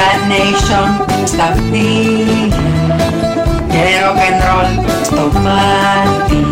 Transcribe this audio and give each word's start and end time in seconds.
Carnation 0.00 0.88
στα 1.24 1.44
αυτή 1.44 1.88
και 3.68 3.82
rock 4.00 4.20
and 4.28 4.40
roll 4.46 4.90
στο 5.02 5.30
πάρτι 5.42 6.46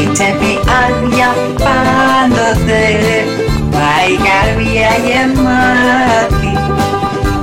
η 0.00 0.08
τσέπη 0.12 0.58
άδεια 0.80 1.34
πάντοτε 1.64 2.84
μα 3.72 3.90
η 4.12 4.16
καρδιά 4.26 4.90
γεμάτη 5.06 6.52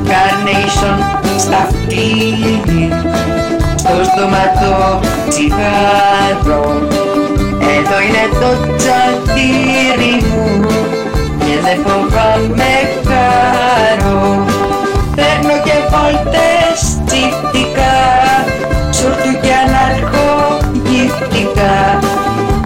Carnation 0.09 0.99
στα 1.39 1.57
αυτή 1.57 2.07
στο 3.75 4.03
στόματο 4.03 4.99
τσιγάρο 5.29 6.81
εδώ 7.59 7.97
είναι 8.07 8.25
το 8.39 8.75
τσατήρι 8.75 10.23
μου 10.27 10.65
και 11.39 11.59
δεν 11.63 11.77
φοβάμαι 11.85 12.73
χαρό 13.07 14.45
Παίρνω 15.15 15.55
και 15.65 15.75
βόλτες 15.91 16.77
τσιφτικά 17.05 17.95
Σουρτου 18.91 19.33
και 19.41 19.53
αναρχογυφτικά 19.65 21.75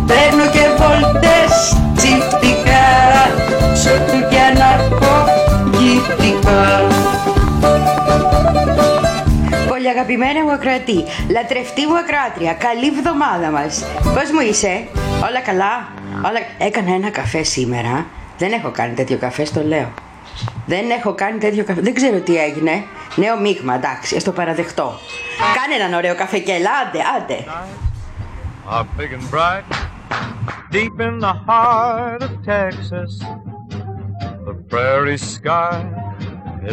Παίρνω 0.07 0.45
και 0.55 0.65
βόλτες 0.79 1.51
τσιφτικά 1.95 2.87
Σουρτου 3.81 4.19
και 4.29 4.39
αναρχογυφτικά 4.51 6.61
Πολύ 9.67 9.89
αγαπημένα 9.89 10.43
μου 10.43 10.51
ακροατή, 10.51 11.03
λατρευτή 11.29 11.85
μου 11.85 11.97
ακράτρια, 11.97 12.53
καλή 12.53 12.91
βδομάδα 12.91 13.49
μας. 13.49 13.85
Πώς 14.03 14.31
μου 14.31 14.39
είσαι, 14.49 14.87
όλα 15.27 15.39
καλά, 15.45 15.87
όλα... 16.27 16.39
Έκανα 16.57 16.93
ένα 16.93 17.09
καφέ 17.09 17.43
σήμερα, 17.43 18.05
δεν 18.37 18.51
έχω 18.51 18.71
κάνει 18.71 18.93
τέτοιο 18.93 19.17
καφέ, 19.17 19.45
στο 19.45 19.63
λέω. 19.63 19.89
Δεν 20.69 20.89
έχω 20.89 21.13
κάνει 21.13 21.37
τέτοιο 21.37 21.63
καφέ. 21.63 21.81
Δεν 21.81 21.93
ξέρω 21.93 22.19
τι 22.19 22.37
έγινε. 22.37 22.83
Νέο 23.15 23.39
μείγμα, 23.39 23.73
εντάξει, 23.73 24.15
α 24.15 24.21
το 24.21 24.31
παραδεχτώ. 24.31 24.91
Κάνε 25.55 25.75
έναν 25.75 25.93
ωραίο 25.93 26.15
καφεκέλα, 26.15 26.69
άντε, 26.87 26.99
άντε. 27.17 27.45
Are 28.71 28.87
big 28.99 29.11
and 29.17 29.27
bright, 29.35 29.65
deep 30.75 30.95
in 31.07 31.15
the 31.27 31.35
heart 31.47 32.21
of 32.27 32.33
Texas. 32.55 33.11
The 34.47 34.55
prairie 34.71 35.21
sky 35.35 35.77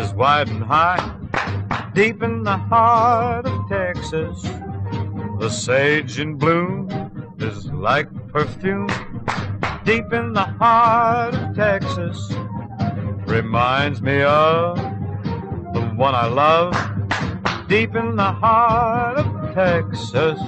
is 0.01 0.09
wide 0.23 0.49
and 0.55 0.65
high, 0.75 1.05
deep 2.01 2.19
in 2.29 2.35
the 2.51 2.59
heart 2.73 3.45
of 3.53 3.57
Texas. 3.79 4.37
The 5.43 5.51
sage 5.67 6.15
in 6.25 6.31
bloom 6.43 6.75
is 7.49 7.59
like 7.89 8.09
perfume, 8.35 8.91
deep 9.91 10.09
in 10.21 10.27
the 10.39 10.49
heart 10.61 11.33
of 11.41 11.45
Texas. 11.65 12.19
Reminds 13.27 14.01
me 14.01 14.23
of 14.23 14.77
the 15.75 15.81
one 15.97 16.15
I 16.15 16.27
love 16.27 16.75
deep 17.69 17.95
in 17.95 18.17
the 18.17 18.33
heart 18.33 19.19
of 19.19 19.55
Texas. 19.55 20.39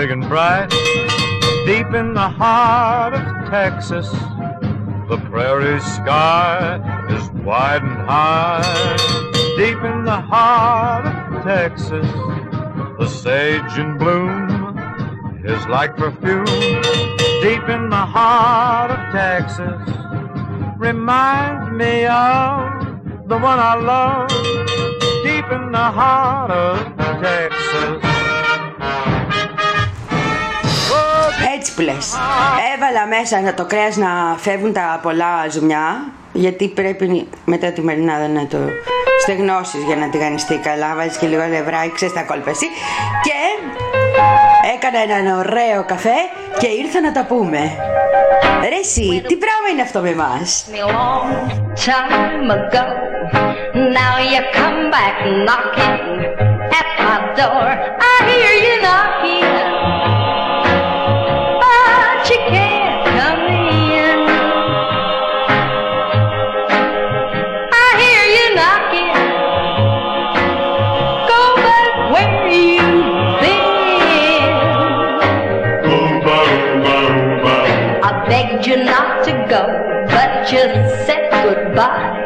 Big 0.00 0.12
and 0.12 0.26
bright, 0.30 0.70
deep 1.66 1.92
in 1.92 2.14
the 2.14 2.28
heart 2.40 3.12
of 3.12 3.50
Texas. 3.50 4.08
The 5.10 5.22
prairie 5.28 5.78
sky 5.80 6.80
is 7.10 7.28
wide 7.44 7.82
and 7.82 7.98
high, 8.08 8.96
deep 9.58 9.76
in 9.84 10.04
the 10.06 10.18
heart 10.18 11.04
of 11.04 11.44
Texas. 11.44 12.06
The 12.98 13.08
sage 13.08 13.76
in 13.76 13.98
bloom 13.98 14.78
is 15.44 15.66
like 15.66 15.98
perfume, 15.98 16.46
deep 17.42 17.68
in 17.68 17.90
the 17.90 18.06
heart 18.16 18.92
of 18.92 19.12
Texas. 19.12 19.82
Reminds 20.78 21.76
me 21.76 22.06
of 22.06 23.28
the 23.28 23.36
one 23.36 23.58
I 23.58 23.74
love, 23.74 24.30
deep 25.24 25.44
in 25.52 25.70
the 25.72 25.90
heart 25.98 26.50
of 26.50 27.20
Texas. 27.20 27.99
Έτσι 31.94 32.10
που 32.10 32.16
λες. 32.16 32.16
Έβαλα 32.74 33.06
μέσα 33.06 33.40
να 33.40 33.54
το 33.54 33.64
κρέας 33.64 33.96
να 33.96 34.36
φεύγουν 34.38 34.72
τα 34.72 35.00
πολλά 35.02 35.48
ζουμιά 35.50 36.12
γιατί 36.32 36.68
πρέπει 36.68 37.28
μετά 37.44 37.72
τη 37.72 37.80
μερινάδα 37.80 38.28
να 38.28 38.46
το 38.46 38.58
στεγνώσεις 39.22 39.82
για 39.82 39.96
να 39.96 40.08
τηγανιστεί 40.08 40.56
καλά 40.56 40.94
βάζεις 40.94 41.16
και 41.16 41.26
λίγο 41.26 41.44
νευράκι, 41.46 41.92
ξέρεις 41.94 42.14
τα 42.14 42.22
κόλπα 42.22 42.50
εσύ 42.50 42.66
και 43.22 43.38
έκανα 44.74 44.98
έναν 44.98 45.38
ωραίο 45.38 45.84
καφέ 45.86 46.18
και 46.58 46.66
ήρθα 46.66 47.00
να 47.00 47.12
τα 47.12 47.24
πούμε 47.24 47.58
Ρε 48.68 48.78
εσύ, 48.80 49.22
τι 49.26 49.36
πράγμα 49.36 49.68
είναι 49.72 49.82
αυτό 49.82 50.00
με 50.00 50.08
εμάς; 50.08 50.66
Me 50.72 50.80
a 50.80 50.92
long 50.98 51.30
time 51.88 52.50
ago. 52.58 52.86
Now 53.98 54.14
you 54.32 54.40
come 54.58 54.80
back 54.94 55.16
knocking 55.46 56.00
at 56.78 56.88
my 57.06 57.18
door. 57.38 57.68
I 58.10 58.14
hear 58.28 58.54
you 58.66 58.76
knocking, 58.84 59.49
you 80.52 80.58
said 81.06 81.30
goodbye. 81.30 82.18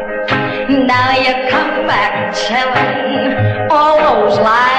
Now 0.67 1.11
you 1.11 1.47
come 1.49 1.85
back 1.85 2.33
telling 2.33 3.69
all 3.69 3.97
those 3.97 4.39
lies. 4.39 4.74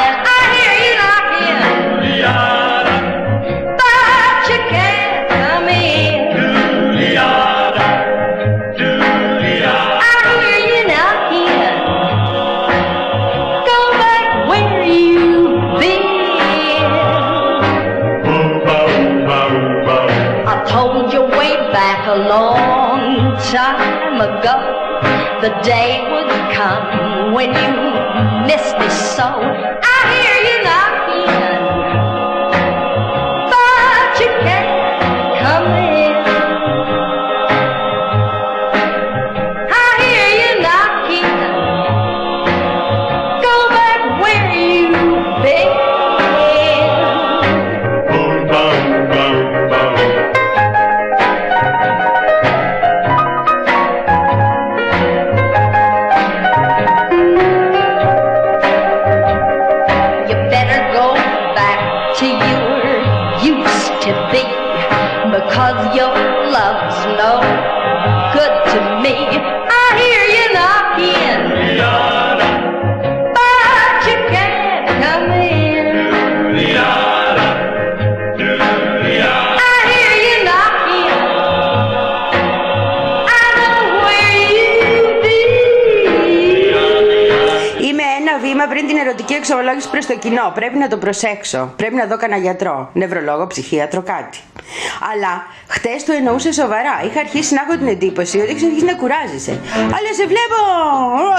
Day 25.67 26.01
would 26.13 26.29
come 26.55 27.33
when 27.33 27.49
you 27.49 28.47
miss 28.47 28.73
me 28.79 28.89
so. 28.89 29.46
To 64.07 64.15
be 64.31 64.43
because 65.35 65.97
your 65.97 66.15
love's 66.51 66.99
no 67.19 67.41
good 68.33 68.53
to 68.73 69.03
me. 69.03 69.56
Την 89.47 89.55
ερωτική 89.55 89.87
εξομολόγηση 89.87 89.89
προς 89.91 90.07
το 90.07 90.17
κοινό. 90.19 90.53
Πρέπει 90.55 90.79
να 90.79 90.89
το 90.89 90.97
προσέξω. 90.97 91.73
Πρέπει 91.77 91.95
να 91.95 92.07
δω 92.07 92.17
κανένα 92.17 92.41
γιατρό, 92.43 92.91
νευρολόγο, 92.93 93.47
ψυχίατρο, 93.47 94.03
κάτι. 94.03 94.39
Αλλά 95.13 95.33
χτες 95.69 96.05
το 96.05 96.13
εννοούσε 96.13 96.53
σοβαρά. 96.53 96.95
Είχα 97.07 97.21
αρχίσει 97.21 97.55
να 97.55 97.61
έχω 97.67 97.75
την 97.79 97.89
εντύπωση 97.95 98.39
ότι 98.39 98.51
έχει 98.53 98.65
αρχίσει 98.65 98.85
να 98.85 98.95
κουράζεσαι. 98.95 99.55
Αλλά 99.97 100.11
σε 100.19 100.25
βλέπω 100.33 100.59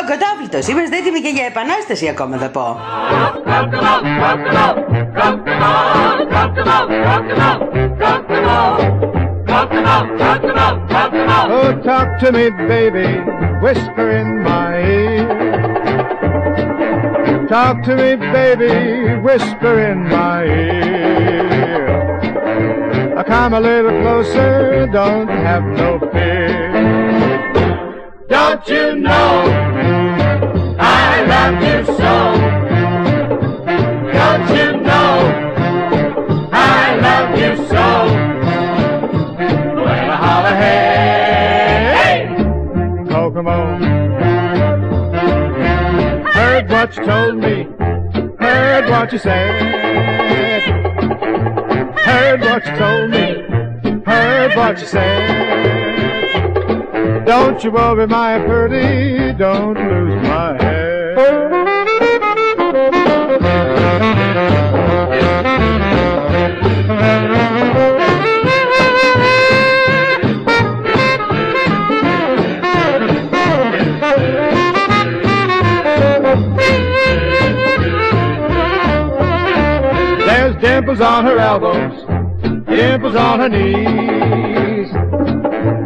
αγκατάβλητος. 0.01 0.68
Είμαστε 0.68 0.95
έτοιμοι 0.98 1.19
και 1.21 1.31
για 1.38 1.45
επανάσταση 1.45 2.07
ακόμα, 2.07 2.38
θα 2.38 2.50
πω. 2.50 2.65
Oh, 11.60 11.71
talk 11.89 12.10
to 12.21 12.27
me, 12.38 12.45
baby, 12.71 13.07
whisper 13.63 14.07
in 14.19 14.27
my 14.48 14.71
ear. 14.94 14.97
Talk 17.48 17.82
to 17.84 17.96
me, 17.96 18.16
baby, 18.18 19.16
whisper 19.22 19.80
in 19.80 20.04
my 20.10 20.44
ear. 20.44 21.98
Come 23.26 23.54
a 23.54 23.60
little 23.60 24.02
closer, 24.02 24.88
don't 24.88 25.30
have 25.30 25.64
no 25.64 26.00
fear. 26.12 26.72
Don't 28.28 28.68
you 28.68 28.96
know 28.96 29.44
I 30.80 31.24
love 31.24 31.64
you 31.64 31.86
so? 31.96 32.37
What 46.77 46.95
you 46.95 47.06
told 47.06 47.38
me, 47.38 47.63
heard 48.39 48.88
what 48.88 49.12
you 49.12 49.18
said. 49.18 49.50
Heard 52.06 52.41
what 52.41 52.65
you 52.68 52.75
told 52.75 53.09
me, 53.09 53.41
heard 54.06 54.56
what 54.56 54.79
you 54.79 54.85
said. 54.85 56.06
Don't 57.25 57.63
you 57.63 57.71
worry, 57.71 58.06
my 58.06 58.38
pretty, 58.45 59.33
don't 59.33 59.74
lose 59.74 60.21
my 60.27 60.56
head. 60.62 61.67
Dimples 80.88 81.06
on 81.06 81.25
her 81.25 81.38
elbows, 81.38 82.06
dimples 82.66 83.13
on 83.13 83.42
her 83.42 83.50
knees. 83.50 84.89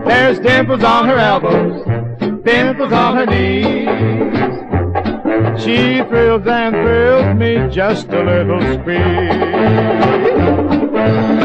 There's 0.05 0.39
dimples 0.39 0.83
on 0.83 1.07
her 1.07 1.17
elbows, 1.17 1.83
dimples 2.45 2.93
on 2.93 3.15
her 3.15 3.25
knees. 3.25 3.87
She 5.59 6.03
thrills 6.07 6.45
and 6.45 6.75
thrills 6.75 7.35
me 7.35 7.67
just 7.73 8.09
a 8.09 8.23
little 8.23 8.61
squeeze. 8.79 11.40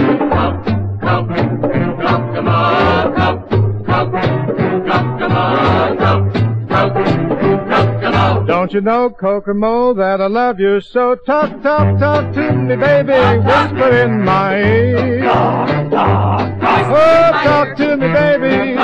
Don't 8.66 8.74
you 8.74 8.80
know, 8.80 9.10
Kokomo, 9.10 9.94
that 9.94 10.20
I 10.20 10.26
love 10.26 10.58
you 10.58 10.80
so? 10.80 11.14
Talk, 11.14 11.62
talk, 11.62 12.00
talk 12.00 12.34
to 12.34 12.52
me, 12.52 12.74
baby. 12.74 13.12
Whisper 13.12 13.96
in 14.02 14.24
my 14.24 14.56
ear. 14.58 15.24
Oh, 15.24 15.88
talk 15.88 17.44
talk 17.44 17.76
to 17.76 17.96
me, 17.96 18.08
baby. 18.08 18.74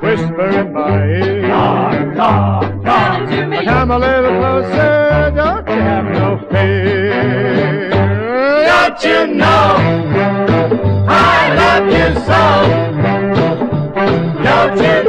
Whisper 0.00 0.48
in 0.60 0.72
my 0.72 1.06
ear. 1.08 1.42
Come 3.64 3.90
a 3.90 3.98
little 3.98 4.30
closer, 4.30 5.32
don't 5.34 5.66
you 5.66 5.74
have 5.74 6.04
no 6.04 6.38
fear. 6.48 7.90
Don't 8.64 9.02
you 9.02 9.26
know 9.34 9.76
I 11.08 11.52
love 11.62 11.86
you 11.90 12.14
so? 12.28 12.42
Don't 14.44 14.78
you 14.78 15.05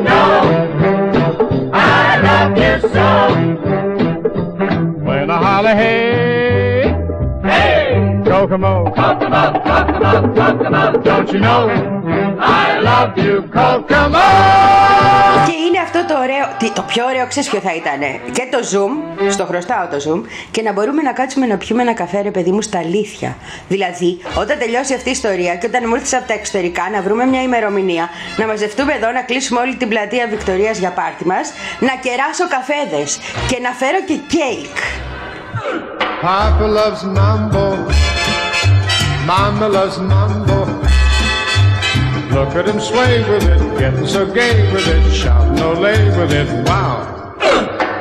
When 5.67 5.75
I 5.75 5.81
holler, 5.81 5.83
hey, 5.83 7.51
hey, 7.51 8.23
Kokomo, 8.29 8.73
Kokomo, 8.99 9.43
Kokomo, 9.67 10.11
Kokomo, 10.37 10.83
don't 11.07 11.29
you 11.33 11.39
know; 11.47 11.63
I 12.39 12.79
love 12.87 13.13
you, 13.25 13.35
Kokomo? 13.57 14.25
Και 15.47 15.53
είναι 15.67 15.79
αυτό 15.83 16.05
το 16.07 16.19
ωραίο. 16.19 16.45
τι- 16.59 16.71
Το 16.71 16.81
πιο 16.81 17.05
ωραίο, 17.05 17.27
ξέρεις 17.27 17.49
ποιο 17.49 17.59
θα 17.59 17.73
ήταν. 17.75 17.99
Και 18.31 18.47
το 18.51 18.57
zoom, 18.71 18.91
στο 19.31 19.45
χρωστάω 19.45 19.87
το 19.87 19.97
zoom, 20.05 20.21
και 20.51 20.61
να 20.61 20.71
μπορούμε 20.73 21.01
να 21.01 21.11
κάτσουμε 21.11 21.45
να 21.45 21.57
πιούμε 21.57 21.81
ένα 21.81 21.93
καφέ, 21.93 22.21
ρε 22.21 22.31
παιδί 22.31 22.51
μου, 22.51 22.61
στα 22.61 22.77
αλήθεια. 22.79 23.35
Δηλαδή, 23.67 24.17
όταν 24.39 24.57
τελειώσει 24.59 24.93
αυτή 24.93 25.09
η 25.09 25.11
ιστορία 25.11 25.55
και 25.55 25.65
όταν 25.65 25.83
μου 25.87 25.95
έρθεις 25.95 26.13
από 26.13 26.27
τα 26.27 26.33
εξωτερικά 26.33 26.89
να 26.91 27.01
βρούμε 27.01 27.25
μια 27.25 27.41
ημερομηνία, 27.41 28.09
να 28.37 28.45
μαζευτούμε 28.47 28.93
εδώ, 28.93 29.11
να 29.11 29.21
κλείσουμε 29.21 29.59
όλη 29.59 29.75
την 29.75 29.89
πλατεία 29.89 30.27
Βικτωρίας 30.27 30.77
για 30.77 30.91
πάρτι 30.91 31.25
μας, 31.25 31.53
να 31.79 31.93
κεράσω 32.05 32.45
καφέδες 32.55 33.19
και 33.47 33.57
να 33.61 33.69
φέρω 33.71 33.99
και 34.07 34.13
κέικ. 34.35 34.77
Papa 36.21 36.63
loves 36.63 37.03
mambo. 37.03 37.75
Mama 39.25 39.67
loves 39.67 39.99
mambo. 39.99 40.65
Look 42.33 42.55
at 42.55 42.67
him 42.67 42.79
sway 42.79 43.19
with 43.29 43.43
it, 43.43 43.79
getting 43.79 44.07
so 44.07 44.25
gay 44.25 44.71
with 44.71 44.87
it, 44.87 45.13
shouting 45.13 45.57
olay 45.57 46.17
with 46.17 46.31
it. 46.31 46.47
Wow. 46.67 47.35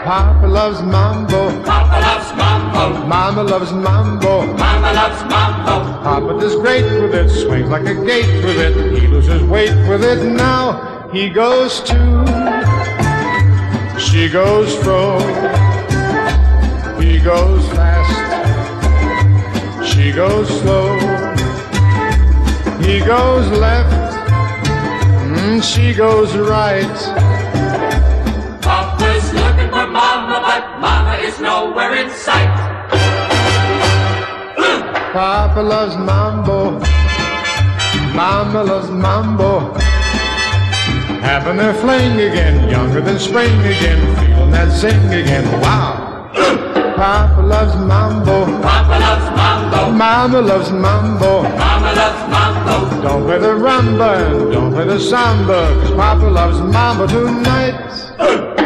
Papa 0.04 0.46
loves 0.46 0.80
mambo. 0.82 1.62
Papa 1.64 2.00
loves 2.00 2.32
mambo. 2.36 3.06
Mama 3.06 3.42
loves 3.42 3.72
mambo. 3.72 4.46
Mama 4.54 4.92
loves 4.92 5.22
mambo. 5.24 6.02
Papa 6.02 6.40
does 6.40 6.54
great 6.56 6.84
with 6.84 7.14
it, 7.14 7.28
swings 7.28 7.68
like 7.68 7.86
a 7.86 7.94
gate 7.94 8.44
with 8.44 8.58
it. 8.58 9.00
He 9.00 9.08
loses 9.08 9.42
weight 9.42 9.74
with 9.88 10.04
it. 10.04 10.22
Now 10.24 11.08
he 11.12 11.28
goes 11.28 11.80
to. 11.80 11.96
She 13.98 14.28
goes 14.28 14.76
fro. 14.76 15.18
Goes 17.26 17.66
fast. 17.70 18.14
She 19.84 20.12
goes 20.12 20.46
slow. 20.60 20.94
He 22.78 23.00
goes 23.00 23.50
left. 23.50 23.90
Mm, 25.34 25.60
she 25.60 25.92
goes 25.92 26.36
right. 26.36 26.96
Papa's 28.62 29.32
looking 29.34 29.70
for 29.70 29.88
mama, 29.88 30.38
but 30.40 30.78
mama 30.78 31.16
is 31.20 31.40
nowhere 31.40 31.96
in 31.96 32.10
sight. 32.10 32.54
Papa 35.12 35.60
loves 35.60 35.96
mambo. 35.96 36.78
Mama 38.14 38.62
loves 38.62 38.88
mambo. 38.88 39.74
having 41.26 41.56
their 41.56 41.74
fling 41.74 42.20
again, 42.20 42.68
younger 42.70 43.00
than 43.00 43.18
spring 43.18 43.58
again, 43.62 43.98
feeling 44.14 44.52
that 44.52 44.70
zing 44.70 45.06
again. 45.06 45.44
Wow. 45.60 46.06
Papa 46.96 47.42
loves 47.42 47.76
mambo. 47.76 48.46
Papa 48.62 48.98
loves 48.98 49.28
mambo. 49.36 49.92
Mama 49.92 50.40
loves 50.40 50.70
mambo. 50.72 51.42
Mama 51.42 51.92
loves 51.92 52.22
mambo. 52.30 53.02
Don't 53.02 53.24
play 53.26 53.38
the 53.38 53.54
rumba 53.54 54.10
and 54.30 54.52
don't 54.52 54.72
play 54.72 54.84
the 54.86 54.98
samba, 54.98 55.74
cause 55.80 55.90
Papa 55.92 56.26
loves 56.26 56.60
mambo 56.60 57.06
tonight. 57.06 58.56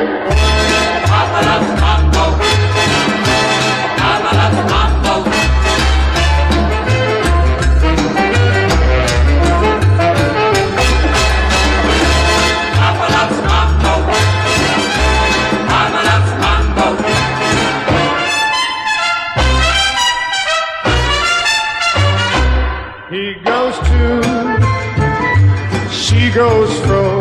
she 26.30 26.36
goes 26.36 26.78
fro. 26.82 27.20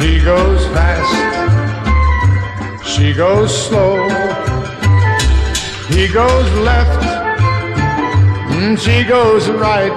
He 0.00 0.18
goes 0.24 0.66
fast, 0.74 1.14
she 2.84 3.12
goes 3.12 3.50
slow. 3.66 4.08
He 5.88 6.08
goes 6.08 6.50
left, 6.66 7.02
mm, 8.50 8.76
she 8.76 9.04
goes 9.04 9.48
right. 9.50 9.96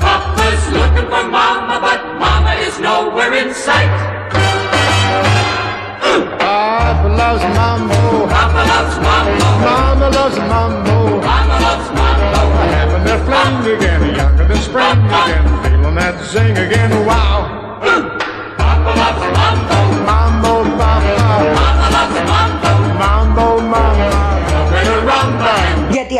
Papa's 0.00 0.64
looking 0.72 1.06
for 1.08 1.24
Mama, 1.30 1.78
but 1.86 2.18
Mama 2.18 2.54
is 2.54 2.80
nowhere 2.80 3.32
in 3.34 3.54
sight. 3.54 3.96
Papa 6.40 7.08
loves 7.16 7.44
mambo, 7.54 8.26
Papa 8.26 8.62
loves 8.72 8.96
mambo. 9.06 9.46
Mama 9.62 10.10
loves 10.10 10.38
mambo. 10.38 11.20
Mama 11.20 11.60
loves 11.60 11.90
mambo. 11.94 12.08
Having 12.74 13.04
their 13.04 13.20
fling 13.24 13.76
again, 13.76 14.07
spring 14.68 15.00
again, 15.06 15.44
feeling 15.64 15.94
that 15.94 16.20
zing 16.24 16.56
again. 16.58 16.90
Wow, 17.06 17.37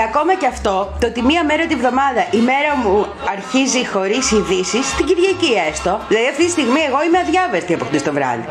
ακόμα 0.09 0.33
και 0.41 0.49
αυτό, 0.55 0.75
το 1.01 1.07
ότι 1.11 1.21
μία 1.31 1.43
μέρα 1.51 1.65
τη 1.71 1.75
βδομάδα 1.81 2.23
η 2.39 2.41
μέρα 2.51 2.73
μου 2.83 2.97
αρχίζει 3.35 3.83
χωρίς 3.93 4.25
ειδήσεις, 4.37 4.85
την 4.99 5.05
Κυριακή 5.09 5.53
έστω. 5.69 5.93
Δηλαδή 6.11 6.27
αυτή 6.33 6.45
τη 6.45 6.53
στιγμή 6.57 6.81
εγώ 6.89 6.99
είμαι 7.07 7.19
αδιάβεστη 7.25 7.73
από 7.77 7.85
χτες 7.89 8.03
το 8.09 8.13
βράδυ. 8.17 8.45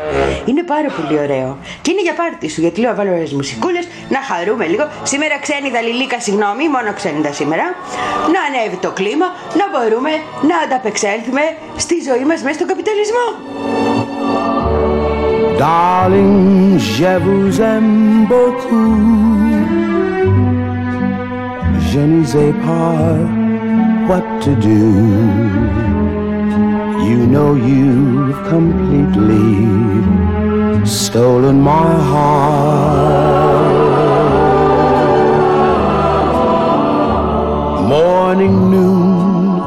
Είναι 0.50 0.62
πάρα 0.74 0.90
πολύ 0.96 1.14
ωραίο. 1.24 1.48
Και 1.82 1.90
είναι 1.92 2.02
για 2.08 2.14
πάρτι 2.20 2.48
σου, 2.52 2.60
γιατί 2.64 2.78
λέω 2.82 2.94
βάλω 2.98 3.10
ωραίες 3.16 3.32
μουσικούλες, 3.38 3.84
να 4.14 4.20
χαρούμε 4.28 4.64
λίγο. 4.72 4.84
Σήμερα 5.12 5.34
ξένη 5.44 5.68
δαλιλίκα, 5.76 6.18
συγγνώμη, 6.26 6.64
μόνο 6.74 6.90
ξένη 6.98 7.20
τα 7.26 7.32
σήμερα. 7.38 7.66
Να 8.34 8.40
ανέβει 8.48 8.78
το 8.86 8.90
κλίμα, 8.98 9.26
να 9.60 9.64
μπορούμε 9.72 10.12
να 10.50 10.56
ανταπεξέλθουμε 10.64 11.44
στη 11.84 11.96
ζωή 12.08 12.24
μας 12.28 12.38
μέσα 12.44 12.56
στον 12.58 12.68
καπιταλισμό. 12.72 13.26
Darling, 15.60 16.78
je 16.78 17.12
vous 17.24 17.60
aime 17.72 18.26
beaucoup. 18.32 19.27
Je 21.90 22.00
ne 22.00 22.22
sais 22.22 22.52
pas 22.66 23.16
what 24.08 24.42
to 24.42 24.54
do. 24.56 24.80
You 27.08 27.26
know 27.26 27.54
you've 27.54 28.36
completely 28.46 29.46
stolen 30.84 31.62
my 31.62 31.90
heart. 32.10 33.48
Morning, 37.88 38.70
noon, 38.70 39.62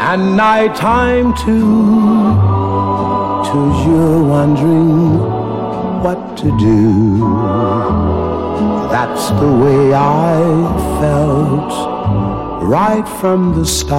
and 0.00 0.36
nighttime 0.36 1.32
too. 1.34 2.36
Toujours 3.50 4.22
wondering 4.28 5.18
what 6.02 6.36
to 6.36 6.48
do. 6.58 8.37
That's 8.90 9.28
the 9.40 9.52
way 9.62 9.94
I 9.94 10.40
felt 11.00 11.72
right 12.62 13.06
from 13.20 13.54
the 13.58 13.66
start. 13.66 13.98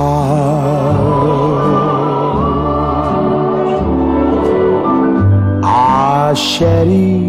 Ah, 5.63 6.33
Sherry, 6.33 7.21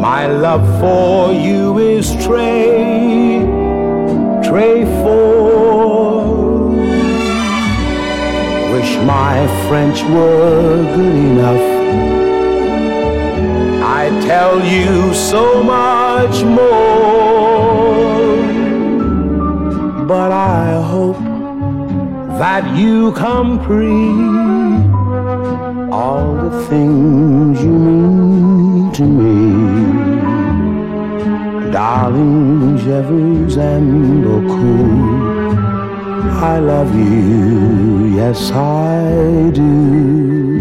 my 0.00 0.26
love 0.26 0.66
for 0.80 1.32
you 1.32 1.78
is 1.78 2.10
Trey, 2.24 3.40
tray 4.44 4.84
for 5.02 5.52
wish 8.82 8.96
my 9.04 9.46
French 9.68 10.02
were 10.04 10.82
good 10.96 11.14
enough. 11.14 11.71
Tell 14.20 14.64
you 14.64 15.14
so 15.14 15.62
much 15.62 16.42
more, 16.44 17.16
but 20.06 20.30
I 20.32 20.80
hope 20.92 21.22
that 22.38 22.76
you 22.76 23.12
comprehend 23.12 24.94
all 25.92 26.34
the 26.34 26.66
things 26.66 27.62
you 27.62 27.72
mean 27.72 28.92
to 28.92 29.04
me. 29.04 29.40
Darling, 31.72 32.76
je 32.78 33.00
vous 33.08 33.58
aime. 33.58 34.02
I 36.44 36.58
love 36.58 36.92
you, 36.94 38.16
yes 38.16 38.50
I 38.50 39.50
do. 39.54 40.51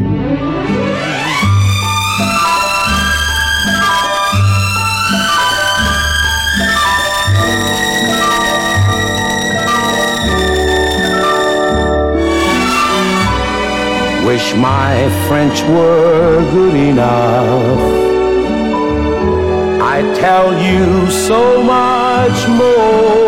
Wish 14.42 14.56
my 14.56 15.08
French 15.28 15.62
were 15.62 16.42
good 16.52 16.74
enough. 16.74 17.80
I 19.96 20.02
tell 20.20 20.50
you 20.68 21.12
so 21.12 21.62
much 21.62 22.40
more 22.62 23.22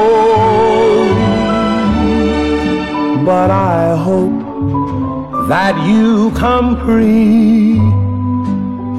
but 3.23 3.51
I 3.51 3.95
hope 3.95 4.39
that 5.49 5.75
you 5.87 6.31
comprehend 6.31 7.79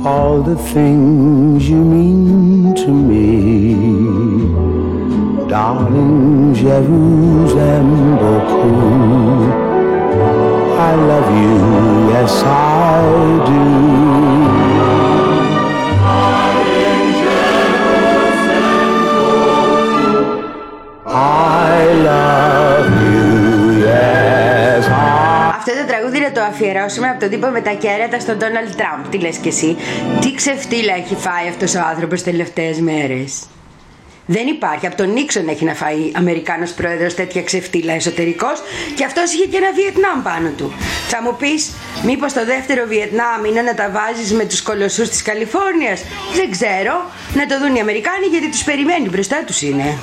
all 0.07 0.41
the 0.41 0.57
things 0.73 1.69
you 1.69 1.83
mean 1.97 2.77
to 2.77 2.91
me. 3.11 3.35
Darling, 5.49 6.55
je 6.55 6.81
vous 6.87 7.59
aime 7.59 8.17
beaucoup. 8.23 9.64
I 10.87 10.95
love 11.11 11.31
you, 11.43 11.57
yes 12.13 12.35
I 12.45 13.05
do. 13.49 13.63
I 21.07 21.85
love 22.09 22.91
you, 23.13 23.29
yes 23.87 24.85
I 24.89 24.93
Αυτό 25.57 25.71
το 25.73 25.85
τραγούδι 25.87 26.21
να 26.21 26.33
το 26.33 26.41
αφιερώσουμε 26.41 27.09
από 27.09 27.21
τον 27.21 27.29
τύπο 27.31 27.47
με 27.47 27.61
τα 27.61 27.71
κέρατα 27.71 28.21
στον 28.21 28.37
Ντόναλτ 28.39 28.75
Τραμπ. 28.77 29.05
Τι 29.11 29.19
λες 29.19 29.37
και 29.37 29.49
εσύ; 29.49 29.77
Τι 30.21 30.35
ξεφτύλα 30.35 30.95
έχει 30.95 31.15
φάει 31.15 31.49
αυτός 31.49 31.75
ο 31.75 31.81
άνθρωπος 31.91 32.23
τελευταίες 32.23 32.81
μέρες; 32.81 33.47
Δεν 34.27 34.47
υπάρχει. 34.47 34.87
Από 34.87 34.97
τον 34.97 35.13
Νίξον 35.13 35.49
έχει 35.49 35.65
να 35.65 35.75
φάει 35.75 36.11
Αμερικάνος 36.15 36.73
πρόεδρος 36.73 37.15
τέτοια 37.15 37.43
ξεφτύλα 37.43 37.93
εσωτερικός 37.93 38.63
και 38.97 39.05
αυτός 39.05 39.33
είχε 39.33 39.47
και 39.47 39.57
ένα 39.57 39.73
Βιετνάμ 39.73 40.23
πάνω 40.23 40.49
του. 40.57 40.73
Θα 41.09 41.23
μου 41.23 41.37
πεις, 41.39 41.71
μήπως 42.05 42.33
το 42.33 42.45
δεύτερο 42.45 42.87
Βιετνάμ 42.87 43.45
είναι 43.45 43.63
να 43.63 43.75
τα 43.75 43.91
βάζεις 43.91 44.33
με 44.33 44.45
τους 44.45 44.63
κολοσσούς 44.63 45.09
της 45.09 45.23
Καλιφόρνιας; 45.23 46.03
Δεν 46.35 46.51
ξέρω. 46.51 47.11
Να 47.35 47.47
το 47.47 47.59
δουν 47.59 47.75
οι 47.75 47.81
Αμερικάνοι 47.81 48.27
γιατί 48.27 48.51
τους 48.51 48.65
περιμένει 48.65 49.09
μπροστά 49.09 49.45
τους 49.47 49.63
είναι. 49.63 49.99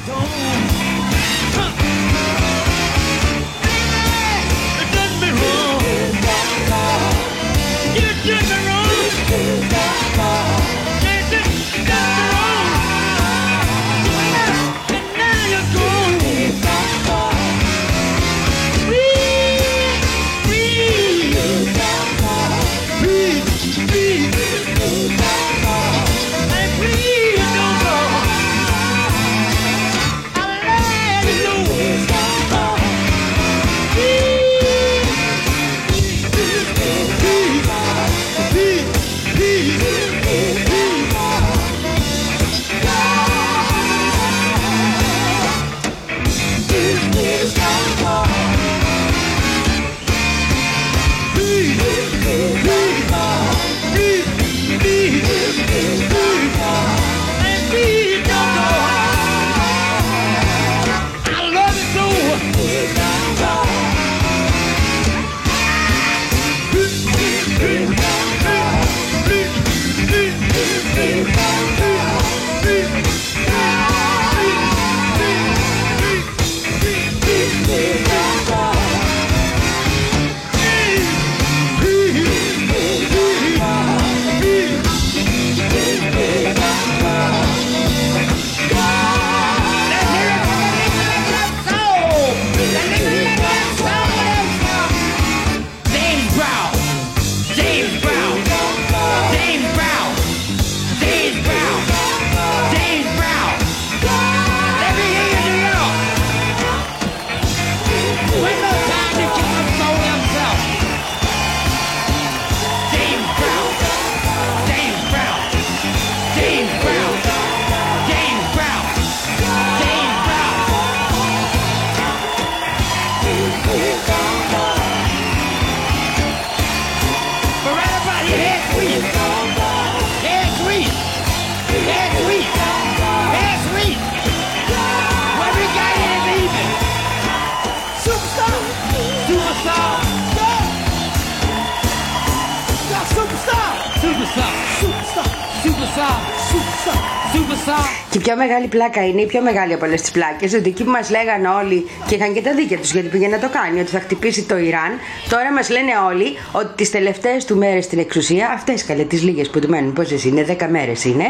Και 148.10 148.17
η 148.17 148.21
πιο 148.21 148.36
μεγάλη 148.36 148.67
πλάκα 148.67 149.06
είναι, 149.06 149.21
η 149.21 149.26
πιο 149.26 149.41
μεγάλη 149.41 149.74
από 149.74 149.86
όλες 149.86 150.02
τις 150.02 150.12
πλάκες, 150.12 150.54
ότι 150.54 150.69
εκεί 150.69 150.84
που 150.84 150.91
μας 150.91 151.10
λέγανε 151.10 151.47
όλοι 151.47 151.89
και 152.08 152.15
είχαν 152.15 152.34
και 152.34 152.41
τα 152.41 152.54
δίκαια 152.54 152.78
τους 152.78 152.91
γιατί 152.91 153.08
πήγαινε 153.08 153.36
να 153.36 153.41
το 153.41 153.50
κάνει, 153.60 153.80
ότι 153.80 153.89
θα 153.89 154.00
χτυπήσει 154.00 154.43
το 154.43 154.58
Ιράν, 154.58 154.91
τώρα 155.30 155.52
μας 155.52 155.69
λένε 155.69 155.91
όλοι 156.10 156.38
ότι 156.52 156.76
τις 156.76 156.89
τελευταίες 156.91 157.45
του 157.45 157.58
μέρες 157.58 157.86
στην 157.86 158.00
εξουσία, 158.00 158.50
αυτές 158.54 158.86
καλέ 158.86 159.04
τις 159.04 159.24
λίγες 159.24 159.50
που 159.50 159.60
του 159.60 159.69
μένουν, 159.69 159.93
πόσες 159.93 160.24
είναι, 160.24 160.45
10 160.60 160.67
μέρες 160.69 161.04
είναι, 161.06 161.26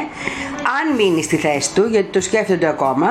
αν 0.80 0.96
μείνει 0.98 1.24
στη 1.24 1.36
θέση 1.36 1.74
του, 1.74 1.88
γιατί 1.92 2.10
το 2.12 2.22
σκέφτονται 2.22 2.68
ακόμα, 2.68 3.08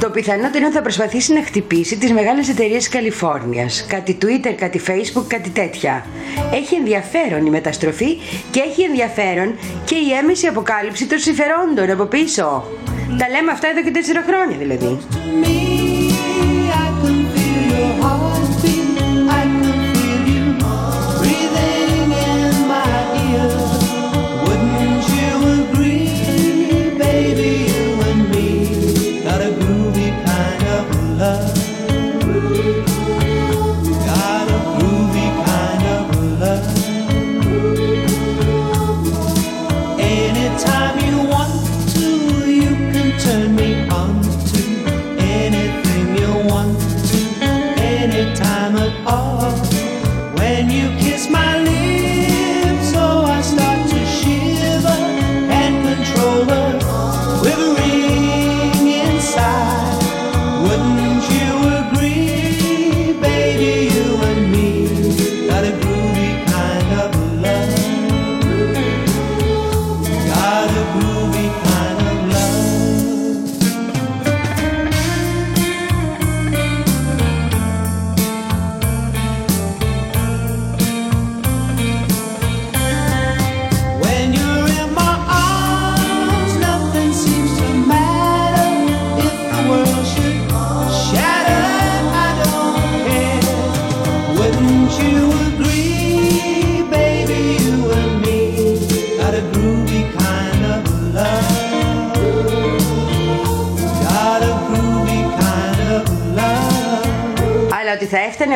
το 0.00 0.10
πιθανότερο 0.10 0.56
είναι 0.56 0.66
ότι 0.66 0.74
θα 0.74 0.82
προσπαθήσει 0.82 1.32
να 1.32 1.42
χτυπήσει 1.42 1.96
τις 1.96 2.12
μεγάλες 2.12 2.48
εταιρείες 2.48 2.78
της 2.78 2.88
Καλιφόρνιας. 2.88 3.84
Κάτι 3.88 4.18
Twitter, 4.22 4.52
κάτι 4.56 4.80
Facebook, 4.86 5.24
κάτι 5.26 5.50
τέτοια. 5.50 6.06
Έχει 6.52 6.74
ενδιαφέρον 6.74 7.46
η 7.46 7.50
μεταστροφή 7.50 8.18
και 8.50 8.60
έχει 8.60 8.82
ενδιαφέρον 8.82 9.58
και 9.84 9.94
η 9.94 10.12
έμεση 10.22 10.46
αποκάλυψη 10.46 11.06
των 11.06 11.18
συμφερόντων 11.18 11.90
από 11.90 12.04
πίσω. 12.04 12.49
Τα 13.18 13.28
λέμε 13.28 13.50
αυτά 13.50 13.68
εδώ 13.68 13.82
και 13.82 13.90
τέσσερα 13.90 14.22
χρόνια 14.22 14.56
δηλαδή. 14.56 14.98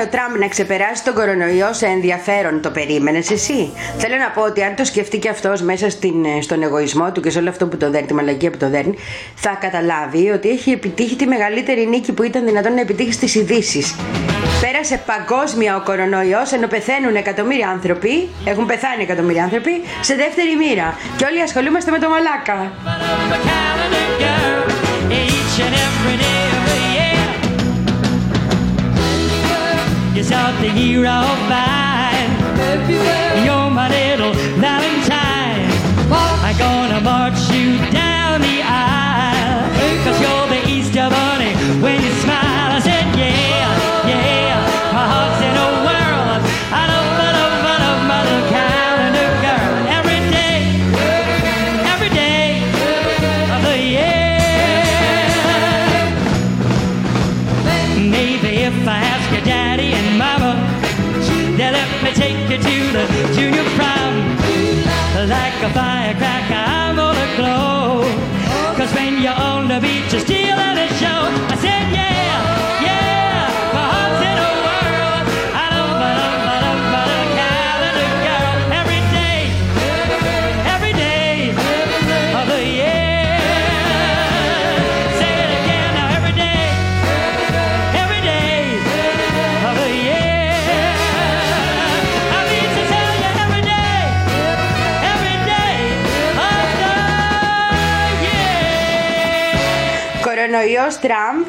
Ότι 0.01 0.17
θα 0.17 0.23
έφτανε 0.23 0.27
ο 0.27 0.27
Τραμπ 0.27 0.41
να 0.41 0.49
ξεπεράσει 0.49 1.05
τον 1.05 1.15
κορονοϊό 1.15 1.73
σε 1.73 1.87
ενδιαφέρον, 1.87 2.61
το 2.63 2.71
περίμενες 2.71 3.31
εσύ; 3.31 3.73
Θέλω 3.99 4.17
να 4.17 4.31
πω 4.31 4.43
ότι 4.43 4.63
αν 4.63 4.75
το 4.75 4.85
σκεφτεί 4.85 5.19
και 5.19 5.29
αυτός 5.29 5.63
μέσα 5.63 5.91
στην, 5.91 6.25
ε, 6.25 6.41
στον 6.41 6.63
εγωισμό 6.63 7.13
του 7.13 7.21
και 7.21 7.31
σε 7.31 7.39
όλο 7.39 7.49
αυτό 7.49 7.67
που 7.67 7.77
το 7.77 7.91
δέρνει, 7.91 8.07
τη 8.07 8.15
μαλακία 8.15 8.51
που 8.51 8.57
το 8.57 8.69
δέρνει, 8.71 8.95
θα 9.35 9.59
καταλάβει 9.61 10.31
ότι 10.31 10.49
έχει 10.49 10.71
επιτύχει 10.71 11.17
τη 11.17 11.27
μεγαλύτερη 11.27 11.87
νίκη 11.87 12.13
που 12.13 12.23
ήταν 12.23 12.45
δυνατόν 12.45 12.75
να 12.75 12.81
επιτύχει 12.81 13.13
στις 13.13 13.35
ειδήσει. 13.35 13.83
Πέρασε 14.61 15.03
παγκόσμια 15.07 15.77
ο 15.77 15.81
κορονοϊός 15.81 16.53
ενώ 16.53 16.67
πεθαίνουν 16.67 17.15
εκατομμύρια 17.15 17.69
άνθρωποι, 17.69 18.29
έχουν 18.45 18.67
πεθάνει 18.67 19.03
εκατομμύρια 19.03 19.43
άνθρωποι, 19.43 19.83
σε 20.01 20.15
δεύτερη 20.15 20.57
μοίρα. 20.57 20.99
Και 21.17 21.25
όλοι 21.25 21.43
ασχολούμαστε 21.43 21.91
με 21.91 21.99
το 21.99 22.09
μαλάκα. 22.09 22.73
You're 30.31 30.61
the 30.61 30.71
year 30.71 31.07
of 31.07 31.39
mine. 31.51 32.31
You're 33.45 33.71
my 33.71 33.89
little 33.91 34.33
Valentine. 34.59 35.04
A 65.65 65.71
firecracker, 65.73 66.55
I'm 66.55 66.97
gonna 66.97 67.37
glow. 67.37 68.03
Cause 68.77 68.93
when 68.95 69.23
you're 69.23 69.33
on 69.33 69.69
the 69.69 69.81
beach, 69.81 70.13
you're 70.13 70.21
still 70.21 70.59
at 70.59 70.74
year. 100.65 100.75
Κορονοϊός 100.75 100.99
Τραμπ 100.99 101.45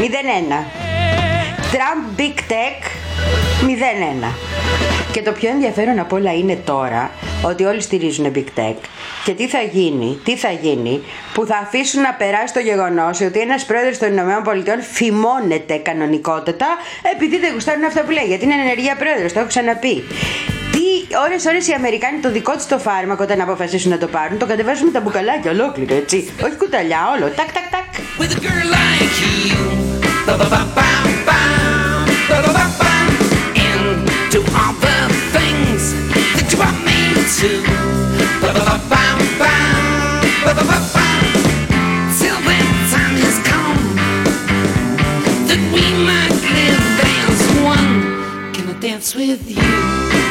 0-1. 0.00 0.64
Τραμπ 1.72 2.18
Big 2.18 2.52
Tech 2.52 2.80
0-1. 4.24 4.32
Και 5.12 5.22
το 5.22 5.32
πιο 5.32 5.48
ενδιαφέρον 5.48 5.98
απ' 5.98 6.12
όλα 6.12 6.32
είναι 6.32 6.56
τώρα 6.64 7.10
ότι 7.42 7.64
όλοι 7.64 7.80
στηρίζουν 7.80 8.32
Big 8.34 8.60
Tech. 8.60 8.74
Και 9.24 9.32
τι 9.32 9.48
θα 9.48 9.60
γίνει, 9.60 10.20
τι 10.24 10.36
θα 10.36 10.50
γίνει 10.50 11.02
που 11.34 11.46
θα 11.46 11.56
αφήσουν 11.56 12.00
να 12.00 12.12
περάσει 12.12 12.52
το 12.52 12.60
γεγονός 12.60 13.20
ότι 13.20 13.40
ένας 13.40 13.64
πρόεδρος 13.64 13.98
των 13.98 14.12
Ηνωμένων 14.12 14.42
Πολιτειών 14.42 14.82
φημώνεται 14.82 15.76
κανονικότατα 15.76 16.66
επειδή 17.14 17.38
δεν 17.38 17.52
γουστάρουν 17.52 17.84
αυτά 17.84 18.02
που 18.02 18.10
λέει. 18.10 18.24
Γιατί 18.24 18.44
είναι 18.44 18.54
ενεργεία 18.54 18.96
πρόεδρος, 18.96 19.32
το 19.32 19.38
έχω 19.38 19.48
ξαναπεί. 19.48 20.04
Διότι 20.72 21.16
ώρε-ώρε 21.24 21.58
οι 21.70 21.72
Αμερικάνοι 21.76 22.18
το 22.20 22.30
δικό 22.30 22.52
τους 22.52 22.66
το 22.66 22.78
φάρμακο 22.78 23.22
όταν 23.22 23.40
αποφασίσουν 23.40 23.90
να 23.90 23.98
το 23.98 24.06
πάρουν, 24.06 24.38
το 24.38 24.46
κατεβάζουν 24.46 24.86
με 24.86 24.92
τα 24.92 25.00
μπουκαλάκια 25.00 25.50
ολόκληρο, 25.50 25.94
έτσι. 25.94 26.32
Όχι 26.44 26.56
κουταλιά, 26.56 27.00
όλο. 27.16 27.26
Τακ, 27.30 27.52
τακ, 27.52 27.70
τακ. 27.70 27.84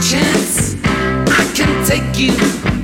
chance. 0.00 0.76
I 0.84 1.50
can 1.54 1.84
take 1.86 2.18
you 2.18 2.79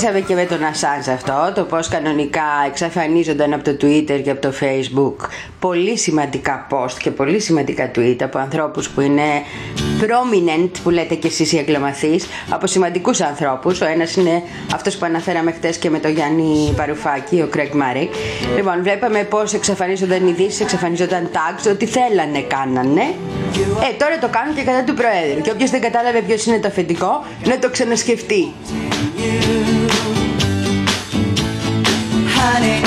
Το 0.00 0.06
ζήσαμε 0.06 0.26
και 0.26 0.34
με 0.34 0.44
τον 0.44 0.64
Ασάνς 0.64 1.08
αυτό, 1.08 1.52
το 1.54 1.64
πώς 1.64 1.88
κανονικά 1.88 2.42
εξαφανίζονταν 2.66 3.52
από 3.52 3.64
το 3.64 3.76
Twitter 3.80 4.20
και 4.24 4.30
από 4.30 4.40
το 4.40 4.52
Facebook 4.60 5.28
πολύ 5.58 5.98
σημαντικά 5.98 6.66
post 6.70 6.92
και 6.98 7.10
πολύ 7.10 7.40
σημαντικά 7.40 7.90
tweet 7.94 8.16
από 8.22 8.38
ανθρώπους 8.38 8.88
που 8.88 9.00
είναι 9.00 9.22
prominent 10.00 10.70
που 10.82 10.90
λέτε 10.90 11.14
και 11.14 11.26
εσείς 11.26 11.52
οι 11.52 11.58
εγκλωμαθείς, 11.58 12.26
από 12.48 12.66
σημαντικούς 12.66 13.20
ανθρώπους. 13.20 13.80
Ο 13.80 13.86
ένας 13.86 14.16
είναι 14.16 14.42
αυτός 14.74 14.96
που 14.96 15.06
αναφέραμε 15.06 15.52
χτες 15.52 15.76
και 15.76 15.90
με 15.90 15.98
τον 15.98 16.10
Γιάννη 16.10 16.72
Παρουφάκη, 16.76 17.40
ο 17.40 17.48
Craig 17.54 17.76
Murray. 17.76 18.08
Λοιπόν, 18.56 18.82
βλέπαμε 18.82 19.22
πώς 19.22 19.52
εξαφανίζονταν 19.52 20.26
ειδήσεις, 20.26 20.60
εξαφανίζονταν 20.60 21.30
tags, 21.32 21.70
ό,τι 21.70 21.86
θέλανε 21.86 22.40
κάνανε. 22.40 23.02
Ε, 23.90 23.96
τώρα 23.98 24.18
το 24.20 24.28
κάνουν 24.28 24.54
και 24.54 24.62
κατά 24.62 24.84
του 24.84 24.94
Προέδρου. 24.94 25.40
Και 25.42 25.50
όποιος 25.50 25.70
δεν 25.70 25.80
κατάλαβε 25.80 26.20
ποιος 26.20 26.46
είναι 26.46 26.58
το 26.58 26.68
αφεντικό, 26.68 27.24
να 27.44 27.58
το 27.58 27.70
ξανασκεφτεί. 27.70 28.52
Honey. 32.40 32.78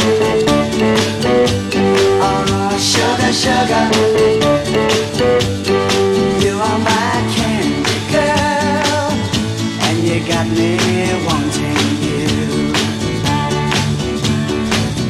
Oh, 2.25 2.77
sugar, 2.91 3.33
sugar. 3.43 3.85
You 6.43 6.53
are 6.69 6.79
my 6.91 7.13
candy 7.35 7.99
girl, 8.13 9.05
and 9.85 9.97
you 10.07 10.17
got 10.27 10.47
me 10.57 10.71
wanting 11.27 11.85
you. 12.07 12.27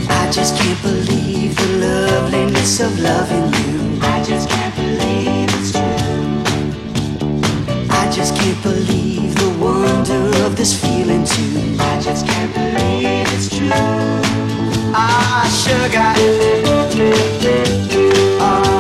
I 0.10 0.24
just 0.32 0.58
can't 0.60 0.82
believe 0.82 1.56
the 1.56 1.70
loveliness 1.86 2.80
of 2.80 3.00
loving 3.00 3.48
you. 3.62 4.00
I 4.02 4.24
just 4.24 4.50
can't 4.50 4.76
believe 4.76 5.50
it's 5.58 5.72
true. 5.72 6.34
I 7.90 8.12
just 8.12 8.36
can't 8.36 8.62
believe 8.64 9.36
the 9.36 9.52
wonder 9.64 10.24
of 10.46 10.56
this 10.56 10.74
feeling 10.82 11.24
too. 11.24 11.78
I 11.80 12.00
just 12.02 12.26
can't 12.28 12.54
believe 12.54 13.28
it's 13.36 13.50
true. 13.50 14.23
Ah, 14.96 15.44
sugar. 15.50 16.14
Oh, 18.40 18.73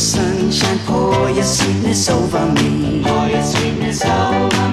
sunshine, 0.00 0.78
pour 0.86 1.28
your 1.30 1.44
sweetness 1.44 2.08
over 2.08 2.46
me. 2.52 3.02
Pour 3.04 3.28
your 3.28 3.42
sweetness 3.42 4.02
over 4.04 4.68
me. 4.68 4.69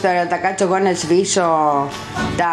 τώρα, 0.00 0.26
θα 0.28 0.36
κάτσω 0.36 0.64
εγώ 0.64 0.78
να 0.78 0.94
σβήσω 0.94 1.88
τα, 2.36 2.50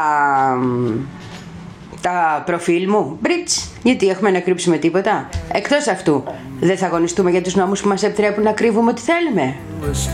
τα 2.01 2.43
προφίλ 2.45 2.89
μου. 2.89 3.17
Μπριτς, 3.21 3.69
γιατί 3.83 4.07
έχουμε 4.07 4.31
να 4.31 4.39
κρύψουμε 4.39 4.77
τίποτα; 4.77 5.29
Εκτός 5.51 5.87
αυτού, 5.87 6.23
δεν 6.59 6.77
θα 6.77 6.85
αγωνιστούμε 6.85 7.31
για 7.31 7.41
τους 7.41 7.55
νόμους 7.55 7.81
που 7.81 7.87
μας 7.87 8.03
επιτρέπουν 8.03 8.43
να 8.43 8.51
κρύβουμε 8.51 8.91
ό,τι 8.91 9.01
θέλουμε. 9.01 9.55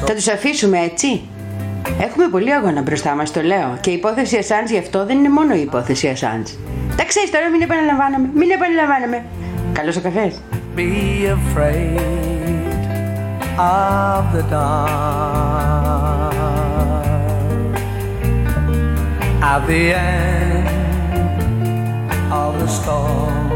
Θα 0.06 0.14
τους 0.14 0.28
αφήσουμε 0.28 0.80
έτσι. 0.80 1.22
Έχουμε 2.02 2.28
πολύ 2.28 2.54
αγώνα 2.54 2.82
μπροστά 2.82 3.16
μας, 3.16 3.32
το 3.32 3.42
λέω. 3.42 3.78
Και 3.82 3.90
η 3.90 3.94
υπόθεση 3.94 4.38
Ασάντς 4.38 4.72
γι' 4.72 4.78
αυτό 4.78 5.06
δεν 5.06 5.18
είναι 5.18 5.30
μόνο 5.30 5.56
η 5.56 5.62
υπόθεση 5.62 6.08
Ασάντς. 6.08 6.58
Τα 6.98 7.06
ξέρεις 7.06 7.32
τώρα, 7.32 7.50
μην 7.50 7.62
επαναλαμβάνομαι. 7.62 8.30
Μην 8.34 8.52
επαναλαμβάνομαι. 8.52 9.26
Καλώς 9.74 9.96
ο 9.96 10.02
καφές. 10.02 10.40
be 10.76 11.28
afraid 11.28 11.98
of 13.58 14.34
the 14.34 14.44
dark. 14.50 15.55
At 19.48 19.62
the 19.68 19.94
end 19.94 20.68
of 22.34 22.58
the 22.60 22.68
storm, 22.68 23.50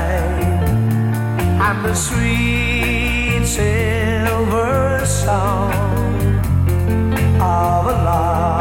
and 1.67 1.85
the 1.87 1.95
sweet 1.95 3.47
silver 3.47 5.07
song 5.07 5.73
of 7.41 7.87
a 7.87 7.97
lark. 8.05 8.54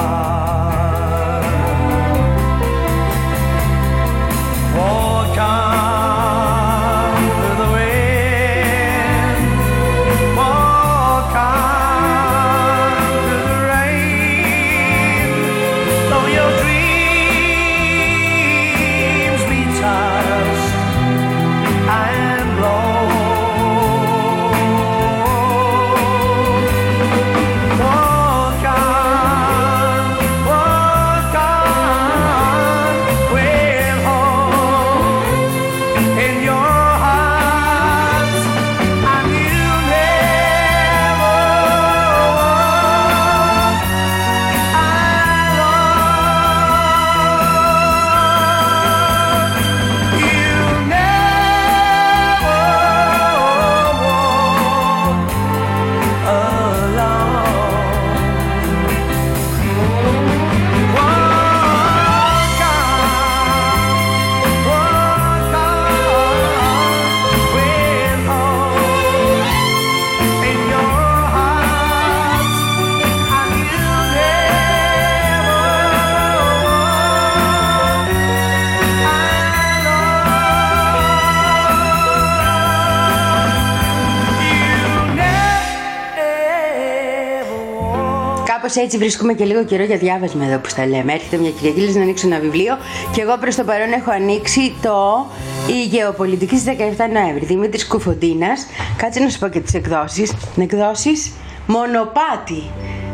Έτσι 88.82 88.98
βρίσκουμε 88.98 89.34
και 89.34 89.46
λίγο 89.46 89.64
καιρό 89.66 89.84
για 89.84 89.98
διάβασμα 89.98 90.46
εδώ 90.46 90.58
που 90.58 90.70
στα 90.70 90.88
λέμε. 90.88 91.14
Έρχεται 91.14 91.38
μια 91.38 91.50
Κυριακή 91.50 91.80
λες 91.80 91.96
να 91.96 92.02
ανοίξω 92.02 92.28
ένα 92.28 92.40
βιβλίο 92.40 92.78
και 93.14 93.22
εγώ 93.22 93.38
προς 93.38 93.56
το 93.56 93.64
παρόν 93.64 93.92
έχω 93.92 94.12
ανοίξει 94.12 94.74
το 94.82 95.26
Η 95.68 95.84
Γεωπολιτική 95.84 96.58
στις 96.58 96.74
17 96.78 97.10
Νοέμβρη. 97.14 97.46
Δημήτρης 97.46 97.88
Κουφοντίνας. 97.88 98.66
Κάτσε 98.98 99.20
να 99.20 99.30
σου 99.30 99.40
πω 99.40 99.48
και 99.48 99.60
τις 99.60 99.74
εκδόσεις. 99.74 100.34
Εκδόσεις 100.58 101.32
Μονοπάτι. 101.68 102.64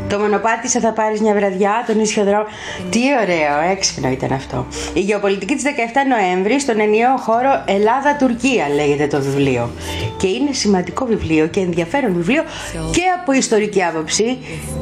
Το 0.09 0.19
μονοπάτησα 0.19 0.79
θα 0.79 0.91
πάρεις 0.91 1.21
μια 1.21 1.33
βραδιά, 1.33 1.83
τον 1.87 1.99
ίσιο 1.99 2.23
δρόμο. 2.23 2.45
Τι 2.89 2.99
ωραίο, 3.21 3.71
έξυπνο 3.71 4.09
ήταν 4.09 4.31
αυτό. 4.31 4.67
Η 4.93 4.99
γεωπολιτική 4.99 5.55
της 5.55 5.63
17 5.63 5.67
Νοέμβρη 6.09 6.59
στον 6.59 6.79
ενιαίο 6.79 7.17
χώρο 7.17 7.63
Ελλάδα-Τουρκία 7.65 8.69
λέγεται 8.75 9.07
το 9.07 9.21
βιβλίο. 9.21 9.69
Και 10.17 10.27
είναι 10.27 10.53
σημαντικό 10.53 11.05
βιβλίο 11.05 11.47
και 11.47 11.59
ενδιαφέρον 11.59 12.13
βιβλίο 12.13 12.43
και 12.91 13.01
από 13.21 13.31
ιστορική 13.31 13.83
άποψη 13.83 14.37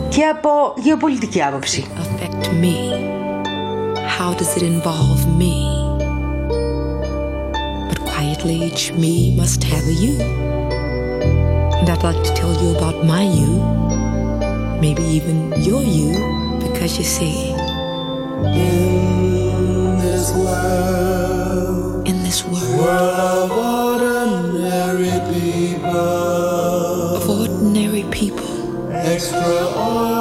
και 0.10 0.24
από 0.24 0.74
γεωπολιτική 0.78 1.44
άποψη. 1.44 1.86
affect 2.18 2.52
me? 2.64 2.78
How 4.18 4.34
does 4.34 4.52
it 4.58 4.64
involve 4.64 5.22
me? 5.42 5.56
But 7.90 8.00
quietly, 8.12 8.56
each 8.68 8.92
me 8.94 9.36
must 9.36 9.64
have 9.64 9.86
a 9.94 9.96
you. 10.04 10.16
And 11.80 11.90
I'd 11.90 12.04
like 12.04 12.24
to 12.24 12.34
tell 12.34 12.54
you 12.62 12.76
about 12.78 13.06
my 13.06 13.24
you, 13.24 13.52
maybe 14.80 15.04
even 15.04 15.52
your 15.64 15.82
you, 15.84 16.14
because 16.62 16.98
you 16.98 17.04
see, 17.04 17.56
In 18.56 19.98
this 20.00 20.32
world, 20.36 22.08
in 22.08 22.24
this 22.24 22.46
world 22.46 22.78
world 22.78 23.20
of 23.20 23.52
ordinary 23.52 25.20
people, 25.34 25.90
of 27.18 27.30
ordinary 27.30 28.04
people, 28.12 28.92
extraordinary, 28.94 30.17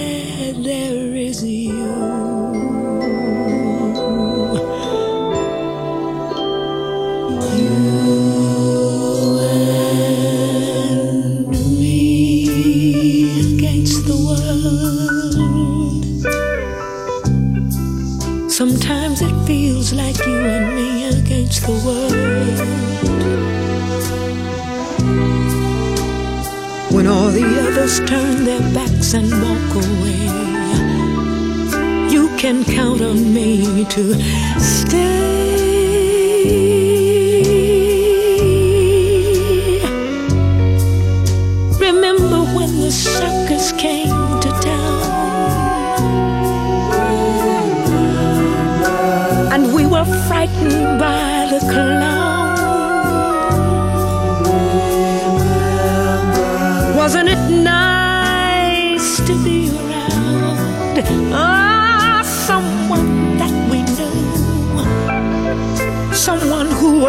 turn 28.12 28.44
their 28.44 28.60
backs 28.74 29.14
and 29.14 29.32
walk 29.32 29.76
away, 29.84 30.24
you 32.12 32.28
can 32.38 32.62
count 32.66 33.02
on 33.02 33.34
me 33.34 33.86
to 33.86 34.04
stay. 34.60 35.22
Remember 41.80 42.40
when 42.58 42.82
the 42.82 42.92
circus 42.92 43.72
came 43.72 44.10
to 44.44 44.50
town 44.70 45.04
and 49.54 49.74
we 49.74 49.86
were 49.86 50.08
frightened 50.28 51.00
by 51.00 51.48
the 51.50 51.60
clown? 51.72 52.11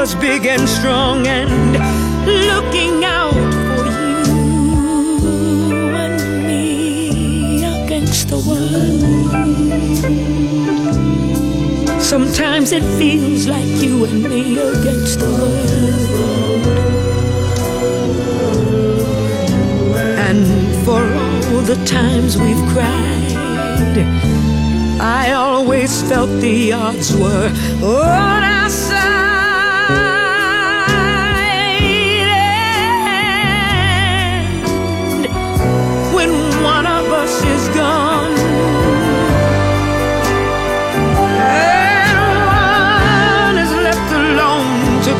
Was 0.02 0.14
big 0.16 0.46
and 0.46 0.68
strong 0.68 1.28
and 1.28 1.76
looking 2.26 3.04
out 3.04 3.32
for 3.32 3.86
you 3.86 4.24
and 5.94 6.44
me 6.44 7.64
against 7.64 8.26
the 8.26 8.38
world. 8.48 9.30
Sometimes 12.02 12.72
it 12.72 12.82
feels 12.98 13.46
like 13.46 13.80
you 13.80 14.04
and 14.04 14.24
me 14.24 14.58
against 14.58 15.20
the 15.20 15.30
world. 15.30 16.66
And 20.28 20.44
for 20.84 21.00
all 21.00 21.60
the 21.60 21.76
times 21.86 22.36
we've 22.36 22.64
cried, 22.74 23.36
I 25.00 25.30
always 25.34 26.02
felt 26.08 26.30
the 26.40 26.72
odds 26.72 27.12
were 27.16 27.52
on 27.84 28.51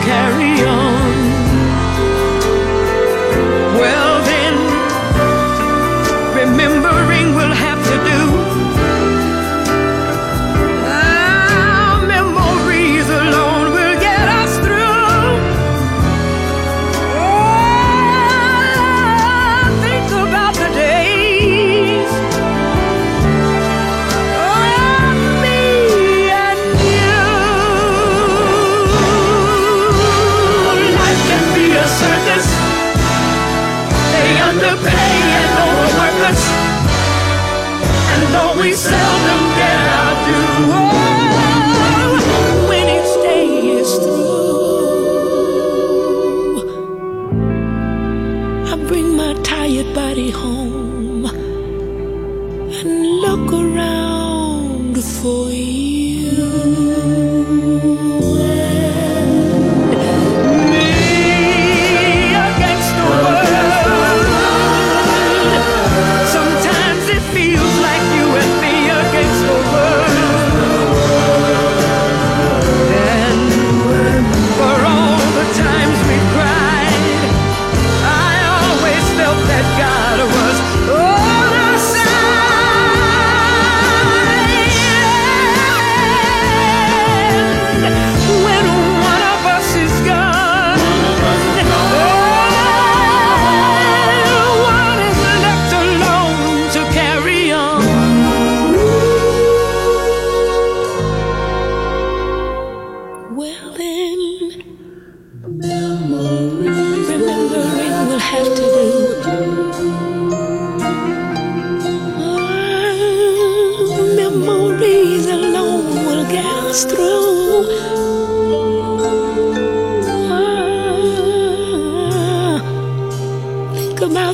carry 0.04 0.51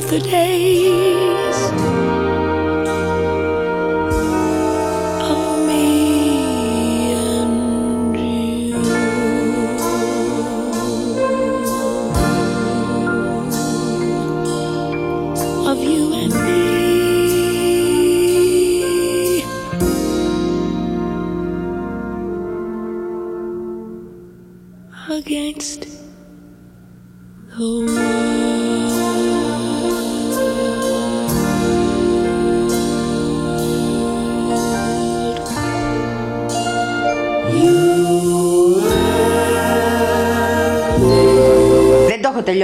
the 0.09 0.19
day. 0.19 0.48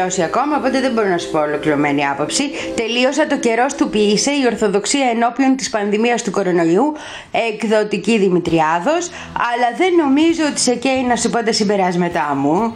Τελειώσει 0.05 0.23
ακόμα, 0.23 0.57
οπότε 0.57 0.79
δεν 0.79 0.91
μπορώ 0.91 1.07
να 1.07 1.17
σου 1.17 1.31
πω 1.31 1.39
ολοκληρωμένη 1.39 2.07
άποψη. 2.07 2.43
Τελείωσα 2.75 3.27
το 3.27 3.37
καιρός 3.37 3.73
του 3.73 3.89
ποιήσε 3.89 4.31
η 4.31 4.45
Ορθοδοξία 4.45 5.09
ενώπιον 5.09 5.55
της 5.55 5.69
πανδημίας 5.69 6.23
του 6.23 6.31
κορονοϊού, 6.31 6.93
εκδοτική 7.51 8.17
Δημητριάδος, 8.17 9.09
αλλά 9.33 9.69
δεν 9.77 9.93
νομίζω 9.95 10.43
ότι 10.49 10.59
σε 10.59 10.75
καίει 10.75 11.03
να 11.03 11.15
σου 11.15 11.29
πω 11.29 11.43
τα 11.43 11.51
συμπεράσματά 11.51 12.35
μου. 12.35 12.75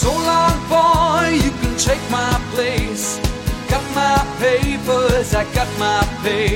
So 0.00 0.10
long, 0.30 0.56
boy, 0.74 1.26
you 1.44 1.52
can 1.60 1.74
take 1.88 2.04
my 2.18 2.32
place. 2.52 3.06
Got 3.72 3.86
my 4.00 4.16
papers, 4.42 5.28
I 5.40 5.44
got 5.58 5.70
my 5.84 6.00
pay. 6.24 6.50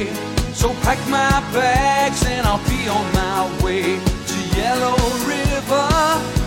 So 0.61 0.66
pack 0.85 1.01
my 1.18 1.35
bags 1.57 2.20
and 2.33 2.43
I'll 2.51 2.64
be 2.74 2.81
on 2.97 3.07
my 3.22 3.39
way 3.64 3.85
to 4.31 4.37
Yellow 4.59 4.99
River. 5.33 6.38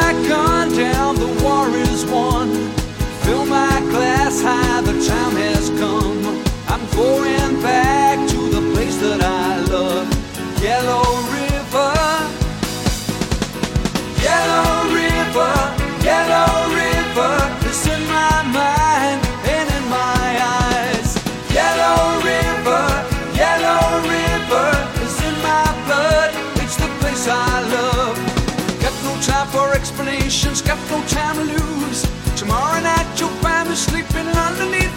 My 0.00 0.12
gun 0.28 0.68
down, 0.76 1.16
the 1.16 1.30
war 1.42 1.68
is 1.76 2.04
won. 2.06 2.48
Fill 3.24 3.44
my 3.46 3.80
glass 3.90 4.40
high, 4.40 4.80
the 4.82 4.96
time 5.12 5.36
has 5.44 5.70
come. 5.70 6.22
I'm 6.72 6.84
going 6.94 7.60
back 7.62 8.16
to 8.32 8.40
the 8.56 8.62
place 8.72 8.96
that 8.98 9.20
I 9.20 9.60
love, 9.74 10.06
Yellow 10.62 11.06
River. 11.36 11.94
Yellow 14.22 14.77
got 30.28 30.78
no 30.90 31.02
time 31.06 31.36
to 31.36 31.44
lose. 31.44 32.02
Tomorrow 32.36 32.82
night 32.82 33.18
you'll 33.18 33.30
find 33.40 33.66
me 33.66 33.74
sleeping 33.74 34.26
underneath 34.26 34.87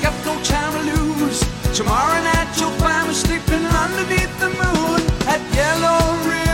got 0.00 0.14
no 0.24 0.42
time 0.44 0.72
to 0.72 0.96
lose. 0.96 1.40
Tomorrow 1.76 2.22
night 2.22 2.58
you'll 2.58 2.70
find 2.80 3.06
me 3.06 3.12
sleeping 3.12 3.66
underneath 3.66 4.40
the 4.40 4.48
moon 4.48 5.00
at 5.28 5.40
Yellow 5.54 6.16
River. 6.26 6.47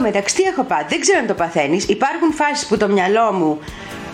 Τω 0.00 0.06
μεταξύ 0.06 0.34
τι 0.34 0.42
έχω 0.42 0.62
πάθει, 0.62 0.84
δεν 0.88 1.00
ξέρω 1.00 1.18
αν 1.18 1.26
το 1.26 1.34
παθαίνεις. 1.34 1.84
Υπάρχουν 1.88 2.32
φάσεις 2.32 2.66
που 2.66 2.76
το 2.76 2.88
μυαλό 2.88 3.32
μου 3.32 3.58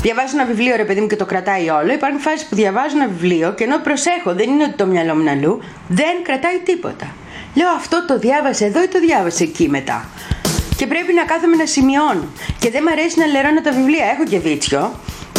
διαβάζω 0.00 0.30
ένα 0.38 0.44
βιβλίο 0.44 0.76
ρε 0.76 0.84
παιδί 0.84 1.00
μου 1.00 1.06
και 1.06 1.16
το 1.16 1.26
κρατάει 1.26 1.68
όλο. 1.68 1.92
Υπάρχουν 1.92 2.20
φάσεις 2.20 2.46
που 2.48 2.54
διαβάζω 2.54 2.96
ένα 2.96 3.06
βιβλίο 3.06 3.54
και 3.54 3.64
ενώ 3.64 3.78
προσέχω, 3.78 4.34
δεν 4.34 4.48
είναι 4.50 4.64
ότι 4.64 4.76
το 4.82 4.86
μυαλό 4.86 5.14
μου 5.14 5.20
είναι 5.20 5.30
αλλού, 5.30 5.60
δεν 5.88 6.14
κρατάει 6.22 6.58
τίποτα. 6.64 7.06
Λέω 7.54 7.68
αυτό 7.76 8.04
το 8.06 8.18
διάβασε 8.18 8.64
εδώ 8.64 8.82
ή 8.82 8.88
το 8.88 9.00
διάβασε 9.00 9.42
εκεί 9.42 9.68
μετά; 9.68 10.08
Και 10.76 10.86
πρέπει 10.86 11.12
να 11.12 11.24
κάθομαι 11.24 11.56
να 11.56 11.66
σημειώνω. 11.66 12.26
Και 12.58 12.70
δεν 12.70 12.82
μ' 12.82 12.88
αρέσει 12.88 13.18
να 13.18 13.26
λερώνω 13.26 13.60
τα 13.60 13.72
βιβλία. 13.72 14.04
Έχω 14.14 14.24
και 14.30 14.38
βίτσιο. 14.38 14.92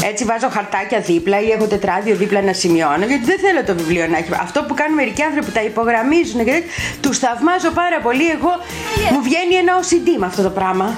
Έτσι 0.04 0.26
βάζω 0.26 0.50
χαρτάκια 0.50 1.00
δίπλα 1.00 1.42
ή 1.42 1.52
έχω 1.52 1.66
τετράδιο 1.66 2.16
δίπλα 2.16 2.42
να 2.42 2.54
σημειώνω, 2.54 3.06
γιατί 3.06 3.26
δεν 3.26 3.40
θέλω 3.40 3.64
το 3.64 3.76
βιβλίο 3.76 4.08
να 4.08 4.18
έχει. 4.18 4.30
Αυτό 4.42 4.64
που 4.64 4.74
κάνουν 4.74 4.96
μερικοί 4.96 5.22
άνθρωποι 5.22 5.46
που 5.46 5.52
τα 5.52 5.64
υπογραμμίζουν 5.64 6.46
και 6.46 6.64
τους 7.02 7.18
θαυμάζω 7.18 7.72
πάρα 7.72 8.00
πολύ. 8.00 8.30
Εγώ 8.30 8.52
μου 9.12 9.22
βγαίνει 9.22 9.56
ένα 9.56 9.74
OCD 9.82 10.08
με 10.18 10.26
αυτό 10.26 10.42
το 10.42 10.50
πράγμα. 10.50 10.98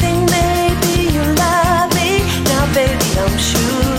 Think 0.00 0.22
maybe 0.36 0.94
you 1.14 1.24
love 1.42 1.88
me 1.96 2.10
now, 2.48 2.64
baby. 2.76 3.08
I'm 3.24 3.36
sure. 3.48 3.97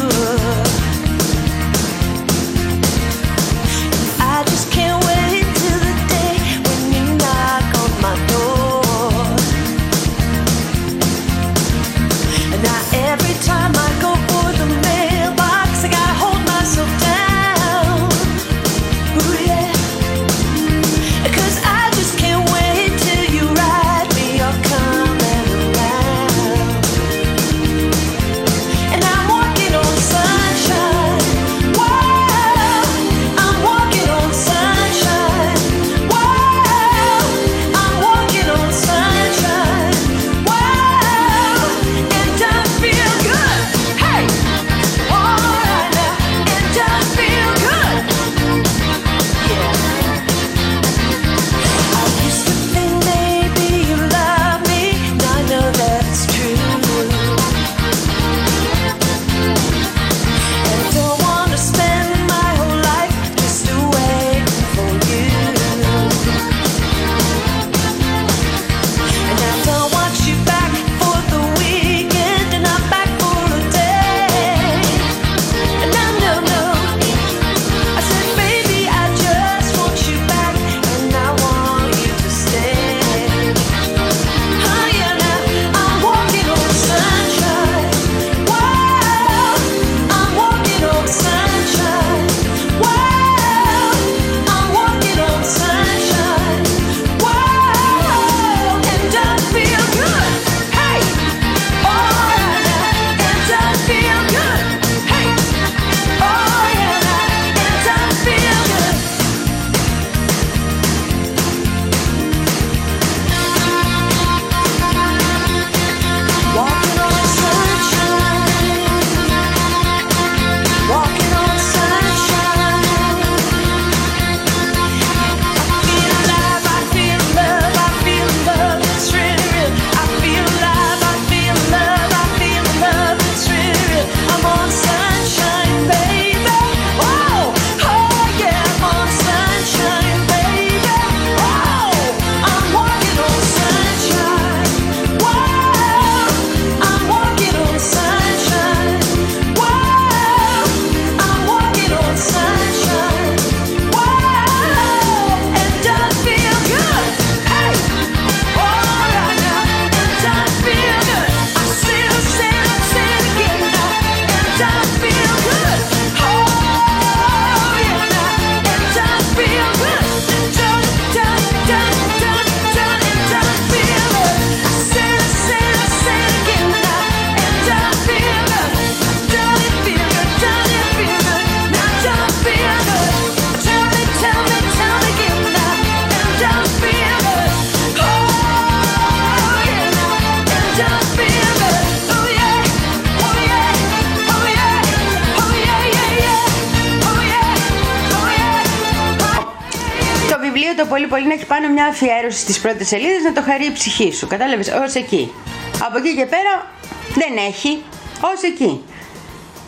Μια 201.80 201.88
αφιέρωση 201.88 202.40
στις 202.40 202.60
πρώτες 202.60 202.88
σελίδες 202.88 203.24
να 203.24 203.34
το 203.34 203.42
χαρεί 203.42 203.66
η 203.66 203.72
ψυχή 203.72 204.14
σου. 204.14 204.28
Κατάλαβες, 204.28 204.68
ως 204.68 204.94
εκεί. 204.94 205.32
Από 205.80 205.98
εκεί 205.98 206.16
και 206.16 206.26
πέρα 206.26 206.72
δεν 207.14 207.46
έχει, 207.48 207.84
ως 208.22 208.42
εκεί. 208.44 208.84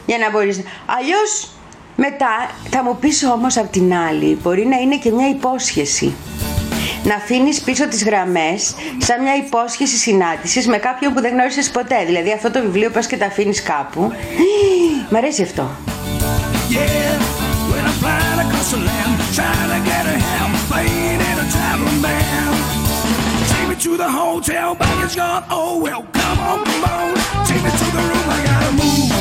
Για 0.06 0.18
να 0.18 0.30
μπορείς. 0.30 0.62
Αλλιώς 0.86 1.50
μετά 1.96 2.50
θα 2.70 2.84
μου 2.84 2.98
πεις 3.00 3.24
όμως 3.24 3.58
απ' 3.58 3.72
την 3.72 3.94
άλλη, 3.94 4.38
μπορεί 4.42 4.66
να 4.66 4.78
είναι 4.78 4.98
και 4.98 5.12
μια 5.12 5.30
υπόσχεση. 5.30 6.14
Να 7.04 7.16
αφήνεις 7.16 7.62
πίσω 7.62 7.88
τις 7.88 8.04
γραμμές 8.04 8.76
σαν 8.98 9.22
μια 9.22 9.36
υπόσχεση 9.36 9.98
συνάντησης 9.98 10.68
με 10.68 10.78
κάποιον 10.78 11.14
που 11.14 11.22
δεν 11.22 11.32
γνώρισες 11.32 11.70
ποτέ. 11.70 12.04
Δηλαδή 12.06 12.32
αυτό 12.32 12.52
το 12.52 12.62
βιβλίο 12.62 12.90
πας 12.90 13.08
και 13.08 13.18
τα 13.18 13.26
αφήνεις 13.26 13.64
κάπου. 13.64 14.12
Μ' 15.10 15.16
αρέσει 15.16 15.42
αυτό. 15.42 15.70
Yeah, 16.74 17.11
band. 22.02 22.58
Take 23.50 23.68
me 23.70 23.76
to 23.76 23.98
the 23.98 24.10
hotel, 24.10 24.76
bag 24.76 25.06
is 25.06 25.16
gone. 25.16 25.44
Oh 25.50 25.80
well, 25.82 26.04
come 26.14 26.40
on, 26.40 26.66
come 26.66 26.84
on. 26.84 27.16
Take 27.46 27.62
me 27.64 27.70
to 27.70 27.88
the 27.96 28.04
room, 28.10 28.28
I 28.28 28.40
gotta 28.50 28.72
move. 28.82 29.12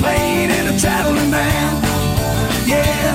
Playing 0.00 0.50
in 0.50 0.64
a 0.72 0.74
traveling 0.78 1.30
band. 1.30 1.76
Yeah, 2.66 3.14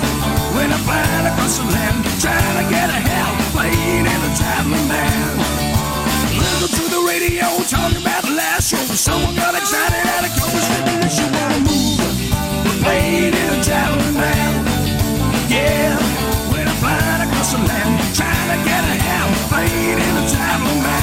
when 0.56 0.72
I'm 0.72 0.84
flying 0.86 1.26
across 1.32 1.58
the 1.58 1.66
land, 1.66 1.98
trying 2.22 2.58
to 2.62 2.66
get 2.70 2.90
a 2.90 3.00
help, 3.12 3.36
playing 3.54 4.06
in 4.06 4.20
a 4.30 4.32
traveling 4.38 4.88
band. 4.88 5.38
Listen 6.38 6.70
to 6.78 6.84
the 6.94 7.02
radio, 7.10 7.48
talking 7.66 8.02
about 8.02 8.24
the 8.24 8.34
last 8.38 8.70
show. 8.70 8.84
Someone 8.94 9.36
got 9.36 9.56
excited 9.56 10.06
at 10.16 10.22
a 10.26 10.32
conversation 10.38 10.96
that 11.02 11.14
you 11.18 11.28
wanna 11.34 11.60
move. 11.66 12.02
Playing 12.82 13.34
in 13.34 13.50
a 13.58 13.64
traveling 13.64 14.16
band. 14.16 14.68
Yeah, 15.50 15.98
when 16.52 16.68
I'm 16.68 16.78
flying 16.82 17.22
across 17.30 17.54
the 17.54 17.60
land, 17.60 17.83
trying 18.14 18.50
to 18.54 18.58
get 18.64 18.84
in 19.98 20.14
a 20.22 20.26
traveling 20.30 20.82
band. 20.86 21.02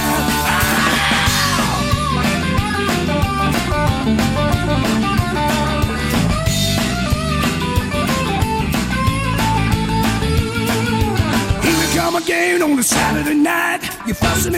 Here 11.64 11.78
we 11.80 11.86
come 11.98 12.16
again 12.16 12.62
on 12.62 12.78
a 12.78 12.82
Saturday 12.82 13.34
night. 13.34 13.82
You're 14.06 14.14
fussing 14.14 14.54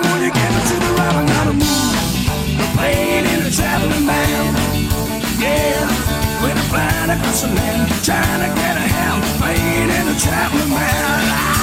when 0.00 0.22
you 0.22 0.30
get 0.32 0.52
into 0.52 0.74
the. 0.84 0.90
I 1.16 1.26
gotta 1.26 1.52
move. 1.52 1.96
In 2.76 3.40
a 3.46 3.50
traveling 3.50 4.06
band. 4.06 4.56
Yeah, 5.40 5.88
when 6.42 6.56
land, 7.54 7.90
trying 8.04 8.40
to 8.44 8.48
get 8.60 8.76
a 8.76 8.86
playing 9.38 9.90
in 9.90 10.08
a 10.08 10.18
traveling 10.20 10.70
band. 10.70 11.55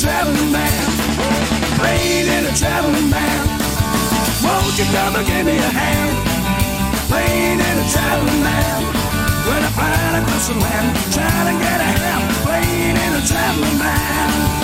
Traveling 0.00 0.50
man, 0.50 0.88
playing 1.76 2.26
in 2.26 2.46
a 2.46 2.56
traveling 2.56 3.10
band. 3.10 3.50
Won't 4.42 4.78
you 4.78 4.86
come 4.96 5.16
and 5.16 5.26
give 5.26 5.44
me 5.44 5.58
a 5.58 5.70
hand? 5.76 6.16
Playing 7.06 7.60
in 7.60 7.76
a 7.84 7.86
traveling 7.92 8.40
band. 8.40 8.84
When 9.44 9.62
I'm 9.62 9.72
flying 9.76 10.22
across 10.22 10.48
the 10.48 10.54
land, 10.54 10.96
trying 11.12 11.52
to 11.52 11.64
get 11.64 11.80
a 11.80 11.90
hand, 12.00 12.36
playing 12.46 12.96
in 12.96 13.12
a 13.12 13.26
traveling 13.26 13.78
band. 13.78 14.59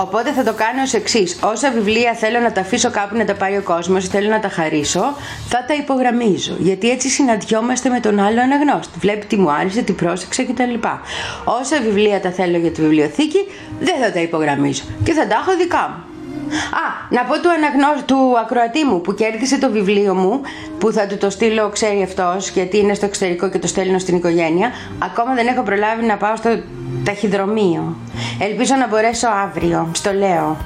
Οπότε 0.00 0.32
θα 0.32 0.42
το 0.42 0.52
κάνω 0.52 0.82
ως 0.82 0.92
εξής. 0.92 1.38
Όσα 1.42 1.70
βιβλία 1.70 2.14
θέλω 2.14 2.38
να 2.40 2.52
τα 2.52 2.60
αφήσω 2.60 2.90
κάπου 2.90 3.16
να 3.16 3.24
τα 3.24 3.34
πάρει 3.34 3.56
ο 3.56 3.62
κόσμος, 3.62 4.08
θέλω 4.08 4.28
να 4.28 4.40
τα 4.40 4.48
χαρίσω, 4.48 5.16
θα 5.48 5.64
τα 5.68 5.74
υπογραμμίζω. 5.74 6.56
Γιατί 6.58 6.90
έτσι 6.90 7.08
συναντιόμαστε 7.08 7.88
με 7.88 8.00
τον 8.00 8.20
άλλο 8.20 8.40
αναγνώστη. 8.40 8.98
Βλέπει 8.98 9.26
τι 9.26 9.36
μου 9.36 9.50
άρεσε, 9.50 9.82
τι 9.82 9.92
πρόσεξε 9.92 10.44
κτλ. 10.44 10.74
Όσα 11.44 11.80
βιβλία 11.80 12.20
τα 12.20 12.30
θέλω 12.30 12.58
για 12.58 12.70
τη 12.70 12.80
βιβλιοθήκη, 12.80 13.46
δεν 13.80 13.94
θα 14.02 14.12
τα 14.12 14.20
υπογραμμίζω. 14.20 14.82
Και 15.04 15.12
θα 15.12 15.26
τα 15.26 15.34
έχω 15.34 15.56
δικά 15.56 15.88
μου. 15.88 16.09
Α, 16.52 16.84
να 17.08 17.24
πω 17.24 17.40
του, 17.40 17.50
αναγνώ... 17.50 18.02
του 18.06 18.38
ακροατή 18.38 18.84
μου 18.84 19.00
που 19.00 19.14
κέρδισε 19.14 19.58
το 19.58 19.70
βιβλίο 19.70 20.14
μου, 20.14 20.40
που 20.78 20.92
θα 20.92 21.06
του 21.06 21.16
το 21.16 21.30
στείλω, 21.30 21.68
ξέρει 21.68 22.02
αυτός, 22.02 22.48
γιατί 22.48 22.78
είναι 22.78 22.94
στο 22.94 23.06
εξωτερικό 23.06 23.48
και 23.48 23.58
το 23.58 23.66
στέλνω 23.66 23.98
στην 23.98 24.16
οικογένεια. 24.16 24.70
Ακόμα 24.98 25.34
δεν 25.34 25.46
έχω 25.46 25.62
προλάβει 25.62 26.04
να 26.06 26.16
πάω 26.16 26.36
στο 26.36 26.60
ταχυδρομείο. 27.04 27.96
Ελπίζω 28.38 28.74
να 28.74 28.88
μπορέσω 28.88 29.28
αύριο. 29.28 29.88
Στο 29.92 30.12
λέω. 30.12 30.56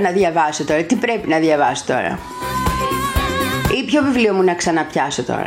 Να 0.00 0.10
διαβάσω 0.10 0.64
τώρα, 0.64 0.82
τι 0.82 0.94
πρέπει 0.94 1.28
να 1.28 1.38
διαβάσω 1.38 1.84
τώρα; 1.86 2.18
Ή 3.80 3.84
ποιο 3.84 4.02
βιβλίο 4.02 4.34
μου 4.34 4.42
να 4.42 4.54
ξαναπιάσω 4.54 5.22
τώρα; 5.22 5.46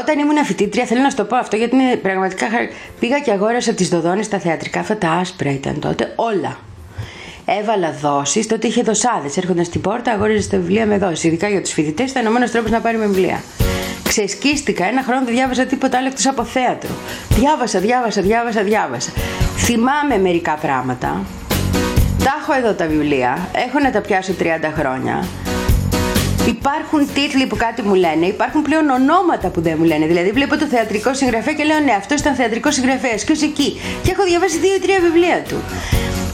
Όταν 0.00 0.18
ήμουν 0.18 0.44
φοιτήτρια, 0.44 0.84
θέλω 0.84 1.00
να 1.00 1.10
σου 1.10 1.16
το 1.16 1.24
πω 1.24 1.36
αυτό 1.36 1.56
γιατί 1.56 1.76
είναι 1.76 1.96
πραγματικά. 1.96 2.48
χαρ- 2.50 2.70
Πήγα 3.00 3.18
και 3.18 3.30
αγόρασα 3.30 3.72
τις 3.72 3.88
δοδόνες 3.88 4.26
στα 4.26 4.38
θεατρικά, 4.38 4.80
αυτά 4.80 4.96
τα 4.96 5.10
άσπρα 5.10 5.50
ήταν 5.50 5.78
τότε, 5.80 6.12
όλα. 6.16 6.56
Έβαλα 7.60 7.92
δόσεις, 8.00 8.46
τότε 8.46 8.66
είχε 8.66 8.82
δοσάδες. 8.82 9.36
Έρχονταν 9.36 9.64
στην 9.64 9.80
πόρτα, 9.80 10.12
αγόραζε 10.12 10.48
τα 10.48 10.56
βιβλία 10.56 10.86
με 10.86 10.98
δόσεις. 10.98 11.24
Ειδικά 11.24 11.48
για 11.48 11.60
τους 11.62 11.72
φοιτητές, 11.72 12.10
ήταν 12.10 12.26
ο 12.26 12.30
μόνος 12.30 12.50
τρόπος 12.50 12.70
να 12.70 12.80
πάρει 12.80 12.96
με 12.96 13.06
βιβλία. 13.06 13.42
Ξεσκίστηκα, 14.08 14.84
ένα 14.86 15.02
χρόνο 15.02 15.24
δεν 15.24 15.34
διάβασα 15.34 15.64
τίποτα 15.64 15.98
άλλο 15.98 16.06
εκτός 16.06 16.26
από 16.26 16.44
θέατρο. 16.44 16.90
Διάβασα, 17.28 17.78
διάβασα, 17.78 18.22
διάβασα, 18.22 18.62
διάβασα. 18.62 19.10
Θυμάμαι 19.56 20.18
μερικά 20.18 20.52
πράγματα. 20.60 21.20
Τα 22.24 22.32
έχω 22.40 22.52
εδώ 22.52 22.72
τα 22.72 22.86
βιβλία. 22.86 23.48
Έχω 23.66 23.78
να 23.78 23.90
τα 23.90 24.00
πιάσω 24.00 24.32
30 24.38 24.44
χρόνια. 24.78 25.24
Υπάρχουν 26.48 27.00
τίτλοι 27.14 27.46
που 27.46 27.56
κάτι 27.56 27.82
μου 27.82 27.94
λένε, 27.94 28.26
υπάρχουν 28.26 28.62
πλέον 28.62 28.88
ονόματα 28.88 29.48
που 29.48 29.60
δεν 29.60 29.74
μου 29.78 29.84
λένε. 29.84 30.06
Δηλαδή, 30.06 30.30
βλέπω 30.30 30.56
το 30.58 30.66
θεατρικό 30.66 31.14
συγγραφέα 31.14 31.54
και 31.54 31.64
λέω 31.64 31.80
Ναι, 31.80 31.92
αυτός 31.92 32.20
ήταν 32.20 32.34
θεατρικός 32.34 32.74
συγγραφέας 32.74 33.24
και 33.24 33.32
ω 33.32 33.36
εκεί; 33.42 33.80
Και 34.02 34.10
έχω 34.10 34.24
διαβάσει 34.24 34.58
δύο 34.58 34.74
ή 34.74 34.78
τρία 34.78 35.00
βιβλία 35.00 35.42
του. 35.48 35.56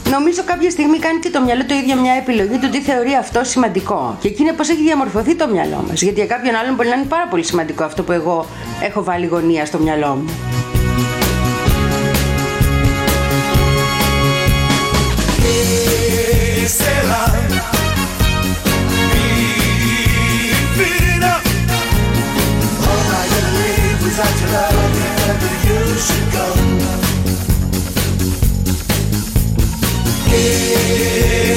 Νομίζω 0.09 0.41
κάποια 0.45 0.69
στιγμή 0.69 0.97
κάνει 0.99 1.19
και 1.19 1.29
το 1.29 1.41
μυαλό 1.41 1.65
το 1.65 1.73
ίδιο 1.73 1.95
μια 1.95 2.13
επιλογή 2.13 2.57
του 2.57 2.69
τι 2.69 2.81
θεωρεί 2.81 3.13
αυτό 3.19 3.43
σημαντικό. 3.43 4.17
Και 4.21 4.27
εκεί 4.27 4.41
είναι 4.41 4.53
πώς 4.53 4.69
έχει 4.69 4.81
διαμορφωθεί 4.81 5.35
το 5.35 5.47
μυαλό 5.47 5.85
μας. 5.89 6.01
Γιατί 6.01 6.19
για 6.19 6.35
κάποιον 6.35 6.55
άλλον 6.55 6.75
μπορεί 6.75 6.89
να 6.89 6.95
είναι 6.95 7.05
πάρα 7.05 7.27
πολύ 7.27 7.43
σημαντικό 7.43 7.83
αυτό 7.83 8.03
που 8.03 8.11
εγώ 8.11 8.45
έχω 8.81 9.03
βάλει 9.03 9.25
γωνία 9.25 9.65
στο 9.65 9.77
μυαλό 9.77 10.15
μου. 10.15 10.50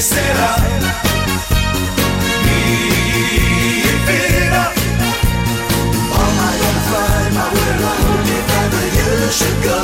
Será? 0.00 0.56
Mi 2.44 3.80
vida. 4.06 4.72
All 6.10 6.34
I 6.36 6.54
gonna 6.58 6.82
my 7.32 7.46
should 9.30 9.58
go. 9.62 9.78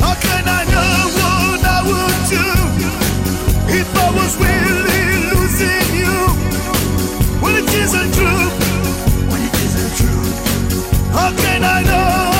How 0.00 0.14
can 0.14 0.44
I 0.48 0.64
know 0.72 0.96
what 1.18 1.60
I 1.62 1.80
would 1.88 2.20
do 2.32 2.46
if 3.68 3.88
I 3.94 4.08
was 4.10 4.32
really 4.40 5.04
losing 5.28 5.88
you? 6.00 6.16
It 7.50 7.64
it 9.44 9.54
isn't 9.64 9.94
true. 9.98 10.24
How 11.12 11.30
can 11.36 11.64
I 11.64 11.82
know 11.82 12.33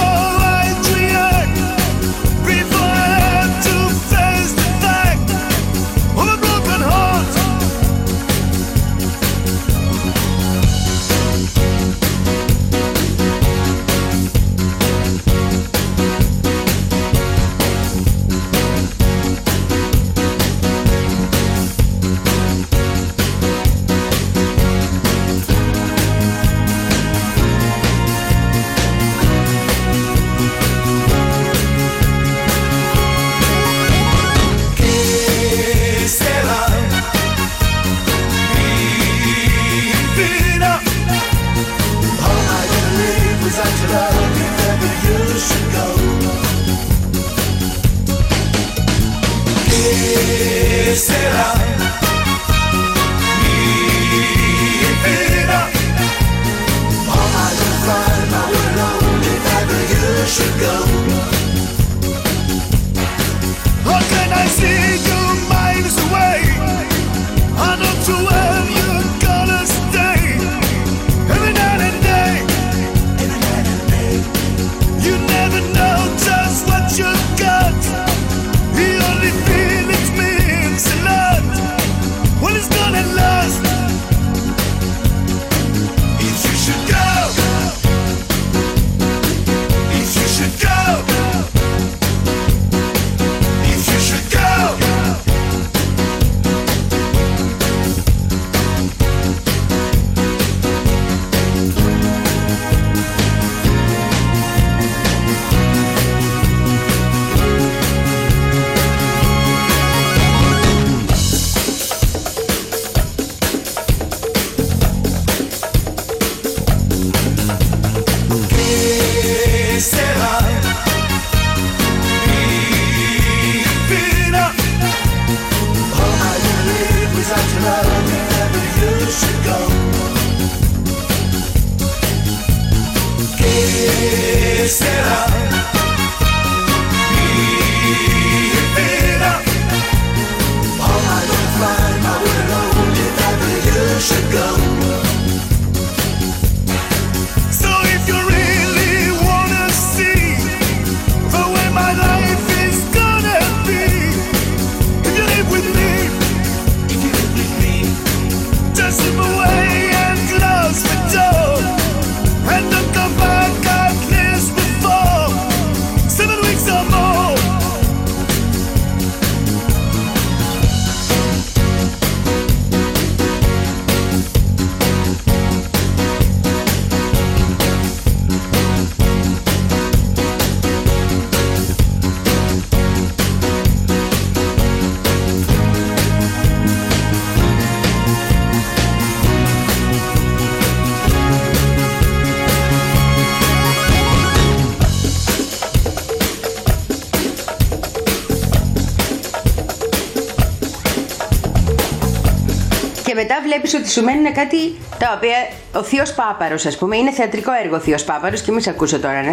βλέπεις 203.65 203.75
ότι 203.75 203.91
σου 203.91 204.05
μένουν 204.05 204.33
κάτι 204.33 204.57
τα 204.99 205.13
οποία. 205.17 205.37
Ο 205.75 205.83
Θείος 205.83 206.13
Πάπαρος, 206.15 206.67
ας 206.67 206.77
πούμε, 206.79 206.97
είναι 206.97 207.11
θεατρικό 207.13 207.51
έργο 207.63 207.77
ο 207.77 207.79
Θείος 207.79 208.05
Πάπαρος 208.05 208.41
και 208.41 208.53
μη 208.53 208.63
σε 208.63 208.71
ακούσω 208.71 208.99
τώρα, 208.99 209.23
ναι. 209.23 209.33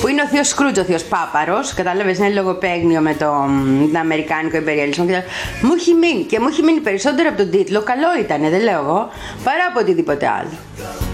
Που 0.00 0.08
είναι 0.08 0.22
ο 0.22 0.26
Θείος 0.26 0.48
Σκρούτζ 0.48 0.78
ο 0.78 0.82
Θείος 0.82 1.02
Πάπαρος. 1.04 1.74
Κατάλαβες, 1.74 2.18
είναι 2.18 2.28
λογοπαίγνιο 2.30 3.00
με 3.00 3.14
το, 3.14 3.26
τον 3.92 3.96
Αμερικάνικο 3.96 4.56
υπεριαλισμό. 4.56 5.04
Και 5.06 5.12
τα- 5.12 5.24
μου 5.62 5.72
έχει 5.78 5.94
μείνει 5.94 6.22
και 6.22 6.40
μου 6.40 6.46
έχει 6.48 6.62
μείνει 6.62 6.80
περισσότερο 6.80 7.28
από 7.28 7.36
τον 7.38 7.50
τίτλο. 7.50 7.82
Καλό 7.82 8.08
ήταν, 8.20 8.40
δεν 8.40 8.60
λέω 8.62 8.80
εγώ, 8.80 9.08
παρά 9.44 9.64
από 9.70 9.80
οτιδήποτε 9.80 10.26
άλλο. 10.38 10.50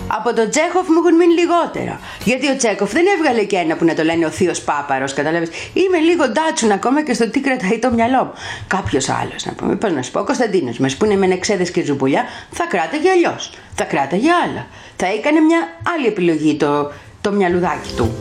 Από 0.06 0.34
τον 0.34 0.50
Τσέχοφ 0.50 0.88
μου 0.88 0.98
έχουν 0.98 1.16
μείνει 1.16 1.34
λιγότερα. 1.34 2.00
Γιατί 2.24 2.50
ο 2.50 2.56
Τσέχοφ 2.56 2.92
δεν 2.92 3.04
έβγαλε 3.16 3.42
και 3.44 3.56
ένα 3.56 3.76
που 3.76 3.84
να 3.84 3.94
το 3.94 4.02
λένε 4.02 4.24
ο 4.24 4.30
Θείος 4.30 4.60
Πάπαρος, 4.60 5.14
κατάλαβες; 5.14 5.48
Είμαι 5.72 5.98
λίγο 5.98 6.28
ντάτσουν 6.28 6.70
ακόμα 6.70 7.02
και 7.02 7.14
στο 7.14 7.30
τι 7.30 7.40
κρατάει 7.40 7.78
το 7.78 7.90
μυαλό 7.90 8.24
μου. 8.24 8.32
Κάποιος 8.66 9.08
άλλος, 9.08 9.44
να 9.44 9.52
πούμε, 9.52 9.76
πώς 9.76 9.92
να 9.92 10.02
σου 10.02 10.10
πω, 10.10 10.20
ο 10.20 10.24
Κωνσταντίνος 10.24 10.78
μας 10.78 10.96
που 10.96 11.04
είναι 11.04 11.16
με 11.16 11.26
νεξέδε 11.26 11.64
και 11.64 11.84
ζουμπουλιά, 11.84 12.24
θα 12.50 12.64
κράταγε 12.64 13.10
αλλιώς. 13.10 13.52
Θα 13.74 13.84
κράταγε 13.84 14.28
άλλα. 14.44 14.66
Θα 14.96 15.06
έκανε 15.06 15.40
μια 15.40 15.68
άλλη 15.96 16.06
επιλογή 16.06 16.54
το, 16.56 16.92
το 17.20 17.32
μυαλουδάκι 17.32 17.92
του. 17.96 18.14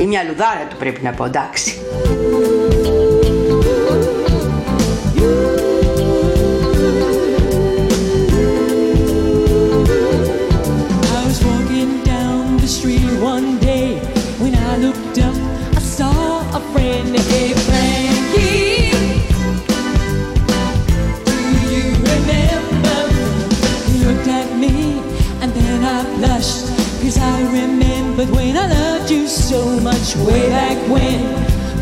Η 0.00 0.06
μυαλουδάρα 0.06 0.66
του 0.70 0.76
πρέπει 0.76 1.02
να 1.02 1.10
πω, 1.10 1.24
εντάξει. 1.24 1.78
Looked 14.84 15.18
up, 15.18 15.34
I 15.74 15.80
saw 15.80 16.40
a 16.54 16.60
friend. 16.72 17.16
Hey, 17.32 17.54
Frankie, 17.66 18.90
do 21.24 21.36
you 21.72 21.86
remember? 22.12 23.00
He 23.88 24.04
looked 24.04 24.28
at 24.28 24.48
me 24.58 25.00
and 25.40 25.50
then 25.54 25.84
I 25.84 26.04
blushed 26.16 26.66
because 26.98 27.16
I 27.16 27.36
remembered 27.60 28.28
when 28.28 28.56
I 28.58 28.66
loved 28.66 29.10
you 29.10 29.26
so 29.26 29.80
much 29.80 30.16
way 30.16 30.50
back 30.50 30.76
when 30.94 31.22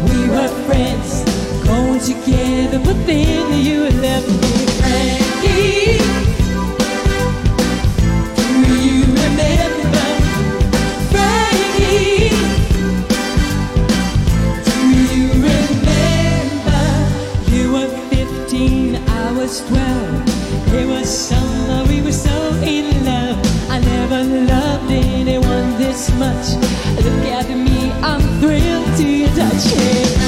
we 0.09 0.19
were 0.35 0.53
friends, 0.67 1.25
going 1.65 1.99
together, 1.99 2.79
but 2.85 2.99
then 3.05 3.65
you 3.65 3.91
left 4.01 4.29
me, 4.29 4.67
Frankie. 4.79 5.32
Hey, 29.75 30.22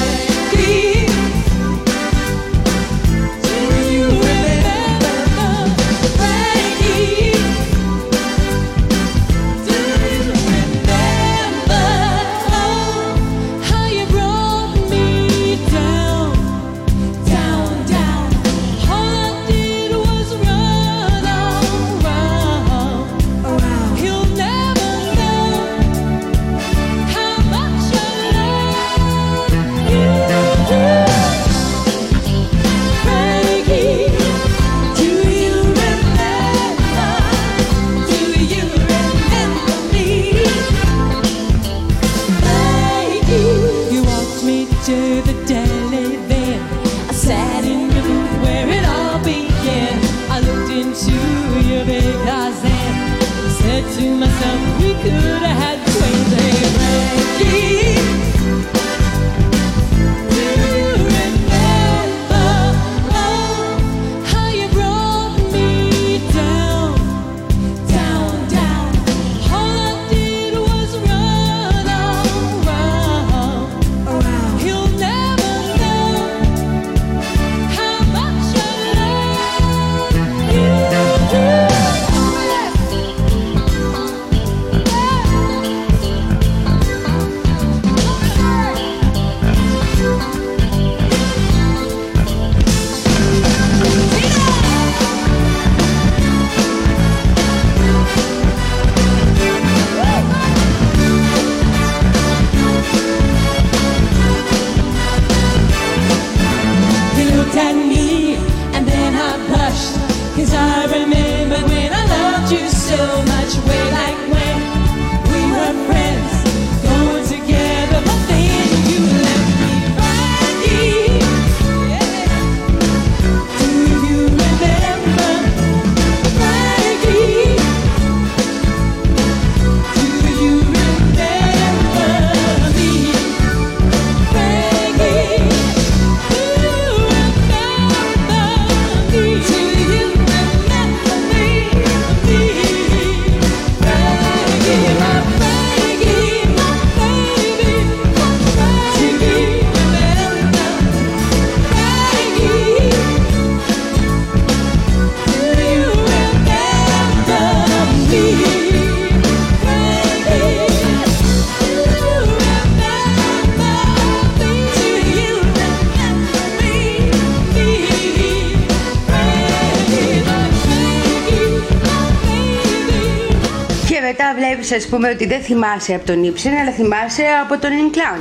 βλέπεις 174.85 174.91
ας 174.91 174.91
πούμε 174.91 175.09
ότι 175.09 175.27
δεν 175.27 175.41
θυμάσαι 175.41 175.95
από 175.95 176.07
τον 176.07 176.25
Ήψεν 176.25 176.53
αλλά 176.57 176.71
θυμάσαι 176.71 177.23
από 177.43 177.59
τον 177.59 177.71
Ινκλάν. 177.73 178.21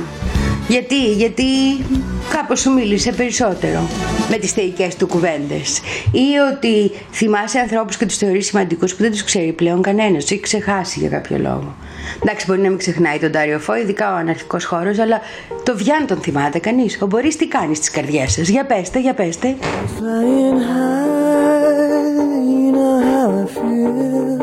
Γιατί, 0.68 1.12
γιατί 1.12 1.44
κάπως 2.30 2.60
σου 2.60 2.72
μίλησε 2.72 3.12
περισσότερο 3.12 3.88
με 4.30 4.36
τις 4.36 4.52
θεϊκές 4.52 4.96
του 4.96 5.06
κουβέντες. 5.06 5.80
Ή 6.12 6.36
ότι 6.52 6.90
θυμάσαι 7.12 7.58
ανθρώπους 7.58 7.96
και 7.96 8.06
τους 8.06 8.16
θεωρείς 8.16 8.46
σημαντικούς 8.46 8.94
που 8.94 9.02
δεν 9.02 9.10
τους 9.10 9.24
ξέρει 9.24 9.52
πλέον 9.52 9.82
κανένας, 9.82 10.30
ή 10.30 10.40
ξεχάσει 10.40 10.98
για 10.98 11.08
κάποιο 11.08 11.38
λόγο. 11.38 11.76
Εντάξει, 12.22 12.46
μπορεί 12.48 12.60
να 12.60 12.68
μην 12.68 12.78
ξεχνάει 12.78 13.18
τον 13.18 13.32
Τάριο 13.32 13.58
Φω, 13.58 13.76
ειδικά 13.76 14.12
ο 14.12 14.16
αναρχικός 14.16 14.64
χώρος, 14.64 14.98
αλλά 14.98 15.20
το 15.62 15.76
Βιάν 15.76 16.06
τον 16.06 16.20
θυμάται 16.20 16.58
κανείς. 16.58 16.98
Ο 17.02 17.06
Μπορίς 17.06 17.36
τι 17.36 17.48
κάνει 17.48 17.74
στις 17.74 17.90
καρδιές 17.90 18.32
σας; 18.32 18.48
Για 18.48 18.64
πέστε, 18.64 19.00
για 19.00 19.14
πέστε. 19.14 19.56
Flying 19.98 20.58
high, 20.70 21.64
you 22.50 22.70
know 22.76 22.96
how 23.10 23.28
I 23.40 23.44
I 23.44 23.54
feel. 23.54 24.33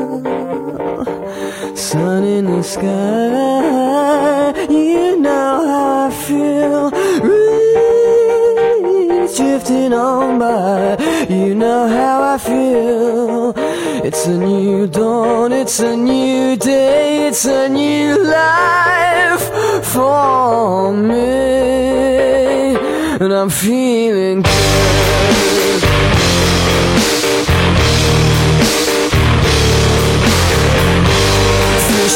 Sun 1.81 2.23
in 2.23 2.45
the 2.45 2.61
sky, 2.61 4.53
you 4.69 5.17
know 5.19 5.65
how 5.67 6.07
I 6.07 6.11
feel. 6.11 6.91
Breeze 7.21 7.35
drifting 9.35 9.91
on 9.91 10.37
by, 10.37 10.97
you 11.27 11.55
know 11.55 11.87
how 11.87 12.21
I 12.35 12.37
feel. 12.37 13.53
It's 14.05 14.27
a 14.27 14.37
new 14.37 14.85
dawn, 14.85 15.51
it's 15.51 15.79
a 15.79 15.97
new 15.97 16.55
day, 16.55 17.25
it's 17.27 17.45
a 17.45 17.67
new 17.67 18.15
life 18.25 19.49
for 19.83 20.93
me. 20.93 22.75
And 23.19 23.33
I'm 23.33 23.49
feeling 23.49 24.43
good. 24.43 24.60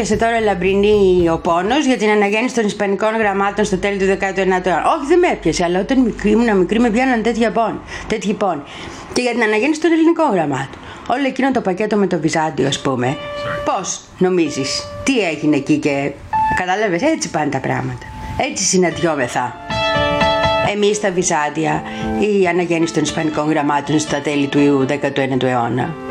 έπιασε 0.00 0.16
τώρα 0.24 0.40
λαμπρινή 0.40 1.28
ο 1.28 1.38
πόνος 1.38 1.84
για 1.86 1.96
την 1.96 2.10
αναγέννηση 2.10 2.54
των 2.54 2.64
Ισπανικών 2.66 3.16
γραμμάτων 3.16 3.64
στο 3.64 3.78
τέλο 3.78 3.96
του 3.98 4.04
19ου 4.04 4.66
αιώνα. 4.66 4.82
Όχι, 4.96 5.06
δεν 5.08 5.18
με 5.18 5.26
έπιασε, 5.26 5.64
αλλά 5.64 5.80
όταν 5.80 6.00
μικρή, 6.00 6.30
ήμουν 6.30 6.56
μικρή 6.56 6.80
με 6.80 6.90
πιάναν 6.90 7.22
τέτοια 7.22 7.50
πόν, 7.50 7.80
τέτοιοι 8.06 8.34
πόνοι. 8.34 8.62
Και 9.12 9.20
για 9.22 9.30
την 9.30 9.42
αναγέννηση 9.42 9.80
των 9.80 9.92
ελληνικών 9.92 10.30
γραμμάτων. 10.32 10.80
Όλο 11.08 11.26
εκείνο 11.26 11.50
το 11.50 11.60
πακέτο 11.60 11.96
με 11.96 12.06
το 12.06 12.20
Βυζάντιο, 12.20 12.66
ας 12.66 12.80
πούμε. 12.80 13.16
Πώς 13.64 14.00
νομίζεις, 14.18 14.88
τι 15.04 15.18
έγινε 15.18 15.56
εκεί 15.56 15.76
και. 15.76 16.12
Κατάλαβες, 16.56 17.02
έτσι 17.02 17.30
πάνε 17.30 17.50
τα 17.50 17.58
πράγματα. 17.58 18.06
Έτσι 18.50 18.64
συναντιόμεθα. 18.64 19.56
Εμείς 20.74 20.96
στα 20.96 21.10
Βυζάντια, 21.10 21.82
η 22.20 22.46
αναγέννηση 22.46 22.92
των 22.92 23.02
Ισπανικών 23.02 23.48
γραμμάτων 23.48 23.98
στα 23.98 24.20
τέλη 24.20 24.46
του 24.46 24.86
19ου 24.88 25.42
αιώνα 25.42 26.07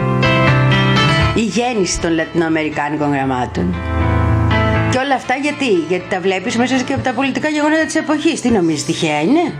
η 1.38 1.42
γέννηση 1.42 2.00
των 2.00 2.14
Λατινοαμερικάνικων 2.14 3.12
γραμμάτων. 3.12 3.76
Και 4.92 4.98
όλα 4.98 5.16
αυτά 5.16 5.36
γιατί, 5.36 5.70
γιατί 5.90 6.06
τα 6.10 6.20
βλέπεις 6.20 6.58
μέσα 6.58 6.82
και 6.82 6.94
από 6.94 7.04
τα 7.04 7.14
πολιτικά 7.14 7.48
γεγονότα 7.48 7.86
της 7.86 7.96
εποχής. 7.96 8.42
Τι 8.42 8.50
νομίζεις, 8.50 8.86
τυχαία 8.86 9.22
είναι; 9.22 9.54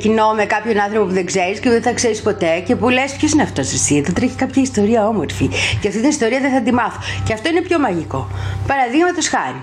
Κοινό 0.00 0.32
με 0.36 0.44
κάποιον 0.44 0.80
άνθρωπο 0.80 1.04
που 1.06 1.12
δεν 1.12 1.26
ξέρεις 1.26 1.60
και 1.60 1.70
δεν 1.70 1.82
θα 1.82 1.92
ξέρεις 1.92 2.22
ποτέ 2.22 2.62
και 2.66 2.76
που 2.76 2.88
λες: 2.88 3.12
Ποιος 3.12 3.32
είναι 3.32 3.42
αυτός 3.42 3.72
εσύ, 3.72 4.02
θα 4.06 4.12
τρέχει 4.12 4.34
κάποια 4.34 4.62
ιστορία 4.62 5.08
όμορφη. 5.08 5.48
Και 5.80 5.88
αυτή 5.88 6.00
την 6.00 6.10
ιστορία 6.10 6.40
δεν 6.40 6.52
θα 6.52 6.60
τη 6.60 6.72
μάθω. 6.72 6.98
Και 7.24 7.32
αυτό 7.32 7.48
είναι 7.48 7.60
πιο 7.60 7.78
μαγικό. 7.78 8.28
Παραδείγματος 8.66 9.28
χάρη, 9.28 9.62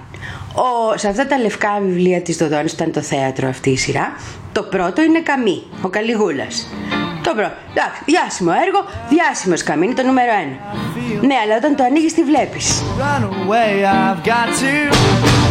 ο, 0.53 0.97
σε 0.97 1.07
αυτά 1.07 1.27
τα 1.27 1.37
λευκά 1.37 1.79
βιβλία 1.81 2.21
της 2.21 2.37
Δοδόνης 2.37 2.75
που 2.75 2.77
ήταν 2.81 2.93
το 2.93 3.01
θέατρο 3.01 3.47
αυτή 3.47 3.69
η 3.69 3.77
σειρά, 3.77 4.15
το 4.51 4.63
πρώτο 4.63 5.01
είναι 5.01 5.19
Καμί, 5.19 5.63
ο 5.81 5.87
Καλιγούλας. 5.87 6.67
Το 7.23 7.33
πρώτο. 7.35 7.53
Εντάξει, 7.73 8.01
διάσημο 8.05 8.51
έργο, 8.65 8.79
διάσημος 9.09 9.63
Καμί, 9.63 9.85
είναι 9.85 9.93
το 9.93 10.03
νούμερο 10.03 10.31
ένα. 10.31 10.57
Ναι, 11.27 11.35
αλλά 11.43 11.55
όταν 11.57 11.75
το 11.75 11.83
ανοίγεις 11.83 12.13
τη 12.13 12.23
βλέπεις. 12.23 12.83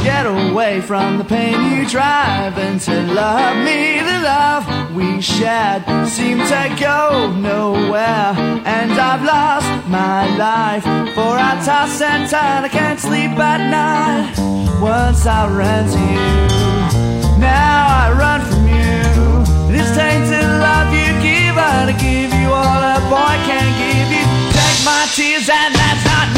Get 0.06 0.24
away 0.24 0.80
from 0.80 1.18
the 1.18 1.24
pain 1.24 1.58
you 1.72 1.84
drive 1.84 2.56
and 2.58 2.80
to 2.82 2.96
love 3.12 3.56
me. 3.64 3.98
The 3.98 4.20
love 4.22 4.64
we 4.94 5.20
shared 5.20 5.82
seemed 6.06 6.46
to 6.46 6.76
go 6.78 7.32
nowhere, 7.32 8.32
and 8.64 8.92
I've 8.92 9.24
lost 9.24 9.66
my 9.88 10.22
life. 10.36 10.84
For 11.16 11.34
I 11.50 11.60
toss 11.66 12.00
and 12.00 12.30
turn, 12.30 12.64
I 12.64 12.68
can't 12.68 13.00
sleep 13.00 13.32
at 13.32 13.60
night. 13.68 14.34
Once 14.80 15.26
I 15.26 15.48
ran 15.48 15.84
to 15.90 16.02
you, 16.14 17.40
now 17.40 17.86
I 18.02 18.12
run 18.22 18.40
from 18.46 18.62
you. 18.62 19.74
This 19.74 19.90
tainted 19.96 20.46
love 20.66 20.88
you 20.94 21.10
give, 21.18 21.58
I 21.58 21.90
give 21.98 22.32
you 22.32 22.48
all 22.54 22.82
a 22.94 22.98
boy 23.10 23.36
can 23.50 23.66
give 23.82 24.10
you. 24.16 24.24
Take 24.54 24.80
my 24.86 25.02
tears, 25.16 25.48
and 25.50 25.74
that's 25.74 26.04
not 26.06 26.35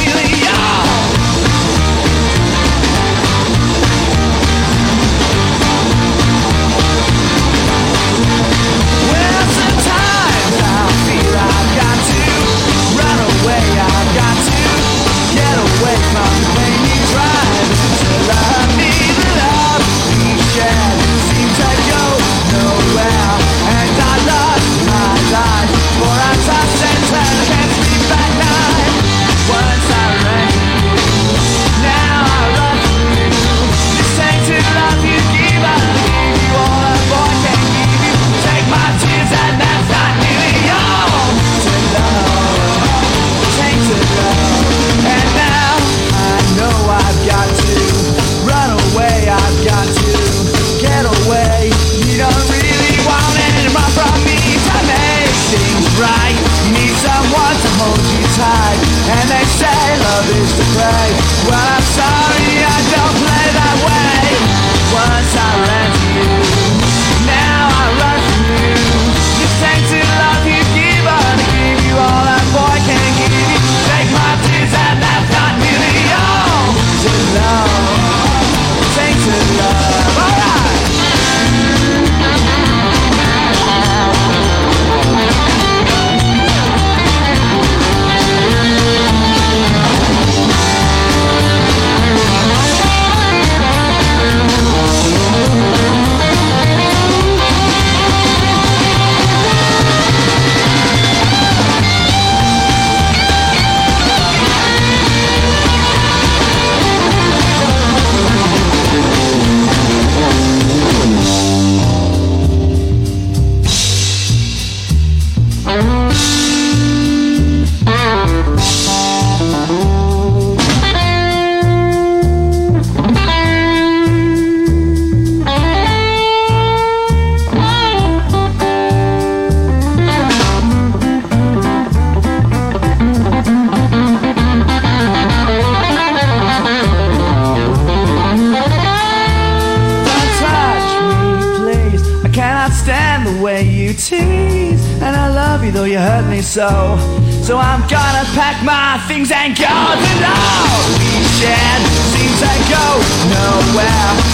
things 149.08 149.30
and 149.32 149.56
go. 149.56 149.64
The 149.64 150.20
love 150.20 150.98
we 150.98 151.24
shared 151.40 151.82
seems 152.12 152.40
to 152.40 152.52
go 152.68 152.84
nowhere. 153.32 154.27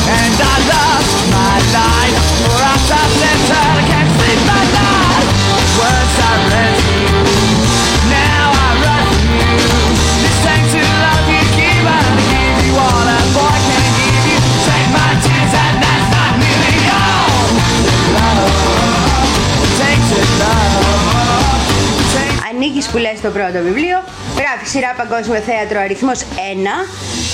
Ανοίγεις 23.25 23.33
που 23.33 23.39
λες 23.39 23.51
το 23.51 23.53
πρώτο 23.53 23.65
βιβλίο, 23.65 23.99
γράφει 24.37 24.67
σειρά 24.67 24.95
Παγκόσμιο 24.97 25.41
Θέατρο 25.41 25.81
αριθμός 25.81 26.21
1, 26.21 26.27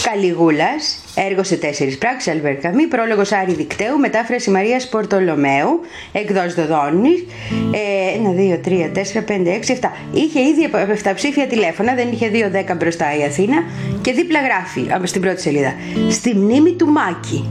Καλιγούλας, 0.03 0.99
έργο 1.15 1.43
σε 1.45 1.57
τέσσερις 1.57 1.99
πράξεις, 1.99 2.33
Αλβέρ 2.33 2.57
Καμί, 2.57 2.87
πρόλογος 2.87 3.33
Άρη 3.33 3.55
Δικτέου, 3.55 3.99
μετάφραση 3.99 4.51
Μαρίας 4.51 4.89
Πορτολομέου, 4.89 5.81
εκδός 6.13 6.55
Δοδόνης, 6.55 7.25
ε, 7.71 8.17
1, 8.17 8.33
2, 8.33 8.59
3, 8.59 8.89
4, 8.89 9.23
5, 9.23 9.51
6, 9.51 9.73
7. 9.73 9.93
Είχε 10.13 10.41
ήδη 10.41 10.65
από 10.65 10.77
7 10.77 11.15
ψήφια 11.15 11.47
τηλέφωνα, 11.47 11.95
δεν 11.95 12.09
είχε 12.13 12.29
2, 12.29 12.51
10 12.51 12.75
μπροστά 12.75 13.17
η 13.19 13.23
Αθήνα 13.25 13.65
και 14.01 14.13
δίπλα 14.13 14.41
γράφει, 14.41 14.87
από 14.93 15.07
στην 15.07 15.21
πρώτη 15.21 15.41
σελίδα, 15.41 15.75
στη 16.11 16.35
μνήμη 16.35 16.73
του 16.73 16.87
Μάκη 16.87 17.49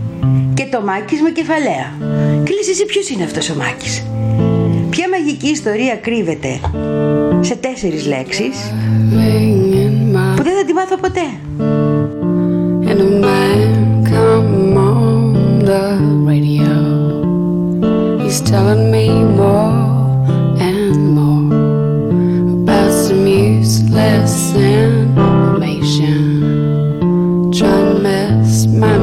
και 0.54 0.66
το 0.66 0.82
Μάκης 0.82 1.22
με 1.22 1.30
κεφαλαία. 1.30 1.94
Και 2.44 2.54
λες 2.54 2.70
εσύ 2.70 2.86
ποιος 2.86 3.10
είναι 3.10 3.24
αυτός 3.24 3.50
ο 3.50 3.56
Μάκης; 3.56 4.04
Ποια 4.90 5.10
μαγική 5.10 5.48
ιστορία 5.48 5.96
κρύβεται 5.96 6.60
σε 7.40 7.56
τέσσερις 7.56 8.06
λέξεις 8.06 8.74
που 10.36 10.44
δεν 10.44 10.54
θα 10.58 10.66
τη 10.66 10.74
μάθω 10.74 10.98
ποτέ; 10.98 11.22
Trying 27.60 27.96
to 27.96 28.00
mess 28.00 28.68
my 28.82 28.98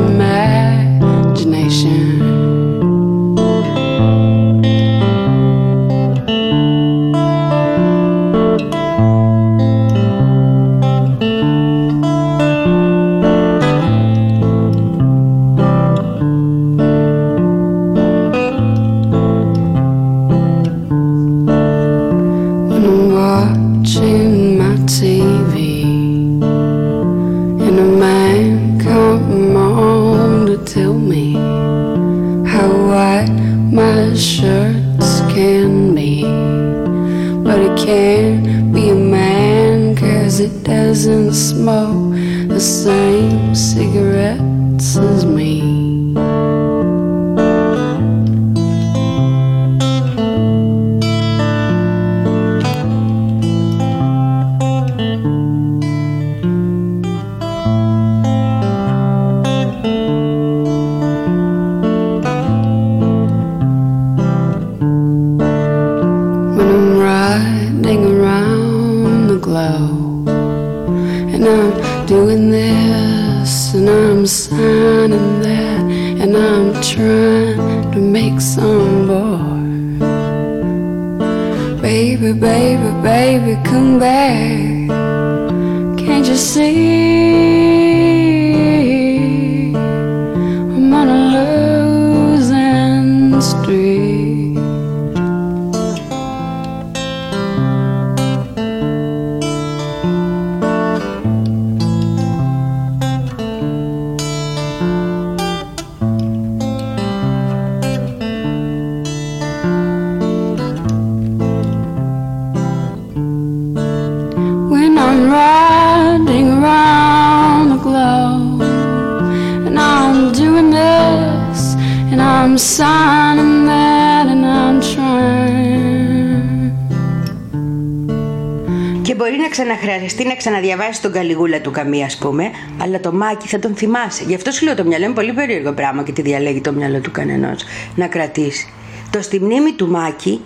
ξαναδιαβάσει 130.49 131.03
τον 131.03 131.13
Καλιγούλα 131.13 131.61
του 131.61 131.71
Καμί, 131.71 132.05
ας 132.05 132.17
πούμε, 132.17 132.51
αλλά 132.79 133.01
το 133.01 133.13
Μάκη 133.13 133.49
θα 133.49 133.59
τον 133.59 133.77
θυμάσαι. 133.77 134.25
Γι' 134.25 134.35
αυτό 134.35 134.51
σου 134.51 134.65
λέω 134.65 134.75
το 134.75 134.85
μυαλό 134.85 135.05
είναι 135.05 135.15
πολύ 135.15 135.33
περίεργο 135.33 135.73
πράγμα 135.73 136.03
και 136.03 136.13
τι 136.13 136.23
διαλέγει 136.23 136.61
το 136.61 136.73
μυαλό 136.73 137.01
του 137.01 137.11
κανενός 137.11 137.65
να 137.95 138.07
κρατήσει. 138.07 138.73
Το 139.11 139.23
στη 139.23 139.41
μνήμη 139.41 139.73
του 139.73 139.89
Μάκη 139.89 140.41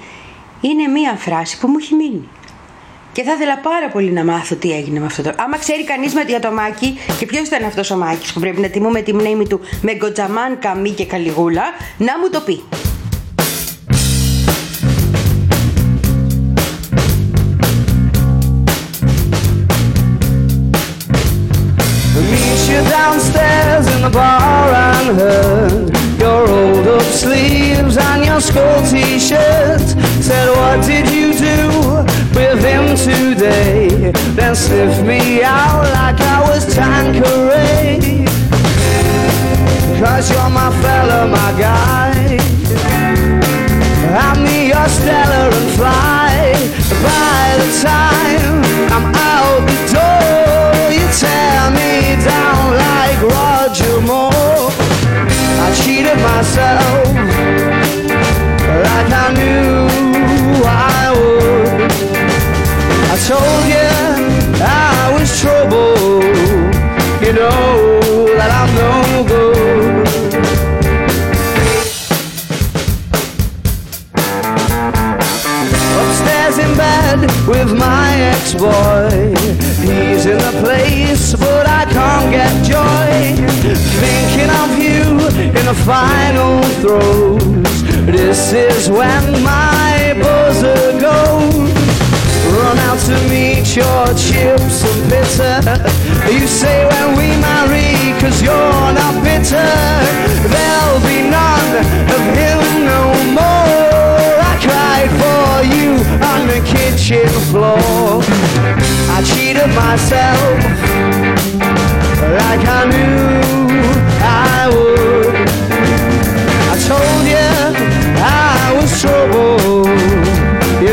είναι 0.61 0.87
μία 0.87 1.15
φράση 1.17 1.59
που 1.59 1.67
μου 1.67 1.77
έχει 1.81 1.95
μείνει. 1.95 2.29
Και 3.13 3.23
θα 3.23 3.33
ήθελα 3.33 3.59
πάρα 3.59 3.89
πολύ 3.89 4.11
να 4.11 4.25
μάθω 4.25 4.55
τι 4.55 4.73
έγινε 4.73 5.01
με 5.01 5.07
αυτό 5.07 5.23
το. 5.23 5.33
Άμα 5.37 5.59
ξέρει 5.59 5.85
κανείς 5.85 6.13
για 6.27 6.41
το 6.41 6.53
Μάκη 6.53 6.99
και 7.19 7.27
ποιος 7.27 7.47
ήταν 7.47 7.65
αυτός 7.65 7.91
ο 7.91 7.97
Μάκης 7.97 8.33
που 8.33 8.41
πρέπει 8.41 8.61
να 8.61 8.69
τιμούμε 8.69 9.01
τη 9.01 9.15
μνήμη 9.15 9.47
του 9.47 9.61
με 9.83 9.95
γκοτζαμάν, 9.95 10.59
καμί 10.59 10.91
και 10.91 11.07
καλιγούλα, 11.07 11.63
να 11.99 12.19
μου 12.19 12.31
το 12.31 12.41
πει. 12.41 12.63
Bar 24.13 24.69
and 24.71 25.19
heard 25.19 26.21
your 26.21 26.47
rolled 26.47 26.87
up 26.87 27.03
sleeves 27.03 27.97
and 27.97 28.25
your 28.25 28.41
skull 28.41 28.83
t-shirt. 28.87 29.81
Said, 30.21 30.49
what 30.57 30.85
did 30.85 31.07
you 31.11 31.33
do 31.33 32.05
with 32.35 32.63
him 32.63 32.97
today? 32.97 34.13
Then 34.35 34.55
sniffed 34.55 35.05
me 35.07 35.43
out 35.43 35.83
like 35.95 36.21
I 36.21 36.41
was 36.49 36.75
Tanqueray. 36.75 38.27
Cause 40.01 40.31
you're 40.31 40.51
my 40.51 40.71
fella, 40.83 41.29
my 41.29 41.51
guy. 41.59 42.39
I'm 44.13 44.45
the 44.45 44.61
your 44.73 44.89
stellar 44.89 45.51
and 45.59 45.71
fly. 45.77 46.53
By 47.03 47.57
the 47.61 47.71
time 47.83 48.65
I'm 48.95 49.15
out 49.15 49.40
I 56.11 56.17
myself 56.17 57.07
like 58.85 59.13
I 59.13 59.33
knew 59.39 59.87
I 60.67 61.15
would. 61.15 61.93
I 63.07 63.17
told 63.31 63.65
you 63.71 63.91
I 64.61 65.15
was 65.15 65.31
trouble. 65.41 66.25
You 67.25 67.33
know 67.33 68.35
that 68.39 68.51
I'm 68.59 68.71
no 68.75 68.93
good. 69.29 70.07
Upstairs 76.01 76.59
in 76.59 76.77
bed 76.77 77.21
with 77.47 77.73
my 77.79 78.17
ex-boy 78.33 79.35
He's 79.81 80.27
in 80.27 80.39
the 80.39 80.55
place 80.61 81.35
but 81.37 81.67
I 81.69 81.85
can't 81.85 82.31
get 82.33 82.53
joy 82.65 83.37
Thinking 84.01 84.51
of 84.51 84.79
you 84.79 84.80
in 85.49 85.65
the 85.65 85.75
final 85.85 86.63
throes. 86.83 87.83
This 88.07 88.53
is 88.53 88.91
when 88.91 89.43
my 89.43 90.15
buzzer 90.23 90.93
goes. 91.01 91.73
Run 92.53 92.79
out 92.89 93.01
to 93.09 93.17
meet 93.29 93.75
your 93.77 94.07
chips 94.15 94.85
and 94.85 95.01
bitter. 95.11 95.57
You 96.31 96.47
say 96.47 96.85
when 96.91 97.17
we 97.17 97.29
marry 97.41 97.97
cause 98.21 98.43
you're 98.43 98.93
not 99.01 99.15
bitter. 99.25 99.71
There'll 100.55 101.03
be 101.09 101.19
none 101.31 101.73
of 102.15 102.23
him 102.39 102.61
no 102.93 103.03
more. 103.39 104.31
I 104.51 104.55
cried 104.67 105.11
for 105.23 105.49
you 105.75 105.91
on 106.33 106.41
the 106.53 106.61
kitchen 106.75 107.29
floor. 107.51 108.21
I 109.17 109.23
cheated 109.23 109.71
myself 109.75 110.51
like 112.41 112.63
I 112.79 112.83
knew 112.93 113.41
I 114.23 114.69
would 114.73 115.30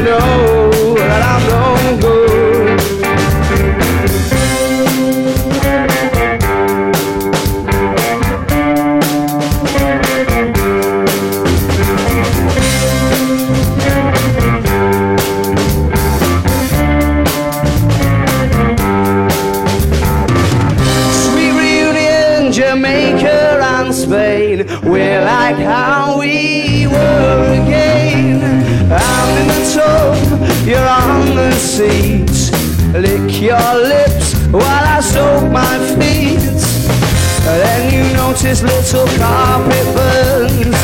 know 0.08 0.57
you're 30.68 30.86
on 30.86 31.34
the 31.34 31.52
seat. 31.54 32.52
Lick 32.92 33.42
your 33.42 33.72
lips 33.80 34.36
while 34.52 34.86
I 34.96 35.00
soak 35.00 35.50
my 35.50 35.78
feet. 35.96 36.44
Then 37.46 37.94
you 37.94 38.04
notice 38.14 38.62
little 38.64 39.08
carpet 39.18 39.88
burns. 39.96 40.76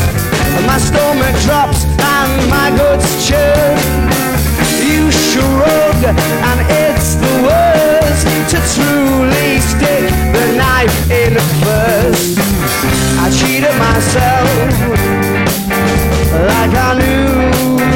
My 0.66 0.78
stomach 0.78 1.36
drops 1.44 1.84
and 2.00 2.32
my 2.48 2.72
guts 2.78 3.28
churn. 3.28 3.76
You 4.80 5.10
shrug 5.12 6.00
and 6.48 6.60
it's 6.84 7.16
the 7.20 7.34
words 7.44 8.20
to 8.52 8.58
truly 8.72 9.60
stick 9.60 10.08
the 10.32 10.46
knife 10.56 10.96
in 11.10 11.34
first. 11.60 12.38
I 13.20 13.28
cheated 13.36 13.76
myself 13.76 14.48
like 16.48 16.72
I 16.72 16.98
knew 16.98 17.93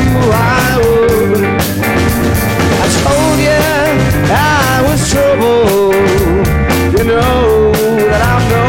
trouble. 5.09 5.95
You 6.93 7.05
know 7.05 7.73
that 7.73 8.23
I'm 8.31 8.51
no 8.53 8.68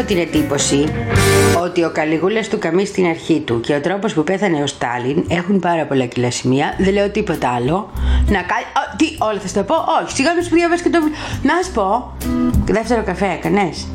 έχω 0.00 0.08
την 0.08 0.18
εντύπωση 0.18 0.84
ότι 1.62 1.84
ο 1.84 1.90
Καλιγούλας 1.90 2.48
του 2.48 2.58
Καμί 2.58 2.86
στην 2.86 3.06
αρχή 3.06 3.40
του 3.40 3.60
και 3.60 3.74
ο 3.74 3.80
τρόπος 3.80 4.14
που 4.14 4.24
πέθανε 4.24 4.62
ο 4.62 4.66
Στάλιν 4.66 5.24
έχουν 5.28 5.58
πάρα 5.58 5.84
πολλά 5.84 6.06
κιλά 6.06 6.30
σημεία. 6.30 6.74
Δεν 6.78 6.92
λέω 6.92 7.10
τίποτα 7.10 7.48
άλλο. 7.48 7.90
Να 8.28 8.42
κάνει. 8.50 8.64
Τι, 8.96 9.06
όλα 9.18 9.38
θα 9.40 9.48
σου 9.48 9.54
το 9.54 9.62
πω; 9.62 9.74
Όχι, 10.02 10.16
σιγά 10.16 10.34
με 10.34 10.42
σου 10.42 10.54
διαβάσει 10.54 10.82
και 10.82 10.88
το 10.88 11.00
βιβλίο. 11.00 11.18
Να 11.42 11.62
σου 11.64 11.72
πω. 11.72 12.12
Δεύτερο 12.64 13.02
καφέ 13.02 13.26
έκανες; 13.38 13.88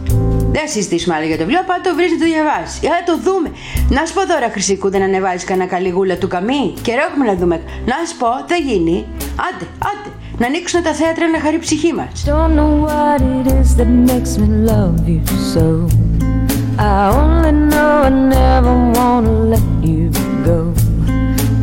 Δεν 0.51 0.61
θα 0.61 0.67
συζητήσουμε 0.67 1.15
άλλο 1.15 1.25
για 1.25 1.37
το 1.37 1.43
βιβλίο, 1.43 1.63
πάντα 1.67 1.81
το 1.89 1.95
βρεις 1.95 2.11
να 2.11 2.17
το 2.17 2.25
διαβάσεις. 2.25 2.79
Θα 2.79 3.03
το 3.05 3.17
δούμε. 3.25 3.51
Να 3.89 4.05
σου 4.05 4.13
πω 4.13 4.21
τώρα, 4.27 4.49
Χρυσικού, 4.51 4.89
δεν 4.89 5.01
ανεβάζεις 5.01 5.43
κανένα 5.43 5.69
καλιγούλα 5.69 6.17
του 6.17 6.27
καμί; 6.27 6.73
Καιρό 6.81 7.01
έχουμε 7.09 7.25
να 7.25 7.35
δούμε. 7.35 7.55
Να 7.85 7.95
σου 8.07 8.17
πω, 8.17 8.29
θα 8.47 8.55
γίνει. 8.55 9.05
Άντε, 9.47 9.65
άντε. 9.89 10.09
Να 10.37 10.45
ανοίξουν 10.45 10.83
τα 10.83 10.93
θέατρα 10.93 11.29
να 11.29 11.39
χαρεί 11.39 11.55
η 11.55 11.59
ψυχή 11.59 11.93
μα. 11.93 12.07
Don't 12.25 12.55
know 12.57 12.85
what 12.85 13.21
it 13.21 13.47
is 13.59 13.69
that 13.77 13.91
makes 14.11 14.37
me 14.41 14.47
love 14.71 14.97
you 15.07 15.21
so. 15.53 15.65
I 16.77 16.99
only 17.21 17.53
know 17.69 17.91
I 18.09 18.11
never 18.37 18.73
wanna 18.97 19.33
let 19.53 19.67
you 19.89 20.05
go. 20.49 20.59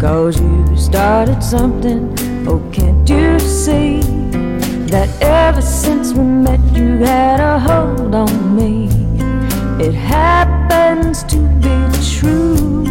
Cause 0.03 0.35
you 0.47 0.77
started 0.89 1.41
something, 1.55 2.03
oh, 2.51 2.61
can't 2.77 3.05
you 3.15 3.29
see? 3.63 4.01
That 4.93 5.09
ever 5.45 5.65
since 5.83 6.07
we 6.17 6.25
met, 6.47 6.63
you 6.79 6.89
had 7.11 7.39
a 7.53 7.55
hold 7.69 8.15
on 8.25 8.35
me. 8.59 8.75
It 9.87 9.95
happens 10.17 11.17
to 11.33 11.39
be 11.65 11.77
true. 12.17 12.87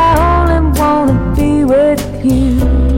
I 0.00 0.04
only 0.28 0.60
wanna 0.80 1.16
be 1.38 1.52
with 1.72 2.02
you. 2.30 2.97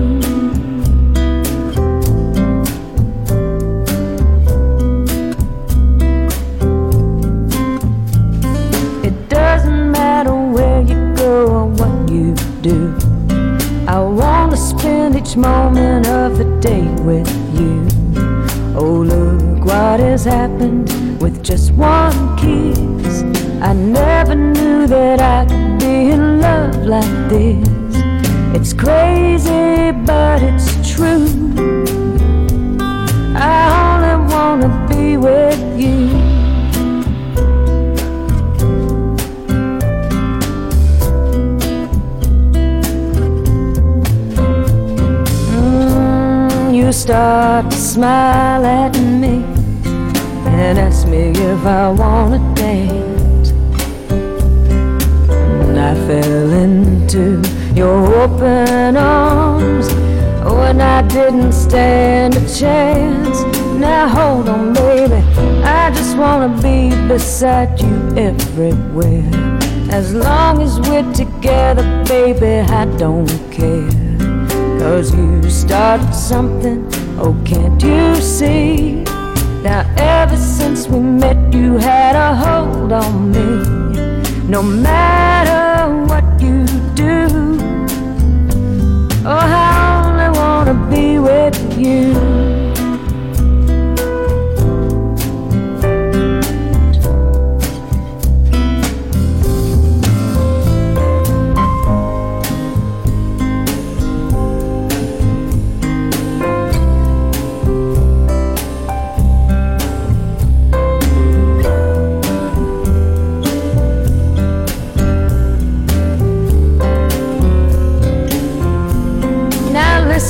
I 13.90 13.98
wanna 13.98 14.56
spend 14.56 15.16
each 15.16 15.36
moment 15.36 16.06
of 16.06 16.38
the 16.38 16.44
day 16.60 16.86
with 17.02 17.28
you. 17.58 17.74
Oh, 18.78 19.02
look 19.02 19.64
what 19.64 19.98
has 19.98 20.24
happened 20.24 21.20
with 21.20 21.42
just 21.42 21.72
one 21.72 22.14
kiss. 22.36 23.24
I 23.60 23.72
never 23.72 24.36
knew 24.36 24.86
that 24.86 25.20
I 25.20 25.44
could 25.44 25.80
be 25.80 26.12
in 26.12 26.40
love 26.40 26.76
like 26.86 27.28
this. 27.28 27.66
It's 28.54 28.72
crazy, 28.72 29.90
but 30.06 30.40
it's 30.40 30.70
true. 30.88 31.26
I 33.34 33.56
only 33.82 34.16
wanna 34.32 34.70
be 34.88 35.16
with 35.16 35.60
you. 35.76 35.99
Start 47.10 47.68
to 47.68 47.76
smile 47.76 48.64
at 48.64 48.96
me 49.00 49.42
and 50.46 50.78
ask 50.78 51.08
me 51.08 51.30
if 51.30 51.66
I 51.66 51.88
wanna 51.88 52.38
dance. 52.54 53.50
And 55.60 55.76
I 55.76 55.92
fell 56.06 56.52
into 56.52 57.42
your 57.74 57.98
open 58.14 58.96
arms 58.96 59.92
when 60.44 60.80
I 60.80 61.02
didn't 61.08 61.52
stand 61.52 62.36
a 62.36 62.44
chance. 62.48 63.42
Now 63.84 64.06
hold 64.06 64.48
on, 64.48 64.72
baby. 64.72 65.20
I 65.64 65.90
just 65.90 66.16
wanna 66.16 66.50
be 66.62 66.90
beside 67.08 67.80
you 67.80 67.96
everywhere. 68.16 69.28
As 69.90 70.14
long 70.14 70.62
as 70.62 70.78
we're 70.78 71.12
together, 71.12 71.84
baby, 72.04 72.60
I 72.70 72.84
don't 72.98 73.26
care. 73.50 73.90
Cause 74.80 75.14
you 75.14 75.42
started 75.50 76.14
something, 76.14 76.90
oh, 77.20 77.36
can't 77.44 77.82
you 77.82 78.16
see? 78.16 79.02
Now, 79.62 79.84
ever 79.96 80.36
since 80.36 80.88
we 80.88 80.98
met, 80.98 81.52
you 81.52 81.76
had 81.76 82.16
a 82.16 82.34
hold 82.34 82.92
on 82.92 83.30
me. 83.30 84.48
No 84.48 84.62
matter 84.62 85.94
what 86.06 86.24
you 86.40 86.64
do, 86.94 87.28
oh, 89.24 89.38
I 89.38 90.02
only 90.02 90.38
wanna 90.38 90.74
be 90.90 91.18
with 91.18 91.78
you. 91.78 92.49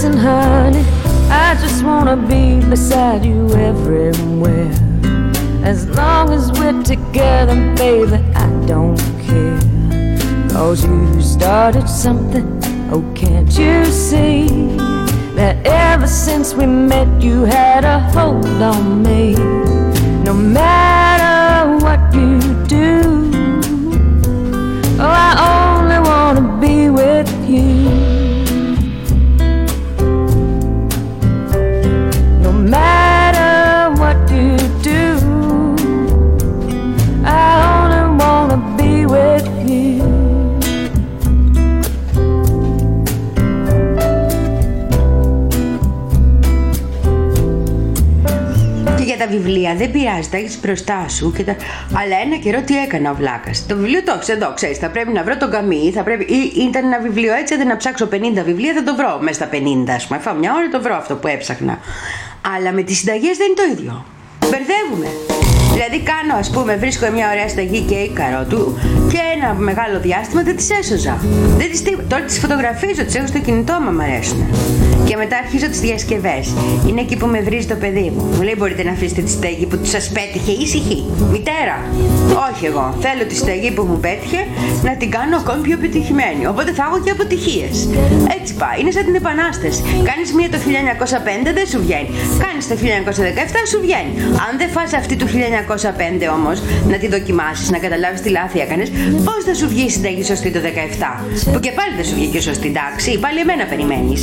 Listen, 0.02 0.16
honey, 0.16 0.82
I 1.28 1.55
just 1.60 1.85
wanna 1.85 2.16
be 2.16 2.59
beside 2.70 3.22
you 3.22 3.52
everywhere. 3.52 4.72
As 5.62 5.86
long 5.89 6.31
as 6.31 6.51
we're 6.52 6.82
together, 6.82 7.55
baby, 7.77 8.16
I 8.35 8.48
don't 8.66 8.97
care. 9.27 9.60
Cause 10.48 10.86
you 10.86 11.20
started 11.20 11.86
something, 11.86 12.47
oh, 12.90 13.05
can't 13.14 13.52
you 13.59 13.85
see? 13.85 14.47
That 15.35 15.66
ever 15.66 16.06
since 16.06 16.55
we 16.55 16.64
met, 16.64 17.22
you 17.22 17.44
had 17.44 17.85
a 17.85 18.01
hold 18.14 18.47
on 18.62 19.02
me. 19.02 19.35
No 20.24 20.32
matter 20.32 21.85
what 21.85 22.01
you 22.14 22.40
do, 22.64 23.02
oh, 24.98 25.12
I 25.28 25.32
only 25.52 25.98
wanna 26.09 26.59
be 26.59 26.89
with 26.89 27.31
you. 27.47 27.80
Βιβλία 49.31 49.74
δεν 49.74 49.90
πειράζει, 49.90 50.28
τα 50.28 50.36
έχεις 50.36 50.61
μπροστά 50.62 51.09
σου. 51.09 51.32
Και 51.36 51.43
τα... 51.44 51.57
Αλλά 52.01 52.16
ένα 52.24 52.36
καιρό 52.36 52.61
τι 52.62 52.78
έκανα 52.78 53.11
ο 53.11 53.15
Βλάκας. 53.15 53.66
Το 53.66 53.77
βιβλίο 53.77 54.02
το 54.02 54.12
έχεις 54.16 54.28
εδώ, 54.28 54.52
ξέρεις. 54.55 54.78
Θα 54.78 54.89
πρέπει 54.89 55.12
να 55.12 55.23
βρω 55.23 55.36
τον 55.36 55.51
καμί, 55.51 55.93
θα 55.94 56.02
πρέπει. 56.02 56.24
Ή, 56.24 56.52
ήταν 56.69 56.85
ένα 56.85 56.98
βιβλίο 57.01 57.35
έτσι, 57.35 57.57
δεν 57.57 57.66
να 57.66 57.77
ψάξω 57.77 58.09
50 58.12 58.16
βιβλία, 58.44 58.73
θα 58.74 58.82
το 58.82 58.94
βρω 58.97 59.19
μέσα 59.20 59.35
στα 59.35 59.48
50, 59.52 59.90
ας 59.94 60.07
πούμε. 60.07 60.19
Φάω 60.20 60.35
μια 60.35 60.52
ώρα 60.55 60.69
το 60.69 60.81
βρω 60.81 60.94
αυτό 60.97 61.15
που 61.15 61.27
έψαχνα. 61.27 61.78
Αλλά 62.57 62.73
με 62.73 62.82
τις 62.82 62.97
συνταγές 62.98 63.36
δεν 63.36 63.47
είναι 63.47 63.57
το 63.62 63.66
ίδιο. 63.81 64.05
Μπερδεύουμε. 64.40 65.07
Δηλαδή 65.73 65.98
κάνω, 66.12 66.35
ας 66.39 66.51
πούμε, 66.51 66.77
βρίσκω 66.77 67.11
μια 67.11 67.31
ωραία 67.31 67.48
συνταγή 67.48 67.81
και 67.81 68.11
καρότου 68.15 68.78
και 69.11 69.19
ένα 69.36 69.55
μεγάλο 69.55 70.01
διάστημα 70.01 70.43
δεν 70.43 70.57
τις 70.57 70.70
έσωζα. 70.70 71.19
Δεν 71.57 71.70
τις, 71.70 71.82
τί- 71.82 72.02
τώρα 72.09 72.23
τις 72.23 72.39
φωτογραφίζω, 72.39 73.05
τις 73.05 73.15
έχω 73.15 73.27
στο 73.27 73.39
κινητό 73.39 73.78
μου, 73.81 73.90
μου 73.93 74.02
αρέσουν. 74.02 74.47
Και 75.11 75.16
μετά 75.16 75.37
αρχίζω 75.45 75.66
τις 75.73 75.81
διασκευές. 75.81 76.45
Είναι 76.89 77.01
εκεί 77.01 77.16
που 77.16 77.27
με 77.27 77.41
βρίζει 77.41 77.66
το 77.66 77.74
παιδί 77.82 78.09
μου. 78.15 78.23
Μου 78.35 78.43
λέει: 78.43 78.55
Μπορείτε 78.59 78.82
να 78.82 78.93
αφήσετε 78.97 79.20
τη 79.27 79.31
συνταγή 79.31 79.66
που 79.66 79.77
σας 79.95 80.05
πέτυχε 80.16 80.53
ήσυχη. 80.65 80.99
Μητέρα; 81.35 81.77
Όχι 82.49 82.65
εγώ. 82.70 82.87
Θέλω 83.05 83.23
τη 83.31 83.35
συνταγή 83.41 83.70
που 83.77 83.82
μου 83.91 83.99
πέτυχε 84.07 84.41
να 84.82 84.93
την 85.01 85.11
κάνω 85.16 85.37
ακόμη 85.43 85.61
πιο 85.66 85.74
επιτυχημένη. 85.81 86.43
Οπότε 86.53 86.70
θα 86.73 86.82
έχω 86.89 86.99
και 87.05 87.11
αποτυχίες. 87.16 87.74
Έτσι 88.39 88.53
πάει. 88.62 88.77
Είναι 88.81 88.91
σαν 88.97 89.05
την 89.09 89.15
επανάσταση. 89.23 89.81
Κάνεις 90.11 90.28
μία 90.37 90.49
το 90.55 90.59
1905 90.65 91.51
δεν 91.59 91.66
σου 91.73 91.78
βγαίνει. 91.85 92.11
Κάνεις 92.45 92.65
το 92.70 92.74
1917 92.74 93.62
σου 93.70 93.78
βγαίνει. 93.85 94.12
Αν 94.47 94.53
δεν 94.61 94.69
φας 94.77 94.91
αυτή 95.01 95.15
του 95.20 95.27
1905 95.27 96.27
όμως 96.39 96.57
να 96.93 96.97
τη 97.03 97.07
δοκιμάσεις, 97.15 97.66
να 97.74 97.78
καταλάβεις 97.85 98.20
τι 98.24 98.31
λάθη 98.39 98.59
έκανες, 98.65 98.89
πώς 99.27 99.41
θα 99.47 99.55
σου 99.55 99.66
βγει 99.73 99.85
η 99.91 99.91
συνταγή 99.97 100.24
σωστή 100.24 100.51
το 100.57 100.61
17. 100.61 101.09
Που 101.53 101.59
και 101.65 101.73
πάλι 101.78 101.93
δεν 101.99 102.05
σου 102.09 102.15
βγήκε 102.19 102.41
σωστή, 102.49 102.66
εντάξει. 102.74 103.09
Πάλι 103.24 103.39
εμένα 103.45 103.65
περιμένεις. 103.73 104.23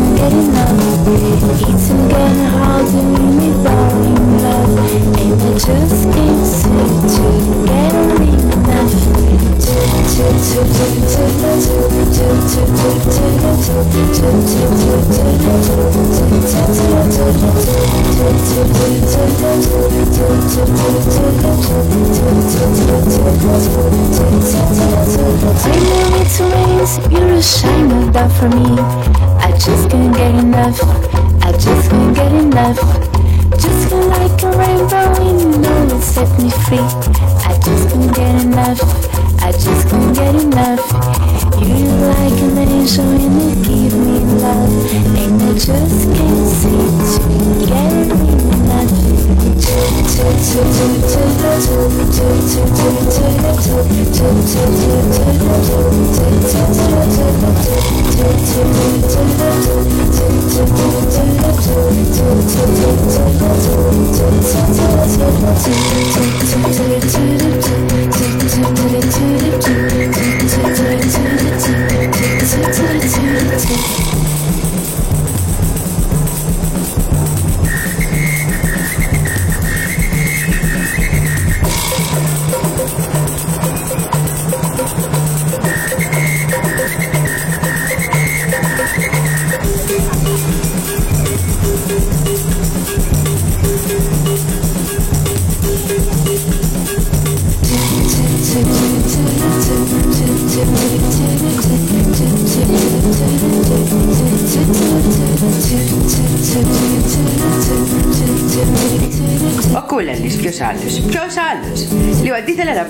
get 0.21 0.33
enough 0.33 0.71
hard, 2.53 2.85
love 3.63 4.77
And 5.19 5.41
I 5.41 5.57
just 5.57 6.03
can't 6.13 6.45
seem 6.45 7.01
to 7.09 7.65
get 7.65 7.93
enough 7.95 8.41
you're 27.11 27.33
a 27.33 27.41
shine 27.41 27.91
of 27.91 28.13
that 28.13 28.31
for 28.31 28.49
me. 28.49 29.20
I 29.43 29.51
just 29.51 29.89
can't 29.89 30.15
get 30.15 30.35
enough. 30.35 30.79
I 31.43 31.51
just 31.53 31.89
can't 31.89 32.15
get 32.15 32.31
enough. 32.31 32.77
Just 33.59 33.89
feel 33.89 34.05
like 34.07 34.43
a 34.43 34.51
rainbow, 34.57 35.99
set 35.99 36.29
me 36.39 36.49
free. 36.49 36.77
I 37.49 37.59
just 37.63 37.89
can't 37.89 38.15
get 38.15 38.43
enough. 38.43 38.81
I 39.41 39.51
just 39.51 39.89
can't 39.89 40.15
get 40.15 40.35
enough. 40.35 41.10
You're 41.63 41.95
like 42.07 42.41
an 42.41 42.57
angel 42.57 43.05
and 43.05 43.41
you 43.41 43.55
give 43.63 43.93
me 43.93 44.17
love, 44.41 44.93
and 45.15 45.41
I 45.41 45.53
just 45.53 46.13
can't 46.15 46.47
seem 46.47 46.97
to 46.99 47.65
get 47.67 48.11
Thank 71.53 72.15
you. 74.25 74.30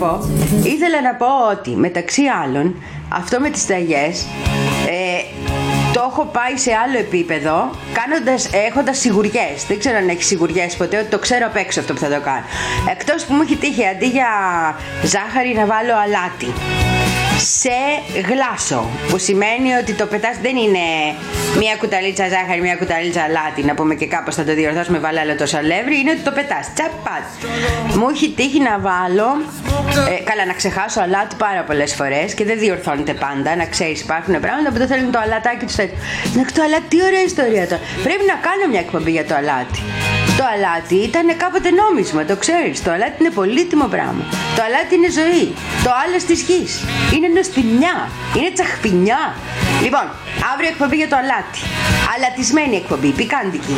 Πω. 0.01 0.19
Ήθελα 0.63 1.01
να 1.01 1.13
πω 1.15 1.31
ότι 1.51 1.69
μεταξύ 1.69 2.21
άλλων 2.43 2.75
αυτό 3.09 3.39
με 3.39 3.49
τις 3.49 3.65
ταγιές 3.65 4.25
ε, 4.89 5.23
το 5.93 6.07
έχω 6.11 6.23
πάει 6.25 6.57
σε 6.57 6.71
άλλο 6.83 6.97
επίπεδο 6.97 7.69
κάνοντας, 7.93 8.49
έχοντας 8.67 8.97
σιγουριές. 8.97 9.65
Δεν 9.67 9.79
ξέρω 9.79 9.97
αν 9.97 10.09
έχεις 10.09 10.25
σιγουριές 10.25 10.75
ποτέ, 10.75 10.97
ότι 10.97 11.09
το 11.09 11.19
ξέρω 11.19 11.45
απ' 11.45 11.55
έξω 11.55 11.79
αυτό 11.79 11.93
που 11.93 11.99
θα 11.99 12.09
το 12.09 12.21
κάνω. 12.21 12.45
Εκτός 12.91 13.25
που 13.25 13.33
μου 13.33 13.41
έχει 13.41 13.55
τύχει 13.55 13.87
αντί 13.87 14.07
για 14.07 14.29
ζάχαρη 15.03 15.53
να 15.53 15.65
βάλω 15.65 15.93
αλάτι 16.03 16.80
σε 17.63 17.77
γλάσο 18.29 18.89
που 19.09 19.17
σημαίνει 19.17 19.73
ότι 19.81 19.93
το 19.93 20.05
πετάς 20.05 20.35
δεν 20.41 20.55
είναι 20.55 20.85
μία 21.59 21.75
κουταλίτσα 21.75 22.27
ζάχαρη, 22.27 22.61
μία 22.61 22.75
κουταλίτσα 22.75 23.21
αλάτι 23.21 23.63
να 23.63 23.73
πούμε 23.73 23.95
και 23.95 24.07
κάπως 24.07 24.35
θα 24.35 24.43
το 24.43 24.53
διορθώσουμε 24.53 24.99
βάλε 24.99 25.19
άλλο 25.19 25.35
το 25.35 25.45
σαλεύρι 25.45 25.99
είναι 25.99 26.11
ότι 26.11 26.19
το 26.19 26.31
πετάς. 26.31 26.65
Τσαπάτ. 26.73 27.25
Μου 27.97 28.09
έχει 28.09 28.29
τύχει 28.29 28.59
να 28.59 28.79
βάλω 28.79 29.29
ε, 30.09 30.23
καλά 30.29 30.45
να 30.45 30.53
ξεχάσω 30.53 30.99
αλάτι 31.01 31.35
πάρα 31.35 31.63
πολλές 31.63 31.93
φορές 31.93 32.33
και 32.33 32.45
δεν 32.45 32.57
διορθώνεται 32.59 33.13
πάντα 33.13 33.55
να 33.55 33.65
ξέρεις 33.65 34.01
υπάρχουν 34.01 34.39
πράγματα 34.39 34.69
που 34.71 34.77
δεν 34.77 34.87
θέλουν 34.87 35.11
το 35.11 35.19
αλατάκι 35.19 35.65
τους. 35.65 35.75
Τέτοιο 35.75 35.97
να 36.33 36.45
το 36.45 36.61
αλάτι 36.65 36.87
τι 36.89 36.97
ωραία 37.03 37.23
ιστορία 37.23 37.67
τώρα. 37.67 37.81
Πρέπει 38.03 38.23
να 38.31 38.35
κάνω 38.47 38.63
μια 38.71 38.79
εκπομπή 38.79 39.11
για 39.11 39.25
το 39.25 39.35
αλάτι 39.35 39.79
το 40.41 40.47
αλάτι 40.55 40.95
ήταν 40.95 41.37
κάποτε 41.37 41.69
νόμισμα, 41.81 42.25
το 42.25 42.35
ξέρεις. 42.35 42.83
Το 42.83 42.91
αλάτι 42.91 43.15
είναι 43.19 43.29
πολύτιμο 43.29 43.87
πράγμα. 43.87 44.23
Το 44.55 44.61
αλάτι 44.67 44.95
είναι 44.95 45.09
ζωή. 45.19 45.45
Το 45.83 45.91
άλλο 46.03 46.17
της 46.27 46.41
γης. 46.41 46.73
Είναι 47.13 47.27
νοστιμιά. 47.27 47.95
Είναι 48.37 48.51
τσαχπινιά. 48.51 49.35
Λοιπόν, 49.83 50.05
αύριο 50.53 50.69
εκπομπή 50.69 50.95
για 50.95 51.09
το 51.09 51.15
αλάτι. 51.15 51.59
Αλατισμένη 52.15 52.75
εκπομπή, 52.75 53.09
πικάντικη. 53.19 53.75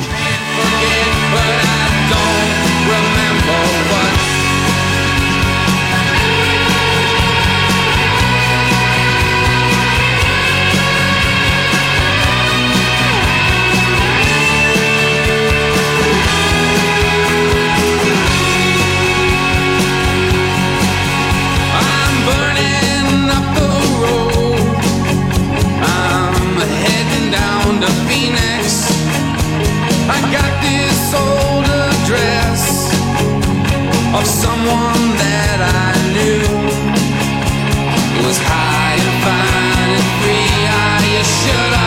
should 41.23 41.73
I? 41.73 41.82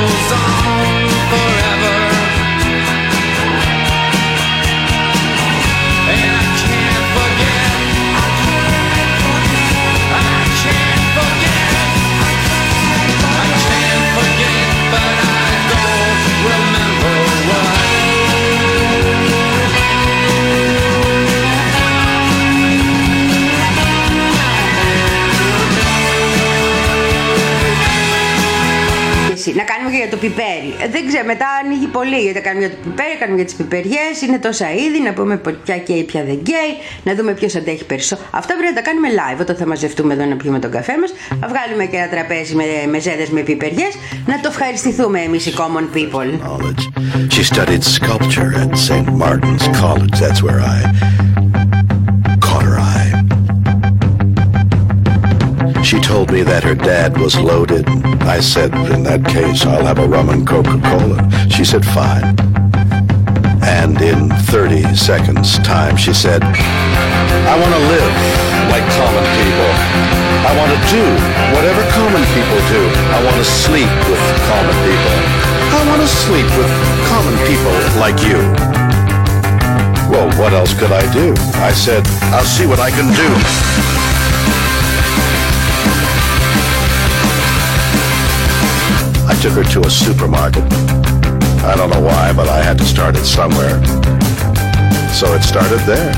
Goes 0.00 0.32
on 0.32 0.49
το 30.10 30.16
πιπέρι. 30.16 30.70
Ε, 30.82 30.86
δεν 30.94 31.02
ξέρω, 31.08 31.24
μετά 31.32 31.46
ανοίγει 31.64 31.88
πολύ. 31.98 32.18
Γιατί 32.24 32.38
θα 32.38 32.44
κάνουμε 32.46 32.66
για 32.66 32.74
το 32.74 32.80
πιπέρι, 32.86 33.14
κάνουμε 33.20 33.36
για 33.40 33.46
τις 33.50 33.56
πιπεριές. 33.60 34.14
Είναι 34.24 34.38
τόσα 34.46 34.68
είδη. 34.80 34.98
Να 35.08 35.12
πούμε 35.18 35.34
ποια 35.64 35.78
καίει, 35.78 36.02
ποια 36.10 36.22
δεν 36.30 36.38
καίει. 36.48 36.72
Να 37.06 37.14
δούμε 37.16 37.32
ποιος 37.38 37.54
αντέχει 37.60 37.84
περισσότερο. 37.92 38.28
Αυτά 38.40 38.52
πρέπει 38.56 38.70
να 38.74 38.76
τα 38.80 38.84
κάνουμε 38.88 39.08
live 39.20 39.40
όταν 39.40 39.56
θα 39.60 39.66
μαζευτούμε 39.66 40.12
εδώ 40.14 40.24
να 40.32 40.36
πιούμε 40.40 40.58
τον 40.58 40.70
καφέ 40.70 40.94
μας. 41.02 41.10
Θα 41.40 41.46
βγάλουμε 41.52 41.84
και 41.90 41.96
ένα 41.96 42.08
τραπέζι 42.14 42.54
με 42.54 42.64
μεζέδε 42.94 43.26
με 43.30 43.40
πιπεριές. 43.40 43.92
Να 44.26 44.40
το 44.40 44.48
ευχαριστηθούμε 44.52 45.18
εμείς 45.20 45.46
οι 45.46 45.52
common 45.60 45.86
people. 45.96 46.28
college. 46.50 46.82
She 47.34 47.42
studied 47.42 47.84
sculpture 47.84 48.54
at 48.54 48.76
St. 48.76 49.06
Martin's 49.12 49.66
College. 49.78 50.14
That's 50.18 50.42
where 50.42 50.60
I 50.60 51.49
She 56.00 56.06
told 56.06 56.32
me 56.32 56.40
that 56.48 56.64
her 56.64 56.74
dad 56.74 57.20
was 57.20 57.36
loaded. 57.36 57.84
I 58.24 58.40
said, 58.40 58.72
in 58.88 59.04
that 59.04 59.20
case, 59.20 59.68
I'll 59.68 59.84
have 59.84 59.98
a 60.00 60.08
rum 60.08 60.30
and 60.32 60.48
Coca-Cola. 60.48 61.28
She 61.52 61.60
said, 61.60 61.84
fine. 61.84 62.24
And 63.60 64.00
in 64.00 64.32
30 64.48 64.96
seconds 64.96 65.60
time, 65.60 66.00
she 66.00 66.16
said, 66.16 66.40
I 66.40 67.52
want 67.52 67.72
to 67.76 67.82
live 67.84 68.14
like 68.72 68.80
common 68.96 69.26
people. 69.44 69.70
I 70.48 70.56
want 70.56 70.72
to 70.72 70.80
do 70.88 71.04
whatever 71.52 71.84
common 71.92 72.24
people 72.32 72.60
do. 72.72 72.82
I 73.12 73.20
want 73.20 73.36
to 73.36 73.44
sleep 73.44 73.92
with 74.08 74.24
common 74.48 74.76
people. 74.88 75.16
I 75.68 75.84
want 75.84 76.00
to 76.00 76.08
sleep 76.08 76.48
with 76.56 76.72
common 77.12 77.36
people 77.44 77.76
like 78.00 78.16
you. 78.24 78.40
Well, 80.08 80.32
what 80.40 80.56
else 80.56 80.72
could 80.72 80.96
I 80.96 81.04
do? 81.12 81.36
I 81.60 81.76
said, 81.76 82.08
I'll 82.32 82.48
see 82.48 82.64
what 82.64 82.80
I 82.80 82.88
can 82.88 83.12
do. 83.12 84.09
Took 89.40 89.52
her 89.54 89.64
to 89.64 89.80
a 89.80 89.90
supermarket. 89.90 90.62
I 91.64 91.74
don't 91.74 91.88
know 91.88 92.00
why, 92.00 92.30
but 92.34 92.46
I 92.48 92.62
had 92.62 92.76
to 92.76 92.84
start 92.84 93.16
it 93.16 93.24
somewhere. 93.24 93.80
So 95.14 95.32
it 95.32 95.42
started 95.42 95.80
there. 95.88 96.12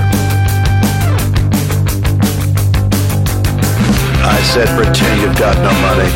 I 4.27 4.43
said, 4.43 4.67
pretend 4.77 5.23
you've 5.23 5.39
got 5.39 5.55
no 5.63 5.71
money. 5.87 6.11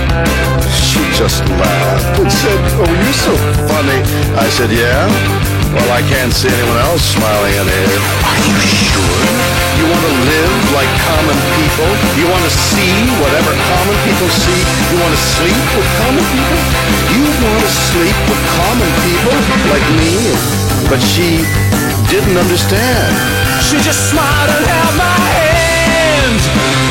She 0.83 0.99
just 1.17 1.45
laughed 1.63 2.19
and 2.19 2.33
said, 2.33 2.59
oh, 2.75 2.91
you're 2.91 3.13
so 3.13 3.37
funny. 3.71 4.03
I 4.37 4.49
said, 4.49 4.73
yeah? 4.73 5.56
Well, 5.77 5.93
I 5.93 6.01
can't 6.09 6.33
see 6.33 6.49
anyone 6.49 6.81
else 6.89 7.05
smiling 7.05 7.53
in 7.53 7.69
here. 7.69 8.01
Are 8.25 8.41
you 8.49 8.57
sure? 8.65 9.21
You 9.77 9.85
want 9.93 10.05
to 10.09 10.15
live 10.25 10.57
like 10.73 10.89
common 11.05 11.37
people? 11.53 11.91
You 12.17 12.27
want 12.33 12.41
to 12.49 12.53
see 12.73 12.97
whatever 13.21 13.53
common 13.53 13.97
people 14.09 14.29
see? 14.33 14.61
You 14.89 14.97
want 15.05 15.13
to 15.13 15.21
sleep 15.21 15.61
with 15.77 15.89
common 16.01 16.25
people? 16.33 16.59
You 17.13 17.25
want 17.45 17.61
to 17.61 17.73
sleep 17.93 18.19
with 18.25 18.41
common 18.57 18.91
people 19.05 19.37
like 19.69 19.87
me? 20.01 20.17
But 20.89 21.05
she 21.05 21.45
didn't 22.09 22.41
understand. 22.41 23.13
She 23.61 23.77
just 23.85 24.09
smiled 24.09 24.49
and 24.57 24.65
held 24.65 24.95
my 24.97 25.17
hand. 25.29 26.86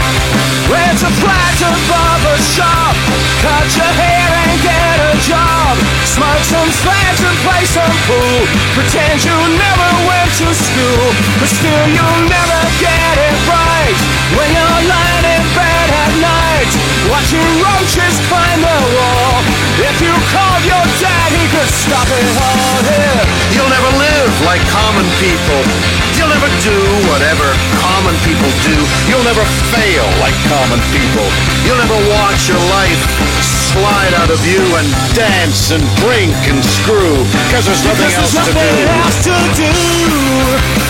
Went 0.96 1.12
to 1.12 1.20
private 1.28 1.80
barber 1.92 2.38
shop. 2.56 2.96
Cut 3.44 3.68
your 3.76 3.94
hair 4.00 4.32
and 4.32 4.56
get 4.64 4.96
a 4.96 5.12
job. 5.28 5.76
Smoke 6.08 6.40
some 6.48 6.72
fags 6.72 7.20
and 7.20 7.36
play 7.44 7.68
some 7.68 7.96
pool. 8.08 8.40
Pretend 8.80 9.20
you 9.28 9.36
never 9.60 9.90
went 10.08 10.32
to 10.40 10.48
school. 10.56 11.06
But 11.36 11.52
still 11.52 11.86
you'll 11.92 12.24
never 12.32 12.62
get 12.80 13.16
it 13.28 13.36
right. 13.44 13.98
When 14.40 14.48
you're 14.56 14.82
lying 14.88 15.26
in 15.36 15.44
bed 15.52 15.85
at 16.06 16.14
night. 16.22 16.72
Watching 17.10 17.46
roaches 17.62 18.16
climb 18.30 18.62
the 18.62 18.78
wall. 18.94 19.42
If 19.82 19.98
you 20.02 20.14
called 20.34 20.64
your 20.66 20.86
dad, 21.02 21.30
he 21.34 21.46
could 21.50 21.70
stop 21.70 22.08
it 22.10 22.26
all 22.38 22.80
here. 22.86 23.22
You'll 23.54 23.72
never 23.74 23.92
live 23.98 24.34
like 24.46 24.62
common 24.70 25.06
people. 25.22 25.62
You'll 26.18 26.32
never 26.32 26.50
do 26.62 26.78
whatever 27.12 27.48
common 27.82 28.16
people 28.24 28.50
do. 28.64 28.78
You'll 29.10 29.26
never 29.26 29.44
fail 29.74 30.06
like 30.22 30.38
common 30.48 30.80
people. 30.94 31.26
You'll 31.66 31.82
never 31.82 32.00
watch 32.14 32.48
your 32.50 32.62
life 32.72 33.02
slide 33.76 34.14
out 34.24 34.32
of 34.32 34.40
you 34.48 34.62
and 34.80 34.88
dance 35.14 35.72
and 35.76 35.84
drink 36.00 36.36
and 36.48 36.64
screw 36.64 37.20
because 37.50 37.68
there's 37.68 37.84
nothing 37.84 38.12
else 38.16 38.32
there's 38.32 38.48
to 38.48 38.54
nothing 38.56 38.78
do. 38.80 38.96
else 38.96 39.18
to 39.28 39.36
do. 40.80 40.85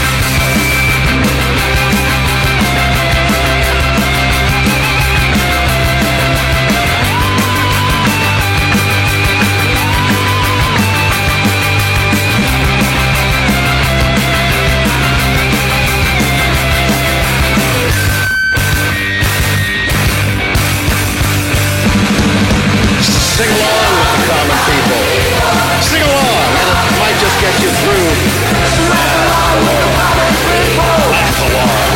Through. 27.86 28.18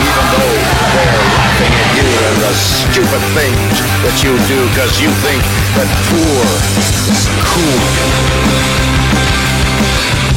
Even 0.06 0.26
though 0.30 0.54
they're 0.94 1.26
laughing 1.34 1.74
at 1.82 1.90
you 1.98 2.06
and 2.30 2.38
the 2.46 2.54
stupid 2.54 3.24
things 3.34 3.76
that 4.06 4.16
you 4.22 4.38
do 4.46 4.60
because 4.70 5.02
you 5.02 5.10
think 5.26 5.42
that 5.74 5.90
poor 6.14 6.46
is 7.10 7.26
cool. 7.42 7.82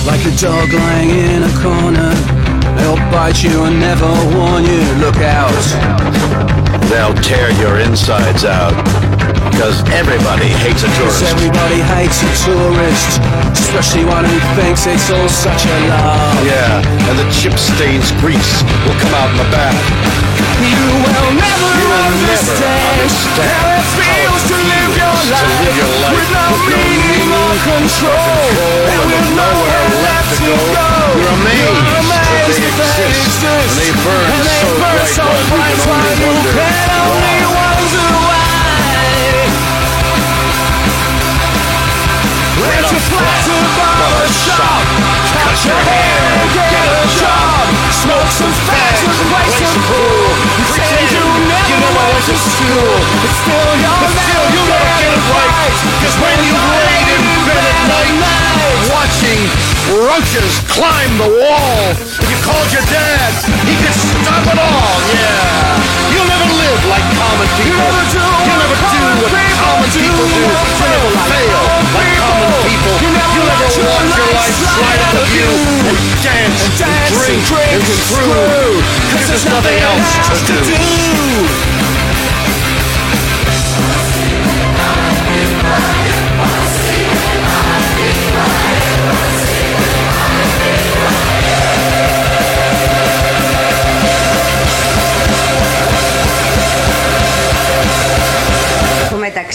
Like 0.09 0.25
a 0.25 0.33
dog 0.41 0.73
lying 0.73 1.11
in 1.11 1.43
a 1.45 1.53
corner 1.61 2.42
They'll 2.77 3.01
bite 3.11 3.43
you 3.43 3.65
and 3.65 3.79
never 3.81 4.09
warn 4.35 4.65
you. 4.65 4.83
Look 4.99 5.19
out. 5.23 5.53
They'll 6.89 7.17
tear 7.23 7.51
your 7.63 7.79
insides 7.79 8.45
out. 8.45 8.75
Because 9.51 9.83
everybody 9.91 10.49
hates 10.65 10.83
a 10.83 10.91
tourist. 10.97 11.23
everybody 11.29 11.81
hates 11.95 12.23
a 12.23 12.33
tourist. 12.47 13.21
Especially 13.53 14.05
one 14.05 14.25
who 14.25 14.39
thinks 14.57 14.87
it's 14.87 15.11
all 15.11 15.29
such 15.29 15.65
a 15.65 15.77
laugh 15.89 16.45
Yeah, 16.45 16.85
and 17.09 17.17
the 17.19 17.29
chip 17.33 17.57
stains 17.57 18.13
grease 18.21 18.63
will 18.85 18.99
come 19.01 19.15
out 19.17 19.31
in 19.33 19.39
the 19.41 19.49
bath. 19.49 19.77
You 20.61 20.77
will 21.05 21.33
never 21.37 21.69
You 21.75 21.87
will 21.89 22.13
never 22.13 22.53
understand 22.53 23.09
How 23.41 23.73
it 23.73 23.87
feels 23.97 24.43
to 24.53 24.57
live 24.57 24.93
your 25.01 25.17
to 25.33 25.49
live 25.65 25.77
your 25.81 25.93
life 26.05 26.17
With 26.17 26.31
no 26.33 26.43
with 26.53 26.69
no 26.69 26.81
meaning 26.85 27.29
or 27.33 27.53
control. 27.65 28.45
And 28.93 29.01
with 29.09 29.29
nowhere 29.33 29.87
left 30.05 30.33
to 30.39 30.53
go. 30.53 30.89
You're 31.17 31.33
amazed. 31.33 32.13
that 32.13 32.52
they 32.53 32.69
exist, 32.69 33.41
and 33.49 33.73
they 33.81 33.91
burn 34.05 34.29
And 34.29 34.45
they 34.45 34.61
so 34.61 34.69
burn 34.77 34.93
bright. 34.93 35.09
so 35.09 35.25
bright 35.49 35.73
you 35.73 35.81
can 35.81 35.97
only 35.97 36.13
you 36.13 36.29
wonder. 36.29 36.53
Can 36.53 36.93
only 37.01 37.41
wonder 37.49 38.07
why 38.29 38.53
Went 42.61 42.85
to 42.93 42.99
flat 43.09 43.39
to 43.49 43.57
barber 43.81 44.29
shop. 44.45 44.85
Cut 45.33 45.57
your 45.65 45.81
hair, 45.81 46.29
get 46.53 46.93
a 46.93 47.05
job. 47.17 47.65
Smoke 48.05 48.31
some 48.37 48.53
fags 48.69 49.01
and 49.01 49.17
play 49.33 49.49
some 49.57 49.81
pool. 49.89 50.29
Pretend 50.69 51.09
you 51.09 51.25
never 51.49 51.89
went 51.97 52.21
to 52.29 52.37
school. 52.37 52.93
But 53.17 53.33
still 53.33 53.73
you'll 54.53 54.69
never 54.69 54.93
get 55.01 55.13
it 55.17 55.25
right. 55.33 55.73
Cause 56.05 56.17
when 56.21 56.37
you 56.45 56.53
laid 56.53 57.09
in 57.17 57.25
bed 57.49 57.65
at 57.65 57.81
night, 57.89 58.15
watching 58.93 59.41
roaches 59.97 60.53
climb 60.69 61.13
the 61.19 61.31
wall, 61.43 61.97
you 62.21 62.22
called 62.43 62.71
your 62.75 62.83
dad, 62.91 63.31
he 63.67 63.75
could 63.79 63.95
stop 63.95 64.43
it 64.43 64.59
all, 64.59 64.99
yeah. 65.15 65.79
You'll 66.11 66.27
never 66.27 66.49
live 66.51 66.83
like 66.91 67.07
common 67.15 67.49
people. 67.55 67.71
You'll 67.71 67.87
never 67.87 68.05
do 68.11 68.23
You'll 68.43 68.61
never 68.63 68.77
what 68.77 68.93
do 68.93 69.03
what 69.23 69.31
common 69.63 69.89
people 69.95 70.27
do. 70.27 70.43
You'll 70.43 70.51
never 70.51 71.15
fail 71.31 71.63
like 71.95 72.13
common 72.19 72.51
people. 72.67 72.95
You 72.99 73.11
never 73.15 73.33
You'll 73.33 73.49
never 73.49 73.67
your 73.71 73.87
watch 73.87 74.13
your 74.19 74.31
life 74.35 74.57
slide 74.59 75.03
out 75.07 75.17
of 75.23 75.29
you 75.31 75.49
and 75.87 75.99
dance 76.21 76.61
and 76.67 76.75
dance 76.83 77.11
and 77.11 77.23
drink 77.23 77.41
drink 77.47 77.71
and 77.73 77.83
and 77.83 78.01
screw 78.11 78.83
because 79.07 79.27
there's 79.31 79.47
nothing 79.47 79.79
else 79.79 80.11
to 80.51 80.55
do. 80.67 81.72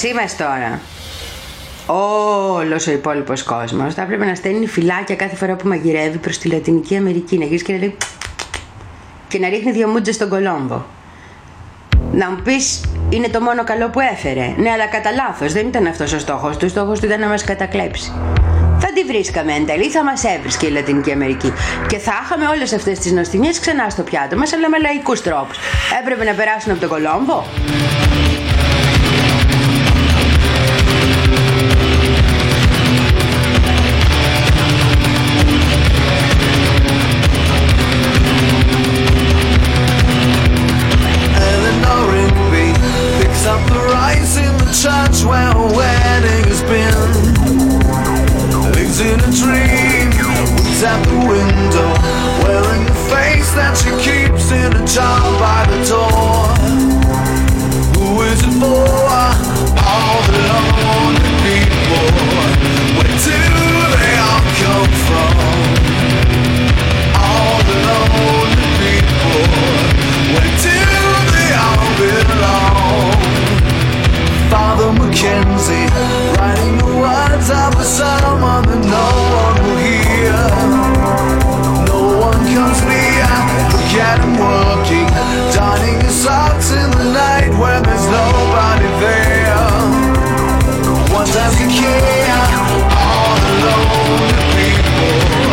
Μεταξύ 0.01 0.21
μας 0.21 0.35
τώρα 0.35 0.79
όλος 2.59 2.87
ο 2.87 2.91
υπόλοιπος 2.91 3.43
κόσμος 3.43 3.93
θα 3.93 4.01
έπρεπε 4.01 4.25
να 4.25 4.35
στέλνει 4.35 4.67
φυλάκια 4.67 5.15
κάθε 5.15 5.35
φορά 5.35 5.55
που 5.55 5.67
μαγειρεύει 5.67 6.17
προς 6.17 6.37
τη 6.37 6.49
Λατινική 6.49 6.95
Αμερική 6.95 7.37
να 7.37 7.45
γυρίσει 7.45 7.63
και 7.63 7.73
να 7.73 7.79
λέει 7.79 7.97
και 9.27 9.39
να 9.39 9.49
ρίχνει 9.49 9.71
δύο 9.71 9.87
μούτζες 9.87 10.15
στον 10.15 10.29
Κολόμβο 10.29 10.85
Να 12.11 12.29
μου 12.29 12.41
πεις, 12.43 12.81
είναι 13.09 13.27
το 13.27 13.41
μόνο 13.41 13.63
καλό 13.63 13.89
που 13.89 13.99
έφερε. 13.99 14.53
Ναι, 14.57 14.69
αλλά 14.69 14.85
κατά 14.87 15.11
λάθος. 15.11 15.53
Δεν 15.53 15.67
ήταν 15.67 15.87
αυτός 15.87 16.13
ο 16.13 16.19
στόχος 16.19 16.57
του. 16.57 16.65
Ο 16.65 16.69
στόχος 16.69 16.99
του 16.99 17.05
ήταν 17.05 17.19
να 17.19 17.27
μας 17.27 17.43
κατακλέψει. 17.43 18.11
Θα 18.79 18.87
τη 18.93 19.03
βρίσκαμε 19.03 19.53
εν 19.53 19.65
τέλει, 19.65 19.89
θα 19.89 20.03
μας 20.03 20.23
έβρισκε 20.23 20.65
η 20.65 20.69
Λατινική 20.69 21.11
Αμερική. 21.11 21.53
Και 21.87 21.97
θα 21.97 22.13
είχαμε 22.23 22.47
όλες 22.47 22.73
αυτές 22.73 22.99
τις 22.99 23.11
νοστιμιές 23.11 23.59
ξανά 23.59 23.89
στο 23.89 24.03
πιάτο 24.03 24.37
μας, 24.37 24.53
αλλά 24.53 24.69
με 24.69 24.79
λαϊκούς 24.79 25.21
τρόπους. 25.21 25.57
Έπρεπε 26.01 26.23
να 26.23 26.33
περάσουν 26.33 26.71
από 26.71 26.79
τον 26.79 26.89
Κολόμβο. 26.89 27.45
Care? 91.69 92.37
All 92.95 93.35
the 93.43 93.53
lonely 93.65 94.31
people. 94.55 95.46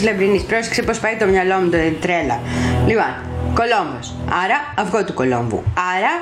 Στο 0.00 0.08
μυαλό 0.08 0.24
της 0.24 0.28
Λαμπρινής. 0.30 0.42
Πρόσεξε 0.42 0.82
πώς 0.82 0.98
πάει 0.98 1.16
το 1.16 1.26
μυαλό 1.26 1.56
μου, 1.60 1.70
το 1.70 1.78
τρέλα. 2.00 2.38
Λοιπόν, 2.86 3.12
Κολόμβος. 3.58 4.14
Άρα, 4.44 4.58
αυγό 4.82 5.04
του 5.04 5.14
Κολόμβου. 5.14 5.62
Άρα, 5.96 6.14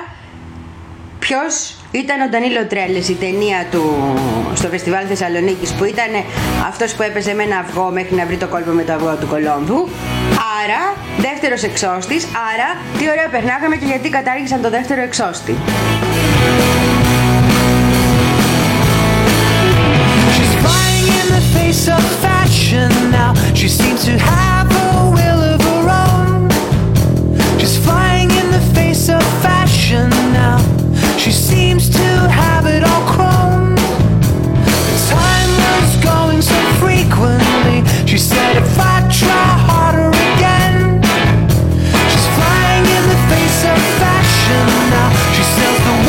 ποιος 1.19 1.53
ήταν 1.91 2.21
ο 2.21 2.27
Ντανίλο 2.29 2.65
Τρέλες, 2.65 3.07
η 3.09 3.15
ταινία 3.23 3.59
του 3.71 3.83
στο 4.55 4.67
Φεστιβάλ 4.67 5.05
Θεσσαλονίκης 5.07 5.71
που 5.71 5.83
ήταν 5.83 6.11
αυτός 6.67 6.93
που 6.93 7.01
έπαιζε 7.01 7.33
με 7.33 7.43
ένα 7.43 7.57
αυγό 7.57 7.89
μέχρι 7.97 8.15
να 8.15 8.25
βρει 8.25 8.37
το 8.37 8.47
κόλπο 8.47 8.71
με 8.71 8.83
το 8.83 8.93
αυγό 8.93 9.15
του 9.19 9.27
Κολόμβου. 9.27 9.89
Άρα, 10.61 10.81
δεύτερος 11.17 11.63
εξώστης. 11.63 12.23
Άρα, 12.51 12.67
τι 12.97 13.09
ωραία 13.09 13.27
περνάγαμε 13.35 13.75
και 13.75 13.85
γιατί 13.85 14.09
κατάργησαν 14.09 14.61
το 14.61 14.69
δεύτερο 14.69 15.01
εξώστη. 15.01 15.55
She's 20.35 20.53
flying 20.63 21.07
in 21.19 21.27
the 21.35 21.43
face 21.53 21.85
of 21.97 22.28
now. 22.77 23.33
She 23.55 23.67
seems 23.67 24.05
to 24.05 24.11
have 24.19 24.69
a 24.69 25.09
will 25.09 25.41
of 25.41 25.61
her 25.61 25.89
own. 25.89 26.49
She's 27.59 27.77
flying 27.83 28.29
in 28.29 28.51
the 28.51 28.61
face 28.75 29.09
of 29.09 29.23
fashion 29.41 30.09
now. 30.33 30.59
She 31.17 31.31
seems 31.31 31.89
to 31.89 32.07
have 32.29 32.67
it 32.67 32.83
all 32.83 33.01
chrome. 33.09 33.75
The 33.75 34.97
time 35.09 35.51
was 35.81 35.95
going 36.03 36.41
so 36.43 36.59
frequently. 36.77 37.81
She 38.05 38.19
said, 38.19 38.57
if 38.57 38.79
I 38.79 39.01
try 39.09 39.47
harder 39.65 40.09
again. 40.09 41.01
She's 42.11 42.27
flying 42.37 42.85
in 42.85 43.03
the 43.09 43.19
face 43.33 43.63
of 43.65 43.79
fashion 43.97 44.65
now. 44.93 45.09
She 45.33 45.43
sells 45.43 45.79
the 45.89 46.08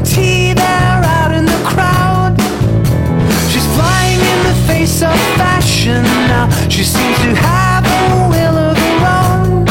face 4.81 5.03
of 5.03 5.19
fashion 5.37 6.01
now. 6.25 6.49
She 6.67 6.83
seems 6.83 7.17
to 7.21 7.35
have 7.37 7.85
a 7.85 8.01
will 8.33 8.57
of 8.57 8.75
her 8.85 8.97
own. 9.21 9.61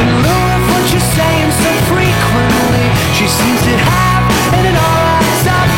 In 0.00 0.08
lieu 0.22 0.42
of 0.54 0.62
what 0.70 0.84
you're 0.92 1.10
saying 1.18 1.50
so 1.62 1.70
frequently, 1.90 2.86
she 3.18 3.26
seems 3.26 3.60
to 3.66 3.74
have 3.90 4.22
it 4.54 4.64
in 4.70 4.76
all 4.78 5.02
eyes 5.18 5.46
up. 5.50 5.68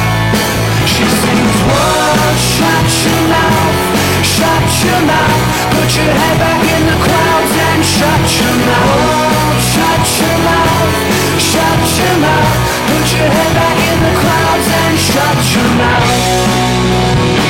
She 0.93 1.05
sings, 1.21 1.57
"World, 1.65 2.37
shut 2.57 2.89
your 3.05 3.23
mouth, 3.33 3.79
shut 4.37 4.69
your 4.85 5.01
mouth, 5.13 5.41
put 5.73 5.89
your 5.97 6.13
head 6.21 6.37
back 6.45 6.63
in 6.77 6.83
the 6.91 6.99
clouds 7.07 7.53
and 7.69 7.81
shut 7.97 8.25
your 8.37 8.57
mouth." 8.69 9.01
World, 9.01 9.61
shut 9.73 10.05
your 10.21 10.37
mouth, 10.51 10.93
shut 11.51 11.81
your 12.01 12.17
mouth, 12.27 12.53
put 12.91 13.07
your 13.17 13.29
head 13.37 13.53
back 13.61 13.79
in 13.91 13.99
the 14.07 14.15
clouds 14.23 14.69
and 14.83 14.95
shut 15.09 15.39
your 15.55 15.71
mouth. 15.81 17.50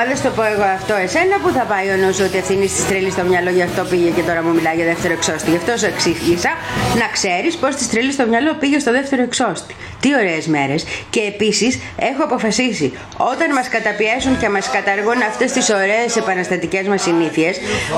άμα 0.00 0.08
δεν 0.08 0.18
στο 0.22 0.30
πω 0.36 0.44
εγώ 0.54 0.66
αυτό, 0.78 0.94
εσένα 1.06 1.36
που 1.42 1.50
θα 1.56 1.64
πάει 1.72 1.86
ο 1.94 1.96
νους 2.02 2.20
ότι 2.26 2.36
ευθύνη 2.42 2.66
της 2.74 2.86
τρέλης 2.88 3.12
στο 3.12 3.24
μυαλό, 3.30 3.50
γι' 3.58 3.66
αυτό 3.68 3.82
πήγε 3.90 4.10
και 4.16 4.22
τώρα 4.28 4.40
μου 4.44 4.52
μιλάει 4.58 4.76
για 4.80 4.88
δεύτερο 4.92 5.12
εξώστη. 5.18 5.50
Γι' 5.50 5.60
αυτό 5.62 5.72
σου 5.80 5.86
εξήγησα 5.92 6.52
να 7.00 7.06
ξέρεις 7.16 7.52
πώς 7.62 7.72
της 7.78 7.86
τρέλης 7.90 8.14
στο 8.14 8.24
μυαλό 8.32 8.50
πήγε 8.60 8.78
στο 8.84 8.92
δεύτερο 8.98 9.22
εξώστη. 9.22 9.74
Τι 10.02 10.08
ωραίες 10.20 10.46
μέρες. 10.46 10.80
Και 11.14 11.22
επίσης 11.32 11.72
έχω 12.10 12.22
αποφασίσει, 12.28 12.88
όταν 13.32 13.48
μας 13.58 13.68
καταπιέσουν 13.76 14.32
και 14.40 14.48
μας 14.48 14.66
καταργούν 14.76 15.20
αυτές 15.30 15.50
τις 15.52 15.66
ωραίες 15.80 16.10
επαναστατικές 16.22 16.84
μας 16.92 17.00
συνήθειες, 17.06 17.54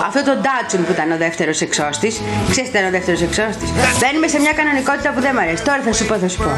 αυτό 0.08 0.20
το 0.28 0.32
ντάτσουν 0.42 0.80
που 0.86 0.92
ήταν 0.96 1.08
ο 1.16 1.18
δεύτερος 1.24 1.58
εξώστης, 1.66 2.14
ξέρεις 2.50 2.70
τι 2.70 2.76
ήταν 2.78 2.88
ο 2.90 2.92
δεύτερος 2.96 3.22
εξώστης; 3.28 3.68
Μπαίνουμε 3.98 4.26
σε 4.34 4.38
μια 4.44 4.54
κανονικότητα 4.60 5.08
που 5.14 5.20
δεν 5.24 5.32
μ' 5.36 5.42
αρέσει. 5.44 5.62
Τώρα 5.68 5.80
θα 5.86 5.92
σου 5.96 6.04
πω, 6.08 6.14
θα 6.22 6.28
σου 6.32 6.38
πω. 6.44 6.50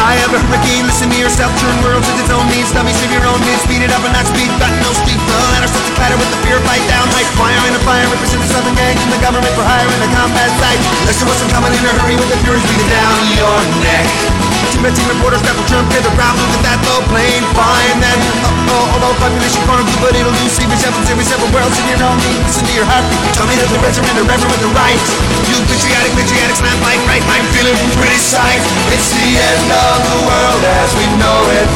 And. 0.00 0.10
I 0.10 0.16
have 0.16 0.32
a 0.32 0.40
hurricane, 0.40 0.88
listen 0.88 1.12
to 1.12 1.18
yourself, 1.20 1.52
turn 1.60 1.76
worlds 1.84 2.08
into 2.08 2.24
its 2.24 2.32
own 2.32 2.46
needs. 2.48 2.72
Me, 2.72 2.92
save 2.96 3.12
your 3.12 3.24
own 3.28 3.36
needs, 3.44 3.60
speed 3.62 3.84
it 3.84 3.92
up 3.92 4.00
and 4.00 4.16
not 4.16 4.24
speed, 4.24 4.48
got 4.56 4.72
no 4.80 4.90
speed. 4.96 5.20
The 5.20 5.36
ladder 5.52 5.68
starts 5.68 5.88
to 5.92 5.94
clatter 5.94 6.16
with 6.16 6.30
the 6.32 6.40
fear 6.40 6.56
fight 6.64 6.82
down. 6.88 7.04
High 7.12 7.28
fire 7.36 7.62
in 7.68 7.76
a 7.76 7.82
fire, 7.84 8.06
represent 8.08 8.40
the 8.40 8.48
southern 8.48 8.74
gang 8.80 8.96
from 8.96 9.12
the 9.12 9.20
government 9.20 9.52
for 9.52 9.64
hire 9.64 9.84
in 9.84 10.00
the 10.00 10.10
combat 10.16 10.48
site. 10.56 10.80
Listen 11.04 11.28
what's 11.28 11.44
coming 11.52 11.72
in 11.76 11.84
a 11.84 11.92
hurry 12.00 12.16
with 12.16 12.30
the 12.32 12.38
furies 12.40 12.64
beating 12.64 12.88
down 12.88 13.16
your 13.36 13.56
neck. 13.84 14.39
Team 14.70 15.06
reporters 15.06 15.42
that 15.42 15.54
will 15.58 15.66
jump 15.66 15.86
to 15.90 15.98
the 15.98 16.14
ground, 16.14 16.34
look 16.40 16.50
at 16.56 16.62
that 16.62 16.78
low 16.86 17.02
plane, 17.10 17.42
fine 17.58 17.98
then. 18.02 18.18
Uh 18.42 18.74
oh, 18.74 18.94
although 18.96 19.14
population 19.18 19.62
gonna 19.66 19.82
do, 19.82 19.94
but 19.98 20.14
it'll 20.14 20.30
lose. 20.30 20.50
See, 20.54 20.66
seven, 20.78 20.98
every 21.10 21.26
seven 21.26 21.46
worlds 21.50 21.74
in 21.78 21.86
your 21.90 22.00
own 22.06 22.18
need. 22.22 22.38
Listen 22.46 22.64
to 22.66 22.74
your 22.74 22.86
heartbeat. 22.86 23.18
Tell 23.34 23.46
me 23.50 23.54
that 23.58 23.70
the 23.70 23.78
rest 23.82 23.98
are 23.98 24.06
in 24.06 24.16
the 24.18 24.26
reverend 24.26 24.50
with 24.50 24.62
the 24.62 24.72
right. 24.74 24.98
You 25.46 25.58
patriotic, 25.66 26.10
patriotics, 26.18 26.62
not 26.62 26.78
like 26.86 27.02
right. 27.06 27.22
I'm 27.22 27.46
feeling 27.54 27.76
pretty 27.98 28.18
psyched. 28.18 28.66
It's 28.94 29.10
the 29.14 29.30
end 29.38 29.68
of 29.74 29.96
the 30.06 30.18
world 30.26 30.62
as 30.62 30.90
we 30.96 31.06
know 31.18 31.38
it. 31.60 31.68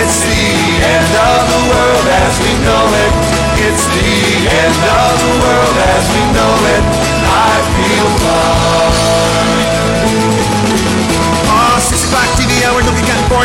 It's 0.00 0.16
the 0.26 0.46
end 0.86 1.12
of 1.12 1.40
the 1.50 1.60
world 1.70 2.06
as 2.08 2.34
we 2.40 2.52
know 2.62 2.84
it. 3.04 3.12
It's 3.62 3.84
the 3.90 4.10
end 4.48 4.80
of 4.86 5.10
the 5.18 5.32
world 5.44 5.76
as 5.92 6.04
we 6.14 6.22
know 6.34 6.52
it. 6.72 6.82
I 7.26 7.52
feel 7.74 8.08
fine. 8.22 8.95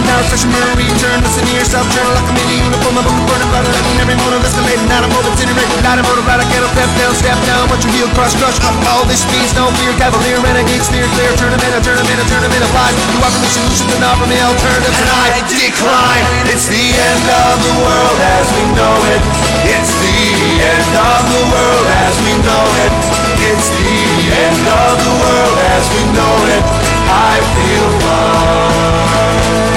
Don't 0.01 0.07
get 0.07 0.07
gotten 0.07 0.07
bored 0.07 0.07
now. 0.07 0.21
Fresh 0.31 0.45
Murray, 0.47 0.87
turn, 0.97 1.19
listen 1.21 1.43
to 1.45 1.53
yourself, 1.53 1.85
journal, 1.91 2.13
like 2.15 2.29
a 2.29 2.33
mini 2.33 2.55
uniform, 2.63 2.95
my 2.95 3.03
book 3.03 3.17
burning, 3.27 3.49
blood, 3.51 3.65
and 3.67 3.99
every 3.99 4.15
motive 4.17 4.41
escalating, 4.45 4.87
not 4.89 5.03
a 5.03 5.09
motive, 5.11 5.33
incinerate, 5.35 5.69
not 5.83 5.99
a 5.99 6.03
motive, 6.03 6.25
right, 6.25 6.39
I 6.39 6.45
get 6.49 6.63
up, 6.63 6.71
step 6.73 6.89
down, 6.97 7.13
step 7.15 7.39
down, 7.45 7.61
watch 7.69 7.83
your 7.85 7.93
heel, 7.93 8.09
crush, 8.15 8.35
crush, 8.37 8.57
up 8.63 8.75
all 8.89 9.05
this 9.05 9.21
speeds, 9.21 9.53
no 9.53 9.67
fear, 9.81 9.93
cavalier, 9.99 10.39
renegade, 10.41 10.81
steer 10.81 11.05
clear, 11.17 11.31
tournament, 11.37 11.71
a 11.75 11.81
tournament, 11.83 12.17
a 12.17 12.25
tournament 12.31 12.61
of 12.63 12.71
lies. 12.73 12.95
You 13.11 13.19
offer 13.21 13.39
me 13.41 13.49
solutions 13.51 13.91
and 13.91 14.03
offer 14.05 14.25
me 14.25 14.37
alternatives, 14.39 14.99
and 15.01 15.09
I 15.11 15.27
decline. 15.49 16.25
It's 16.49 16.67
the 16.67 16.85
end 16.85 17.25
of 17.27 17.55
the 17.61 17.73
world 17.83 18.19
as 18.39 18.45
we 18.55 18.63
know 18.73 18.95
it. 19.11 19.21
It's 19.67 19.93
the 19.99 20.21
end 20.61 20.93
of 20.95 21.21
the 21.27 21.43
world 21.51 21.85
as 22.07 22.15
we 22.25 22.33
know 22.41 22.65
it. 22.85 22.91
It's 23.41 23.67
the 23.69 23.97
end 24.31 24.65
of 24.65 24.93
the 25.01 25.13
world 25.21 25.57
as 25.75 25.83
we 25.91 26.01
know 26.15 26.35
it. 26.55 26.63
I 27.11 27.35
feel 27.53 27.87
fine. 28.05 29.70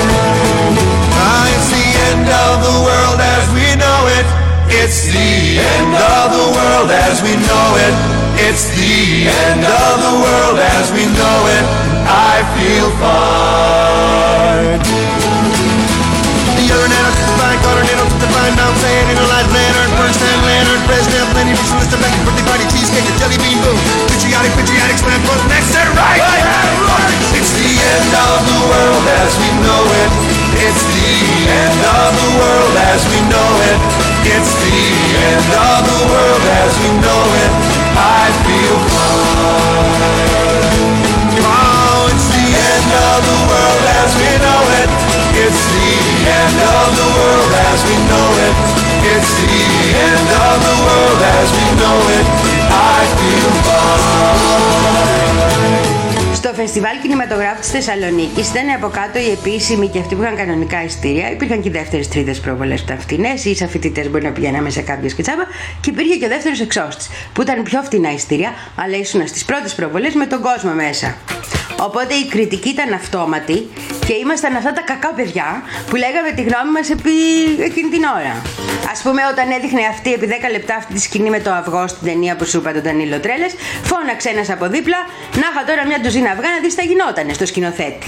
It's 4.85 5.09
the 5.09 5.57
end 5.57 5.97
of 5.97 6.29
the 6.37 6.45
world 6.53 6.93
as 6.93 7.25
we 7.25 7.33
know 7.41 7.69
it. 7.81 7.95
It's 8.37 8.69
the 8.69 9.25
end 9.49 9.65
of 9.65 9.93
the 9.97 10.13
world 10.13 10.61
as 10.61 10.93
we 10.93 11.09
know 11.09 11.39
it. 11.57 11.65
I 12.05 12.45
feel 12.53 12.93
fine. 13.01 14.85
The 16.53 16.69
other 16.69 16.89
nano 16.93 17.11
to 17.17 17.23
the 17.25 17.33
fine, 17.41 17.59
color 17.65 17.81
nano 17.81 18.05
to 18.13 18.19
the 18.21 18.29
fine, 18.29 18.55
now 18.61 18.77
like 22.05 22.13
birthday 22.21 22.45
party 22.45 22.69
cheesecake, 22.69 23.09
jelly 23.17 23.41
bean 23.41 23.57
boom. 23.65 24.14
Patriotic, 24.45 24.61
patriotic, 24.61 24.99
slam, 25.01 25.25
close, 25.25 25.41
next, 25.49 25.73
and 25.73 25.89
right. 25.97 26.21
It's 27.33 27.49
the 27.57 27.65
end 27.65 28.13
of 28.13 28.45
the 28.45 28.61
world 28.69 29.07
as 29.25 29.33
we 29.41 29.49
know 29.65 29.89
it. 29.89 30.13
It's 30.61 30.85
the 30.85 31.49
end 31.49 31.81
of 31.81 32.13
the 32.13 32.29
world 32.37 32.77
as 32.93 33.09
we 33.09 33.25
know 33.33 33.51
it. 33.73 33.81
It's 34.29 34.53
the 34.61 34.85
end 35.33 35.49
of 35.49 35.89
the 35.89 35.97
world 36.13 36.45
as 36.61 36.77
we 36.77 36.93
know 37.01 37.25
it. 37.41 37.53
I 37.97 38.29
feel 38.45 38.77
fine. 38.93 40.13
Oh, 41.41 42.13
it's 42.13 42.29
the 42.29 42.45
end 42.45 42.93
of 43.01 43.25
the 43.25 43.41
world 43.49 43.85
as 43.97 44.13
we 44.13 44.29
know 44.45 44.61
it. 44.85 44.93
It's 45.41 45.63
the 45.73 45.89
end 46.21 46.61
of 46.69 46.93
the 46.93 47.09
world 47.17 47.49
as 47.73 47.81
we 47.89 47.97
know 48.13 48.29
it. 48.45 48.53
It's 49.09 49.41
the 49.41 49.57
end 50.05 50.29
of 50.37 50.57
the 50.69 50.77
world 50.85 51.21
as 51.33 51.49
we 51.49 51.65
know 51.81 51.97
it. 52.21 52.54
I 52.75 53.05
feel 53.19 53.51
fine. 53.67 54.35
Στο 56.35 56.53
φεστιβάλ 56.55 57.01
κινηματογράφου 57.03 57.61
της 57.61 57.71
Θεσσαλονίκης 57.71 58.49
ήταν 58.49 58.71
από 58.77 58.89
κάτω 58.89 59.19
οι 59.19 59.31
επίσημοι 59.31 59.89
και 59.89 59.99
αυτοί 59.99 60.15
που 60.15 60.23
είχαν 60.23 60.37
κανονικά 60.37 60.85
ειστήρια. 60.85 61.31
Υπήρχαν 61.31 61.63
και 61.63 61.69
οι 61.69 61.71
δεύτερες 61.71 62.09
τρίτες 62.09 62.41
προβολές 62.41 62.79
που 62.81 62.87
ήταν 62.87 63.01
φτηνές, 63.01 63.45
ή 63.45 63.55
σαν 63.57 63.69
φοιτητές 63.69 64.11
μπορεί 64.11 64.25
να 64.25 64.31
πηγαίναμε 64.31 64.71
σε 64.71 64.81
κάποιε 64.81 65.11
και 65.11 65.23
τσάμπα. 65.23 65.43
Και 65.81 65.91
υπήρχε 65.91 66.17
και 66.17 66.25
ο 66.25 66.29
δεύτερος 66.29 66.61
εξώστης, 66.61 67.09
που 67.33 67.43
ήταν 67.43 67.63
πιο 67.63 67.83
φτηνά 67.83 68.13
ειστήρια, 68.13 68.51
αλλά 68.75 68.97
ήσουν 68.97 69.27
στις 69.27 69.45
πρώτες 69.45 69.75
προβολές 69.75 70.15
με 70.15 70.27
τον 70.27 70.41
κόσμο 70.41 70.73
μέσα. 70.73 71.17
Οπότε 71.85 72.15
η 72.15 72.27
κριτική 72.27 72.69
ήταν 72.69 72.93
αυτόματη 72.93 73.69
και 74.07 74.13
ήμασταν 74.13 74.57
αυτά 74.57 74.73
τα 74.73 74.81
κακά 74.81 75.09
παιδιά 75.09 75.63
που 75.89 75.97
λέγαμε 75.97 76.31
τη 76.37 76.43
γνώμη 76.43 76.71
μας 76.77 76.91
επί 76.91 77.17
εκείνη 77.69 77.89
την 77.89 78.05
ώρα. 78.19 78.35
Α 78.95 78.95
πούμε, 79.03 79.23
όταν 79.33 79.51
έδειχνε 79.51 79.83
αυτή 79.95 80.13
επί 80.13 80.27
10 80.49 80.51
λεπτά 80.51 80.75
αυτή 80.75 80.93
τη 80.95 81.01
σκηνή 81.01 81.31
με 81.31 81.41
το 81.41 81.51
αυγό 81.53 81.89
στην 81.89 82.07
ταινία 82.09 82.37
που 82.37 82.45
σου 82.45 82.57
είπα 82.59 82.73
τον 82.73 82.83
Ντανίλο 82.83 83.19
Τρέλες, 83.21 83.53
φώναξε 83.83 84.29
ένας 84.29 84.51
από 84.51 84.69
δίπλα, 84.69 84.99
να 85.35 85.47
είχα 85.51 85.65
τώρα 85.67 85.87
μια 85.87 85.99
ντουζίνα 86.01 86.31
αυγά 86.31 86.49
να 86.51 86.61
δεις 86.63 86.75
τι 86.75 86.81
θα 86.81 86.87
γινότανε 86.87 87.33
στο 87.33 87.47
σκηνοθέτη. 87.47 88.07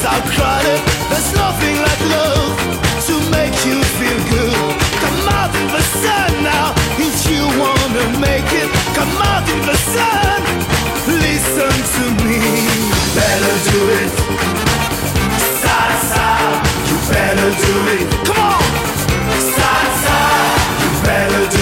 Stop 0.00 0.24
crying, 0.32 0.82
there's 1.10 1.30
nothing 1.34 1.76
like 1.76 2.00
love 2.08 2.56
to 3.04 3.14
make 3.36 3.52
you 3.68 3.76
feel 4.00 4.20
good. 4.32 4.80
Come 4.96 5.28
out 5.28 5.54
in 5.54 5.66
the 5.68 5.82
sun 6.00 6.42
now 6.42 6.72
if 6.96 7.28
you 7.28 7.44
wanna 7.60 8.06
make 8.18 8.48
it. 8.48 8.70
Come 8.96 9.12
out 9.28 9.44
in 9.44 9.60
the 9.60 9.76
sun, 9.92 10.40
listen 11.04 11.74
to 11.96 12.04
me. 12.24 12.40
Better 13.12 13.56
do 13.68 13.80
it. 14.00 14.10
Sa 15.60 15.76
you 16.88 16.96
better 17.12 17.50
do 17.64 17.74
it. 17.96 18.08
Come 18.24 18.40
on. 18.40 18.62
Sasa, 19.52 20.18
you 20.80 20.90
better 21.04 21.44
do 21.50 21.58
it. 21.58 21.59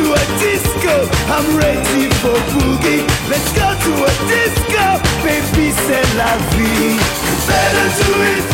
To 0.00 0.12
a 0.12 0.24
disco. 0.40 0.94
I'm 1.28 1.46
ready 1.56 2.08
for 2.20 2.36
boogie. 2.52 3.04
Let's 3.28 3.50
go 3.52 3.68
to 3.84 3.92
a 4.08 4.12
disco. 4.32 4.84
Baby, 5.24 5.66
c'est 5.84 6.06
la 6.20 6.32
vie. 6.52 6.96
You 7.26 7.34
better 7.48 7.88
do 8.00 8.10
it. 8.32 8.44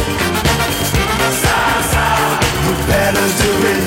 Side, 1.42 1.84
side. 1.92 2.38
You 2.64 2.74
better 2.90 3.28
do 3.42 3.52
it. 3.72 3.82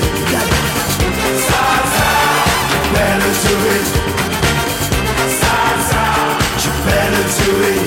Side, 1.48 1.88
side. 1.96 2.48
You 2.72 2.80
better 2.96 3.32
do 3.44 3.56
it. 3.76 3.86
Side, 5.40 5.80
side. 5.90 6.36
You 6.64 6.72
better 6.86 7.24
do 7.40 7.50
it. 7.74 7.79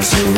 to 0.00 0.35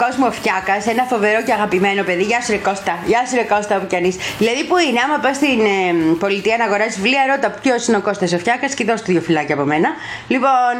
ο 0.00 0.12
συγκάτοικό 0.12 0.22
μου 0.22 0.26
ο 0.26 0.32
Φτιάκα, 0.32 0.90
ένα 0.90 1.04
φοβερό 1.04 1.42
και 1.42 1.52
αγαπημένο 1.52 2.02
παιδί. 2.02 2.22
Γεια 2.22 2.40
σου, 2.40 2.50
ρε 2.50 2.56
Κώστα. 2.56 2.98
Γεια 3.06 3.26
σου, 3.26 3.34
ρε 3.34 3.42
Κώστα, 3.42 3.74
που 3.80 3.86
κι 3.86 3.96
αν 3.96 4.04
είσαι. 4.04 4.18
Δηλαδή, 4.38 4.64
που 4.64 4.76
είναι, 4.78 5.00
άμα 5.04 5.18
πας 5.24 5.36
στην 5.36 5.60
ε, 5.60 5.78
πολιτεία 6.18 6.56
να 6.56 6.64
αγοράσεις 6.64 6.96
βιβλία, 6.96 7.22
ρώτα 7.30 7.50
ποιος 7.62 7.86
είναι 7.86 7.96
ο 7.96 8.00
Κώστας 8.00 8.32
ο 8.32 8.38
Φτιάκα 8.38 8.66
και 8.66 8.84
δώσ' 8.84 9.02
του 9.02 9.10
δύο 9.12 9.20
φυλάκια 9.20 9.54
από 9.54 9.64
μένα. 9.64 9.88
Λοιπόν, 10.28 10.74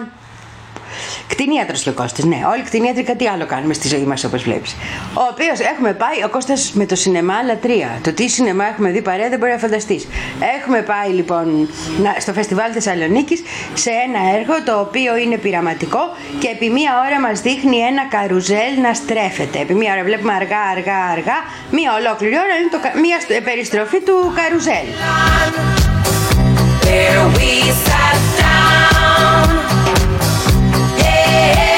Κτηνίατρο 1.27 1.77
και 1.77 1.89
ο 1.89 1.93
Κώστας, 1.93 2.25
ναι. 2.25 2.39
Όλοι 2.53 2.63
κτηνίατροι 2.63 3.03
κάτι 3.03 3.29
άλλο 3.29 3.47
κάνουμε 3.47 3.75
στη 3.75 3.89
ζωή 3.89 4.03
μας, 4.05 4.25
όπως 4.25 4.43
βλέπεις. 4.43 4.77
Ο 5.15 5.23
οποίος 5.33 5.59
έχουμε 5.61 5.93
πάει, 5.93 6.25
ο 6.25 6.29
Κώστας 6.29 6.73
με 6.75 6.87
το 6.87 6.95
σινεμά 6.95 7.43
λατρεία. 7.47 7.99
Το 8.03 8.13
τι 8.13 8.29
σινεμά 8.29 8.65
έχουμε 8.65 8.91
δει 8.91 9.03
παρέα 9.03 9.29
δεν 9.29 9.39
μπορεί 9.39 9.53
να 9.53 9.59
φανταστείς. 9.59 10.09
Έχουμε 10.61 10.83
πάει 10.83 11.09
λοιπόν 11.11 11.69
να- 12.03 12.17
στο 12.19 12.33
φεστιβάλ 12.33 12.71
Θεσσαλονίκης 12.75 13.43
σε 13.75 13.91
ένα 13.91 14.39
έργο 14.39 14.63
το 14.65 14.81
οποίο 14.81 15.17
είναι 15.17 15.37
πειραματικό 15.37 15.99
και 16.39 16.49
επί 16.49 16.71
μία 16.71 16.93
ώρα 17.07 17.21
μας 17.21 17.41
δείχνει 17.41 17.77
ένα 17.77 18.03
καρουζέλ 18.11 18.73
να 18.83 18.95
στρέφεται. 18.95 19.59
Επί 19.59 19.75
μία 19.75 19.93
ώρα 19.95 20.03
βλέπουμε 20.05 20.33
αργά, 20.33 20.61
αργά, 20.77 20.99
αργά. 21.13 21.39
Μία 21.71 21.91
ολόκληρη 21.99 22.35
ώρα 22.35 22.55
είναι 22.61 22.71
το, 22.71 22.79
κα- 22.85 22.99
μία 23.01 23.17
st- 23.25 23.41
περιστροφή 23.45 24.01
του 24.01 24.33
καρουζέλ. 24.39 24.87
There 26.87 27.25
we 27.39 27.53
sat 27.87 28.21
down. 28.41 29.49
Yeah, 31.41 31.70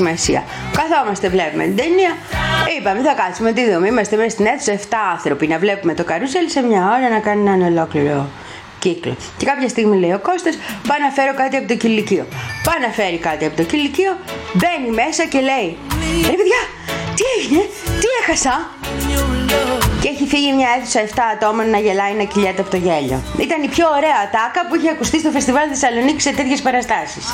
σημασία. 0.00 0.40
Καθόμαστε, 0.78 1.28
βλέπουμε 1.28 1.64
την 1.64 1.76
ταινία. 1.76 2.12
Είπαμε, 2.76 3.00
θα 3.08 3.14
κάτσουμε, 3.22 3.52
τι 3.52 3.62
δούμε. 3.70 3.86
Είμαστε 3.92 4.16
μέσα 4.16 4.30
στην 4.36 4.46
αίθουσα 4.46 4.72
7 4.72 4.96
άνθρωποι 5.14 5.46
να 5.46 5.58
βλέπουμε 5.58 5.92
το 5.94 6.04
καρούσελ 6.04 6.44
σε 6.56 6.60
μια 6.68 6.82
ώρα 6.96 7.08
να 7.14 7.18
κάνει 7.26 7.40
έναν 7.48 7.62
ολόκληρο 7.70 8.28
κύκλο. 8.78 9.14
Και 9.38 9.44
κάποια 9.50 9.68
στιγμή 9.68 9.96
λέει 10.02 10.12
ο 10.12 10.20
Κώστας, 10.28 10.54
πάω 10.88 10.98
να 11.06 11.10
φέρω 11.16 11.32
κάτι 11.34 11.56
από 11.56 11.68
το 11.68 11.76
κηλικείο. 11.82 12.24
Πάει 12.66 12.80
να 12.86 12.90
φέρει 12.98 13.18
κάτι 13.28 13.44
από 13.48 13.56
το 13.60 13.62
κηλικείο, 13.70 14.12
μπαίνει 14.58 14.90
μέσα 15.00 15.22
και 15.32 15.40
λέει, 15.50 15.68
Ρε 16.30 16.36
παιδιά, 16.38 16.62
τι 17.16 17.24
έγινε, 17.38 17.62
τι 18.00 18.06
έχασα; 18.20 18.54
Και 20.00 20.08
έχει 20.08 20.24
φύγει 20.32 20.52
μια 20.58 20.68
αίθουσα 20.74 21.00
7 21.00 21.12
ατόμων 21.34 21.70
να 21.70 21.78
γελάει 21.78 22.14
να 22.20 22.24
κυλιέται 22.24 22.60
από 22.64 22.70
το 22.70 22.76
γέλιο. 22.76 23.18
Ήταν 23.46 23.62
η 23.62 23.68
πιο 23.68 23.86
ωραία 23.98 24.20
τάκα 24.36 24.60
που 24.68 24.74
είχε 24.76 24.90
ακουστεί 24.90 25.18
στο 25.18 25.30
φεστιβάλ 25.30 25.66
Θεσσαλονίκη 25.72 26.20
σε 26.20 26.32
τέτοιες 26.38 26.60
παραστάσεις. 26.66 27.24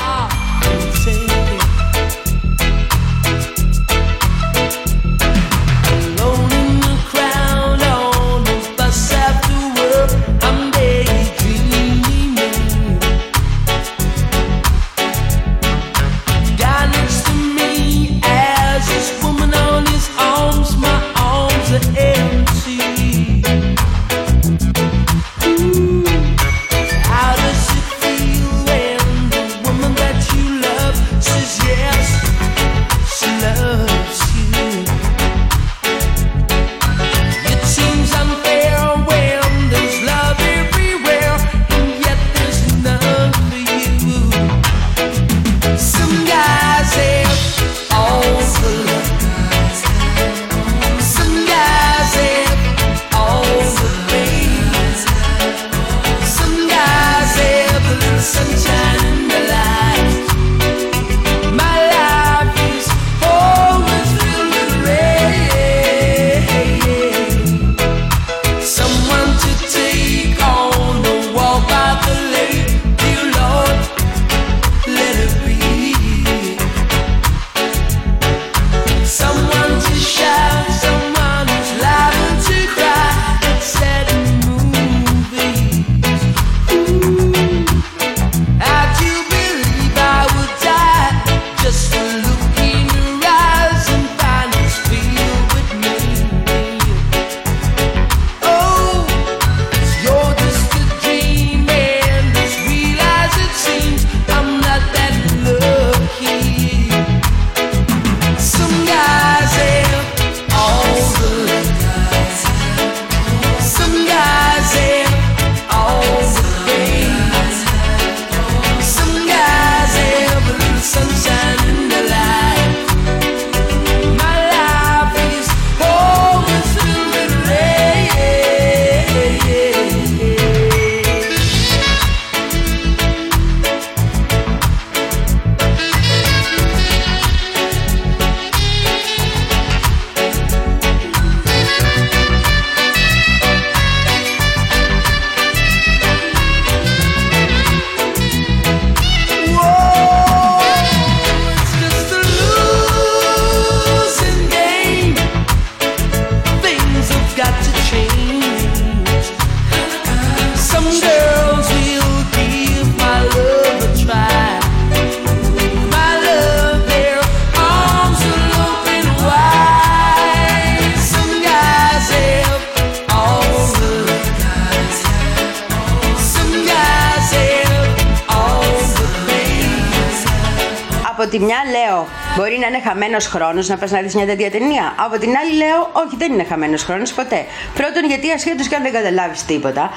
Χαμένος 183.07 183.27
χρόνος 183.27 183.69
να 183.69 183.77
πας 183.77 183.91
να 183.91 184.01
δεις 184.01 184.15
μια 184.15 184.27
τέτοια 184.27 184.51
ταινία. 184.51 184.95
Από 184.97 185.19
την 185.19 185.31
άλλη 185.41 185.57
λέω, 185.57 185.91
όχι, 185.93 186.17
δεν 186.17 186.33
είναι 186.33 186.45
χαμένος 186.45 186.83
χρόνος 186.83 187.13
ποτέ. 187.13 187.45
Πρώτον, 187.75 188.05
γιατί 188.05 188.31
ασχέτως 188.31 188.69
και 188.69 188.75
αν 188.75 188.83
δεν 188.83 188.93
καταλάβεις 188.93 189.45
τίποτα, 189.45 189.91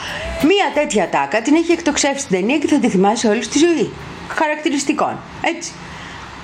μια 0.44 0.68
τέτοια 0.74 1.10
τάκα 1.10 1.42
την 1.42 1.56
έχει 1.56 1.72
εκτοξεύσει 1.72 2.28
την 2.28 2.40
ταινία 2.40 2.58
και 2.58 2.68
θα 2.68 2.80
τη 2.80 2.90
θυμάσαι 2.90 3.28
όλη 3.28 3.48
τη 3.48 3.58
ζωή. 3.58 3.92
Χαρακτηριστικών. 4.30 5.18
Έτσι. 5.42 5.72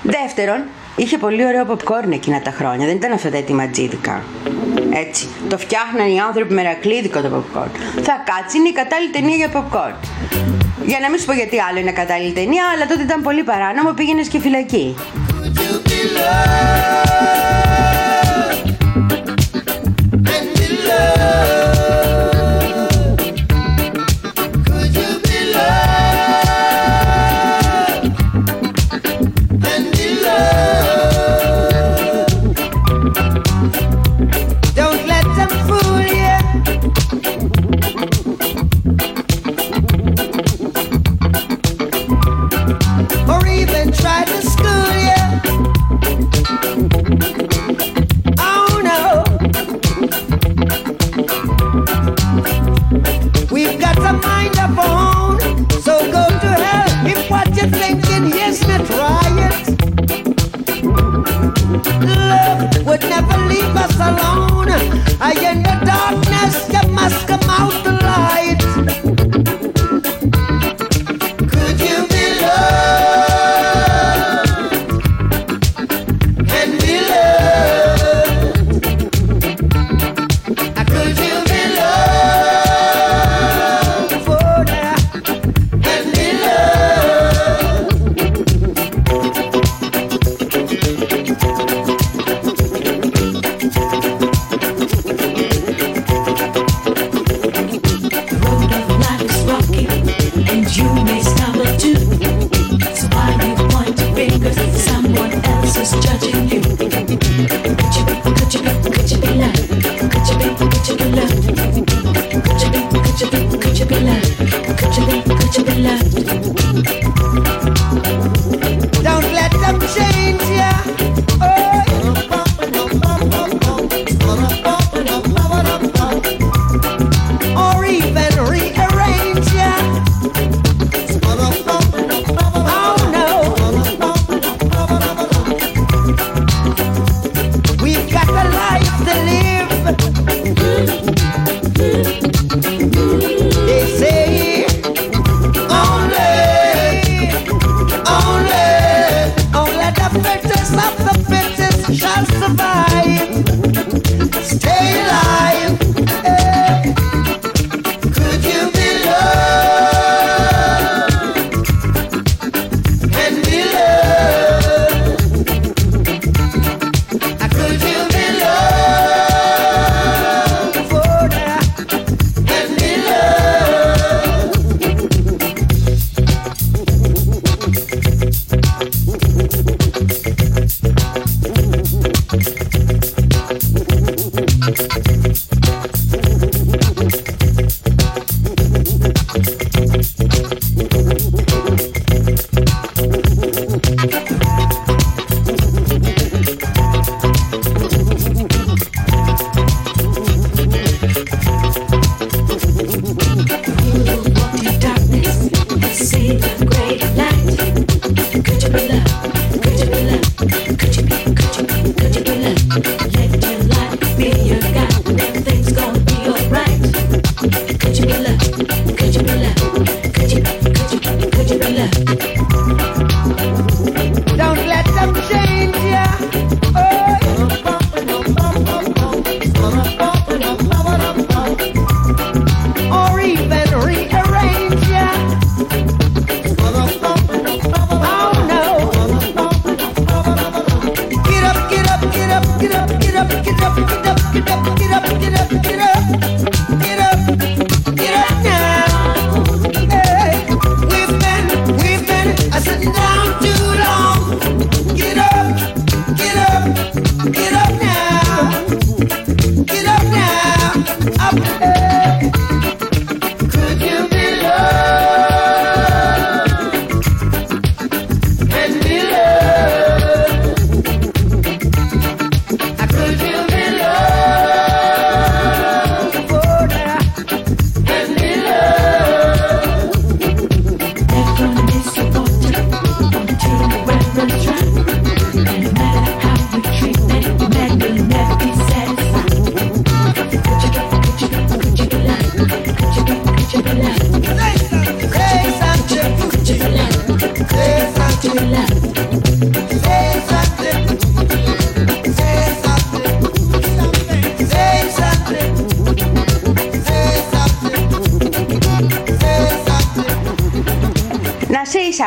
Δεύτερον, 0.02 0.60
είχε 0.96 1.18
πολύ 1.18 1.46
ωραίο 1.46 1.66
popcorn 1.70 2.12
εκείνα 2.12 2.40
τα 2.40 2.50
χρόνια. 2.50 2.86
Δεν 2.86 2.96
ήταν 2.96 3.12
αυτά 3.12 3.30
τα 3.30 3.36
έτοιμα 3.36 3.68
τζίδικα. 3.68 4.22
Έτσι. 4.94 5.28
Το 5.48 5.58
φτιάχναν 5.58 6.06
οι 6.14 6.20
άνθρωποι 6.20 6.54
μερακλείδικο 6.54 7.20
το 7.20 7.30
popcorn. 7.36 7.70
Θα 8.02 8.22
κάτσει, 8.30 8.56
είναι 8.58 8.68
η 8.68 8.72
κατάλληλη 8.72 9.10
ταινία 9.10 9.36
για 9.36 9.50
popcorn. 9.54 9.96
Για 10.84 10.98
να 11.00 11.10
μην 11.10 11.18
σου 11.18 11.26
πω 11.26 11.32
γιατί 11.32 11.56
άλλο 11.68 11.78
είναι 11.78 11.92
κατάλληλη 11.92 12.32
ταινία, 12.32 12.64
αλλά 12.74 12.86
τότε 12.86 13.02
ήταν 13.02 13.22
πολύ 13.22 13.42
παράνομο, 13.42 13.92
πήγαινες 13.92 14.28
και 14.28 14.38
φυλακή. 14.38 14.96
Deus. 16.26 17.45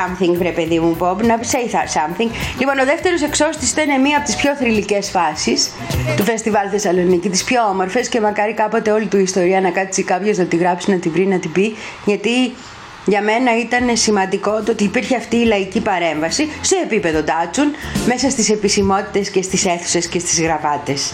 something, 0.10 0.36
βρε 0.38 0.52
παιδί 0.52 0.80
μου, 0.80 0.98
Bob, 1.00 1.24
να 1.24 1.40
say 1.42 1.76
something. 1.98 2.30
Λοιπόν, 2.60 2.80
ο 2.80 2.86
δεύτερος 2.86 3.22
εξώστης 3.22 3.72
ήταν 3.72 4.02
μία 4.02 4.18
από 4.18 4.26
τις 4.26 4.36
πιο 4.36 4.56
θρηλυκές 4.56 5.10
φάσεις 5.10 5.72
του 6.18 6.24
φεστιβάλ 6.24 6.68
Θεσσαλονίκη, 6.72 7.30
τις 7.30 7.44
πιο 7.44 7.62
όμορφες 7.70 8.10
και 8.10 8.22
μακάρι 8.22 8.54
κάποτε 8.54 8.92
όλη 8.92 9.06
του 9.06 9.18
η 9.18 9.22
ιστορία 9.22 9.62
να 9.62 9.70
κάτσει 9.70 10.04
κάποιος 10.04 10.38
να 10.38 10.46
τη 10.46 10.56
γράψει, 10.56 10.92
να 10.92 10.98
τη 10.98 11.10
βρει, 11.10 11.26
να 11.26 11.40
την 11.40 11.52
πει, 11.52 11.76
γιατί 12.06 12.54
για 13.06 13.22
μένα 13.22 13.60
ήταν 13.60 13.98
σημαντικό 13.98 14.64
το 14.64 14.72
ότι 14.72 14.84
υπήρχε 14.84 15.16
αυτή 15.16 15.36
η 15.36 15.46
λαϊκή 15.46 15.82
παρέμβαση 15.82 16.50
σε 16.62 16.76
επίπεδο 16.84 17.24
τάτσουν 17.24 17.72
μέσα 18.08 18.30
στις 18.30 18.50
επισημότητες 18.50 19.30
και 19.30 19.42
στις 19.42 19.66
αίθουσες 19.66 20.08
και 20.08 20.20
στις 20.20 20.42
γραβάτες. 20.42 21.14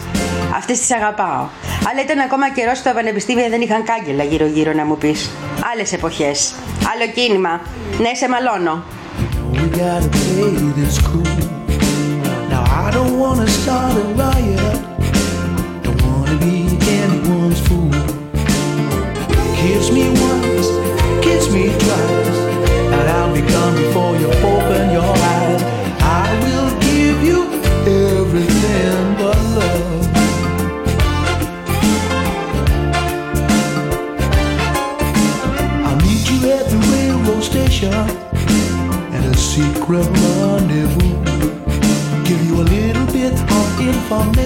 Αυτές 0.56 0.80
τις 0.80 0.92
αγαπάω. 0.92 1.48
Αλλά 1.90 2.02
ήταν 2.04 2.20
ακόμα 2.20 2.52
καιρός 2.52 2.78
που 2.78 2.84
τα 2.84 2.94
πανεπιστήμια 2.94 3.50
δεν 3.50 3.62
είχαν 3.62 3.84
κάγκελα 3.84 4.24
γύρω 4.24 4.46
γύρω 4.46 4.74
να 4.74 4.86
μου 4.86 4.98
πεις. 4.98 5.30
Άλλες 5.74 5.94
εποχές. 5.94 6.54
Άλλο 6.94 7.12
κίνημα. 7.14 7.62
Nese 8.00 8.28
Malono. 8.28 8.84
We 9.52 9.70
gotta 9.70 10.10
play 10.10 10.52
this 10.76 11.00
cool. 11.02 11.24
Now 12.50 12.64
I 12.68 12.92
don't 12.92 13.18
wanna 13.18 13.48
start 13.48 13.96
a 13.96 14.04
riot. 14.16 14.95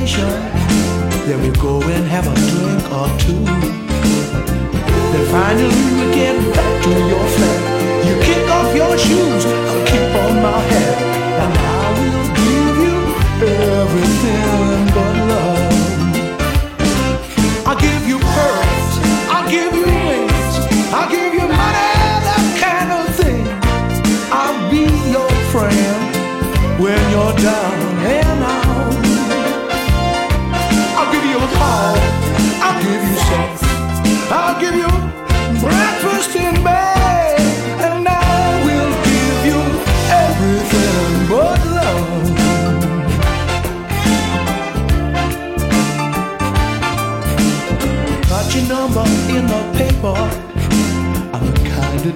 vacation. 0.09 0.29
Then 1.27 1.41
we'll 1.41 1.61
go 1.61 1.81
and 1.81 2.05
have 2.07 2.27
a 2.27 2.35
drink 2.35 2.83
or 2.91 3.07
two. 3.19 3.45
Then 5.11 5.25
finally 5.31 5.67
we 5.67 6.13
get 6.15 6.35
back 6.55 6.83
to 6.83 6.89
your 6.89 7.25
flat. 7.35 7.61
You 8.07 8.15
kick 8.23 8.49
off 8.49 8.75
your 8.75 8.97
shoes, 8.97 9.45
I'll 9.45 9.85
keep 9.85 10.15
on 10.23 10.41
my 10.41 10.59
hat. 10.59 10.88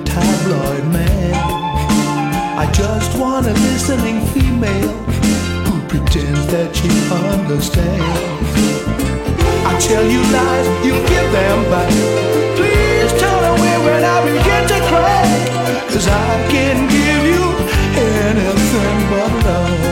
Tabloid 0.04 0.86
man. 0.92 1.34
I 2.58 2.70
just 2.72 3.18
want 3.18 3.48
a 3.48 3.54
listening 3.54 4.20
female 4.28 4.96
who 5.66 5.76
pretends 5.88 6.46
that 6.54 6.70
she 6.76 6.90
understands. 7.12 8.34
I 9.66 9.74
tell 9.80 10.06
you 10.14 10.22
lies, 10.36 10.68
you 10.86 10.94
give 11.12 11.30
them 11.32 11.60
back. 11.72 11.90
Please 12.58 13.12
turn 13.22 13.44
away 13.54 13.76
when 13.88 14.02
I 14.04 14.18
begin 14.24 14.64
to 14.74 14.80
cry. 14.90 15.26
Cause 15.92 16.08
I 16.08 16.48
can 16.50 16.78
give 16.98 17.24
you 17.34 17.44
anything 17.98 18.98
but 19.12 19.32
love. 19.46 19.84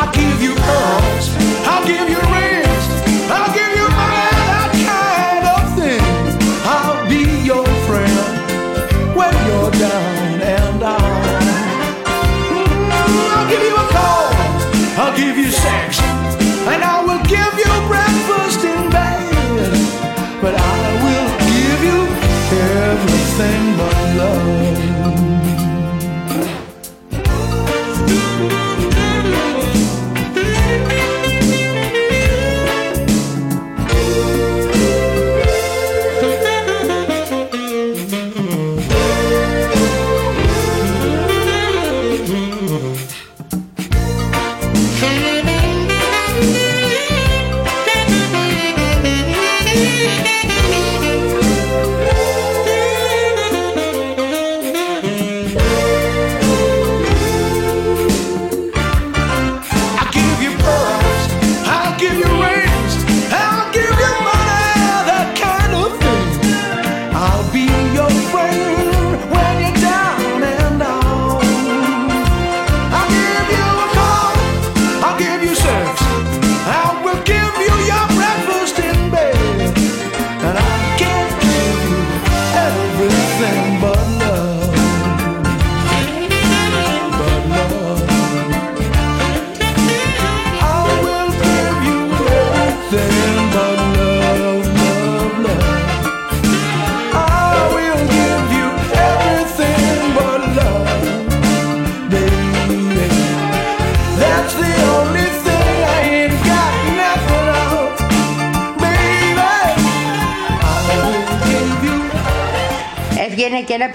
I'll 0.00 0.12
give 0.12 0.38
you 0.42 0.54
pearls, 0.54 1.26
I'll 1.70 1.86
give 1.86 2.08
you 2.08 2.20
rings, 2.34 2.55
sex, 15.66 16.05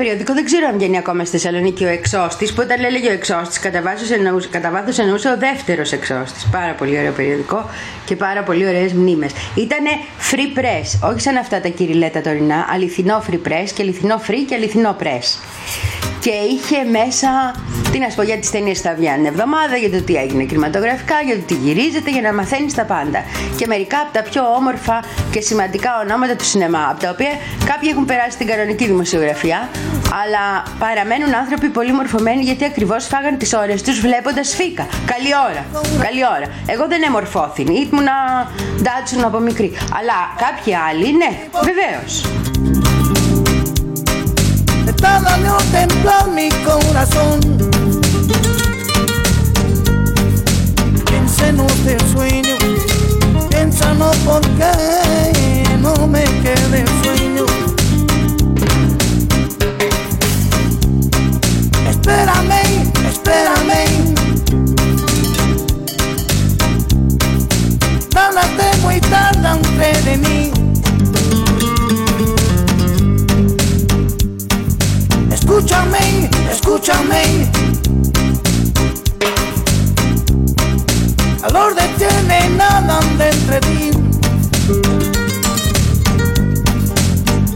περιοδικό, 0.02 0.34
δεν 0.34 0.46
ξέρω 0.46 0.68
αν 0.68 0.78
βγαίνει 0.78 0.98
ακόμα 0.98 1.26
στη 1.26 1.38
Θεσσαλονίκη 1.38 1.84
ο 1.84 1.88
εξώστης, 1.88 2.54
που 2.54 2.62
όταν 2.66 2.84
έλεγε 2.84 3.10
ο 3.10 3.12
εξώστης, 3.12 3.60
κατά, 3.60 3.82
βάθος 3.82 4.10
εννοούσε- 4.12 4.50
κατά 4.52 4.70
βάθο 4.72 5.02
εννοούσε 5.02 5.30
ο 5.30 5.38
δεύτερος 5.38 5.92
εξώστης. 5.92 6.48
Πάρα 6.52 6.74
πολύ 6.74 6.98
ωραίο 6.98 7.12
περιοδικό 7.12 7.70
και 8.06 8.16
πάρα 8.16 8.44
πολύ 8.44 8.68
ωραίες 8.68 8.94
μνήμες. 8.94 9.32
Ήτανε 9.56 9.90
free 10.32 10.60
press, 10.60 11.10
όχι 11.10 11.20
σαν 11.22 11.38
αυτά 11.38 11.62
τα 11.62 11.68
κυριλέτα 11.68 12.22
τωρινά, 12.22 12.66
αληθινό 12.74 13.24
free 13.30 13.48
press 13.48 13.70
και 13.74 13.82
αληθινό 13.82 14.22
free 14.28 14.44
και 14.48 14.56
αληθινό 14.56 14.96
press. 15.04 15.28
Και 16.20 16.30
είχε 16.30 16.84
μέσα, 16.84 17.56
τι 17.92 18.00
να 18.00 18.10
σου 18.10 18.16
πω, 18.16 18.24
για 18.24 18.38
τις 18.38 18.52
ταινίες 18.52 18.78
που 18.82 18.88
θα 18.88 18.94
βγαίνουν 18.94 19.26
εβδομάδα, 19.26 19.76
για 19.76 19.92
το 19.92 20.02
τι 20.02 20.16
έγινε 20.16 20.44
κινηματογραφικά, 20.44 21.16
για 21.26 21.36
το 21.36 21.42
τι 21.48 21.54
γυρίζεται, 21.54 22.10
για 22.12 22.22
να 22.22 22.34
μαθαίνεις 22.34 22.74
τα 22.74 22.84
πάντα. 22.84 23.24
Και 23.58 23.68
μερικά 23.68 23.98
από 24.00 24.14
τα 24.14 24.22
πιο 24.30 24.42
όμορφα 24.58 25.04
και 25.32 25.42
σημαντικά 25.42 25.90
ονόματα 26.04 26.36
του 26.36 26.46
σινεμά, 26.46 26.88
από 26.92 27.00
τα 27.00 27.10
οποία 27.10 27.32
κάποιοι 27.66 27.90
έχουν 27.92 28.06
περάσει 28.06 28.38
την 28.38 28.48
κανονική 28.48 28.86
δημοσιογραφία, 28.86 29.70
αλλά 30.22 30.44
παραμένουν 30.80 31.36
άνθρωποι 31.36 31.68
πολύ 31.70 31.94
μορφωμένοι 31.94 32.42
γιατί 32.44 32.64
ακριβώς 32.66 33.06
φάγαν 33.06 33.38
τις 33.38 33.54
ώρες 33.54 33.82
τους 33.82 34.00
βλέποντας 34.00 34.56
φίκα. 34.56 34.86
Καλή 35.06 35.32
ώρα. 35.50 35.66
Καλή 36.06 36.24
ώρα. 36.36 36.48
Εγώ 36.66 36.88
δεν 36.88 37.02
έμορφώθην, 37.04 37.68
ήμουνα 37.68 38.14
ντάτσουν 38.82 39.24
από 39.24 39.40
μικρή. 39.40 39.72
Αλλά 39.98 40.18
κάποιοι 40.46 40.76
άλλοι, 40.90 41.18
ναι, 41.18 41.32
βεβαίως. 41.70 42.26
Está 44.92 45.20
dando 45.26 45.54
temblor 45.74 46.24
mi 46.36 46.48
corazón. 46.66 47.71
En 51.52 51.60
este 51.60 51.98
sueño, 52.14 52.56
piensa 53.50 53.94
no 53.96 54.10
porque 54.24 54.72
no 55.82 56.08
me 56.08 56.24
quede 56.24 56.86
sueño. 57.04 57.46
Espérame, 61.90 62.90
espérame. 63.10 64.14
Háblate 68.16 68.78
muy 68.82 69.02
tarde 69.02 69.50
entre 69.50 70.02
de 70.04 70.18
mí. 70.20 70.52
Escúchame, 75.34 76.30
escúchame. 76.50 77.61
calor 81.42 81.74
detiene 81.76 82.46
y 82.46 82.50
nadan 82.56 83.18
dentro 83.18 83.54
de 83.56 83.60
ti. 83.62 83.92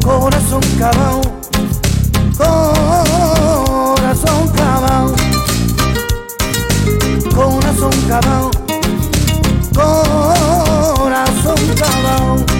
Corazón 0.03 0.61
cavao, 0.79 1.21
corazón 3.95 4.47
cavao, 4.55 5.13
corazón 7.35 7.91
cavao, 8.07 8.51
corazón 10.97 11.59
cavao. 11.77 12.54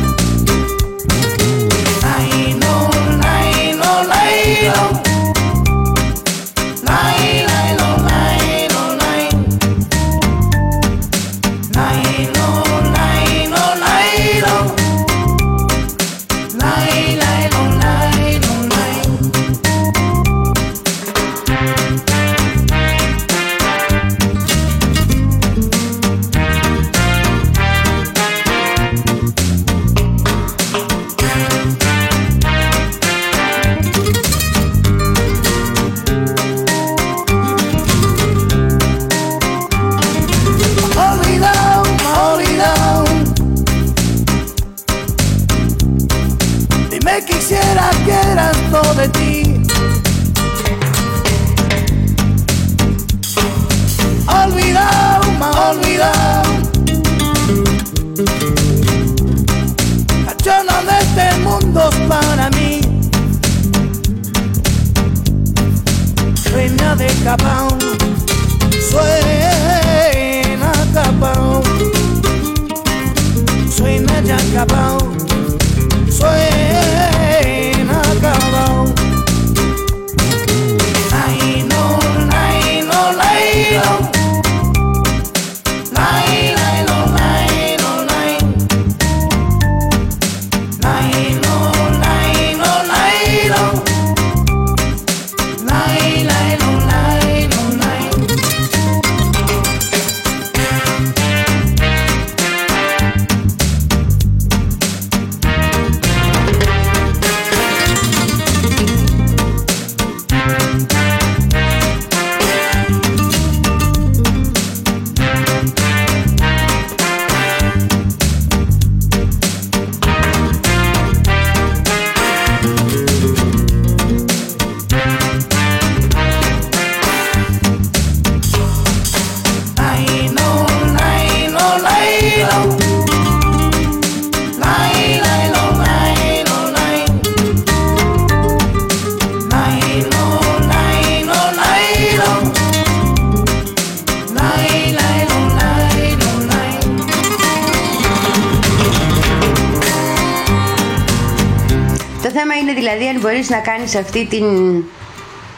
Δηλαδή 153.45 153.45
αν 153.45 153.45
μπορείς 153.45 153.49
να 153.49 153.59
κάνεις 153.59 153.95
αυτή 153.95 154.25
την, 154.25 154.83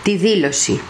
τη 0.04 0.16
δήλωση 0.16 0.82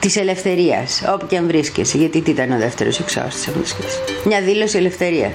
της 0.00 0.16
ελευθερίας, 0.16 1.02
όπου 1.12 1.26
και 1.26 1.36
αν 1.36 1.46
βρίσκεσαι, 1.46 1.96
γιατί 1.96 2.20
τι 2.20 2.30
ήταν 2.30 2.52
ο 2.52 2.58
δεύτερος 2.58 2.98
εξώστης 3.00 3.44
της 3.44 3.52
βρίσκεσαι. 3.52 3.98
Μια 4.24 4.40
δήλωση 4.40 4.78
ελευθερίας. 4.78 5.32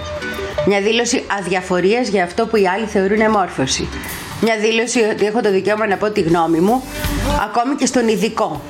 Μια 0.65 0.81
δήλωση 0.81 1.23
αδιαφορίας 1.39 2.07
για 2.07 2.23
αυτό 2.23 2.47
που 2.47 2.55
οι 2.55 2.67
άλλοι 2.67 2.85
θεωρούν 2.85 3.21
εμόρφωση. 3.21 3.87
Μια 4.41 4.57
δήλωση 4.57 4.99
ότι 4.99 5.25
έχω 5.25 5.41
το 5.41 5.51
δικαίωμα 5.51 5.87
να 5.87 5.97
πω 5.97 6.09
τη 6.09 6.21
γνώμη 6.21 6.59
μου, 6.59 6.83
ακόμη 7.43 7.75
και 7.75 7.85
στον 7.85 8.07
ειδικό. 8.07 8.61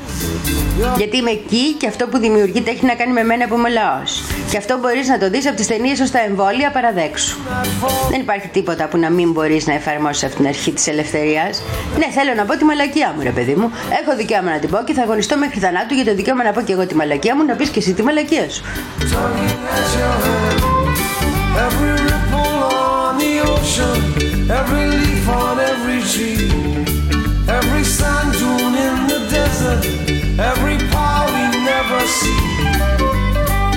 Γιατί 0.98 1.18
είμαι 1.18 1.32
εκεί 1.32 1.74
και 1.78 1.88
αυτό 1.88 2.08
που 2.08 2.18
δημιουργείται 2.18 2.72
έχει 2.72 2.86
να 2.86 2.96
κάνει 2.96 3.12
με 3.12 3.24
μένα 3.24 3.48
που 3.48 3.56
είμαι 3.56 3.70
λαός. 3.70 4.22
Και 4.56 4.62
αυτό 4.62 4.78
μπορείς 4.78 5.08
να 5.08 5.18
το 5.18 5.30
δεις 5.30 5.48
από 5.48 5.56
τις 5.56 5.68
ταινίες 5.68 6.00
ως 6.00 6.12
τα 6.12 6.20
εμβόλια 6.20 6.72
παραδέξου. 6.72 7.38
Δεν 8.10 8.20
υπάρχει 8.20 8.48
τίποτα 8.48 8.88
που 8.88 8.98
να 8.98 9.10
μην 9.10 9.32
μπορείς 9.32 9.68
να 9.68 9.74
εφαρμόσεις 9.74 10.24
αυτή 10.24 10.36
την 10.36 10.48
αρχή 10.48 10.72
της 10.72 10.88
ελευθερίας. 10.88 11.62
Ναι, 11.98 12.06
θέλω 12.12 12.34
να 12.36 12.46
πω 12.46 12.58
τη 12.58 12.64
μαλακία 12.64 13.14
μου, 13.16 13.22
ρε 13.24 13.30
παιδί 13.30 13.56
μου. 13.56 13.72
Έχω 14.02 14.16
δικαίωμα 14.18 14.52
να 14.52 14.60
την 14.60 14.70
πω 14.70 14.78
και 14.86 14.94
θα 14.94 15.02
αγωνιστώ 15.02 15.38
μέχρι 15.38 15.60
θανάτου 15.60 15.94
για 15.94 16.06
το 16.06 16.16
δικαίωμα 16.16 16.44
να 16.44 16.52
πω 16.52 16.62
και 16.62 16.72
εγώ 16.72 16.86
τη 16.86 16.96
μαλακία 16.96 17.36
μου, 17.36 17.46
να 17.46 17.54
πεις 17.54 17.70
και 17.70 17.80
εσύ 17.80 17.94
τη 17.94 18.04
μαλακία 18.04 18.50
σου. 18.50 18.64
Every 21.66 21.94
ripple 22.08 22.60
on 22.80 23.14
the 23.22 23.34
ocean, 23.54 23.98
every 24.60 24.86
leaf 25.00 25.28
on 25.42 25.56
every 25.72 26.02
tree, 26.12 26.44
every 27.58 27.84
sand 27.98 28.30
dune 28.40 28.76
in 28.88 28.96
the 29.12 29.20
desert, 29.36 29.82
every 30.52 30.78
power 30.94 31.28
we 31.36 31.44
never 31.72 32.00
see. 32.18 33.15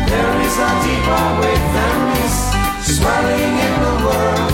There 0.09 0.35
is 0.47 0.57
a 0.59 0.71
deeper 0.87 1.25
weight 1.41 1.65
than 1.77 1.97
this 2.17 2.37
swelling 2.97 3.55
in 3.67 3.75
the 3.85 3.95
world. 4.07 4.53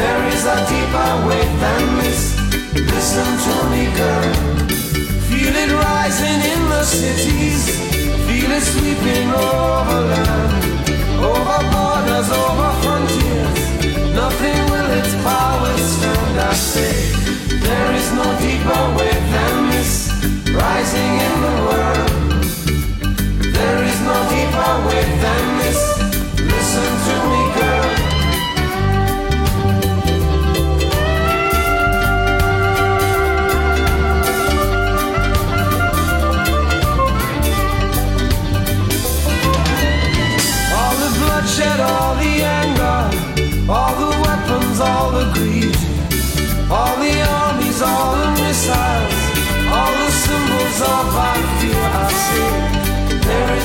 There 0.00 0.22
is 0.32 0.42
a 0.46 0.58
deeper 0.72 1.10
weight 1.28 1.52
than 1.64 1.82
this. 2.00 2.20
Listen 2.74 3.28
to 3.44 3.54
me, 3.72 3.84
girl. 4.00 4.34
Feel 5.28 5.54
it 5.64 5.72
rising 5.72 6.40
in 6.52 6.60
the 6.72 6.84
cities. 6.84 7.62
Feel 8.26 8.50
it 8.58 8.62
sweeping 8.62 9.28
over 9.30 10.00
land. 10.10 10.68
Over 11.20 11.60
borders, 11.72 12.30
over 12.30 12.70
frontiers, 12.82 13.60
nothing 14.14 14.58
will 14.70 14.90
its 15.00 15.14
power 15.26 15.76
stand. 15.76 16.40
I 16.40 16.54
say, 16.54 16.94
there 17.66 17.92
is 17.92 18.12
no 18.12 18.26
deeper 18.38 18.82
weight 18.96 19.22
than 19.34 19.70
this 19.70 20.10
rising 20.52 21.12
in 21.26 21.34
the 21.44 21.54
world 21.66 22.37
more 24.08 24.28
deeper 24.30 24.72
within 24.86 25.58
this 25.58 25.87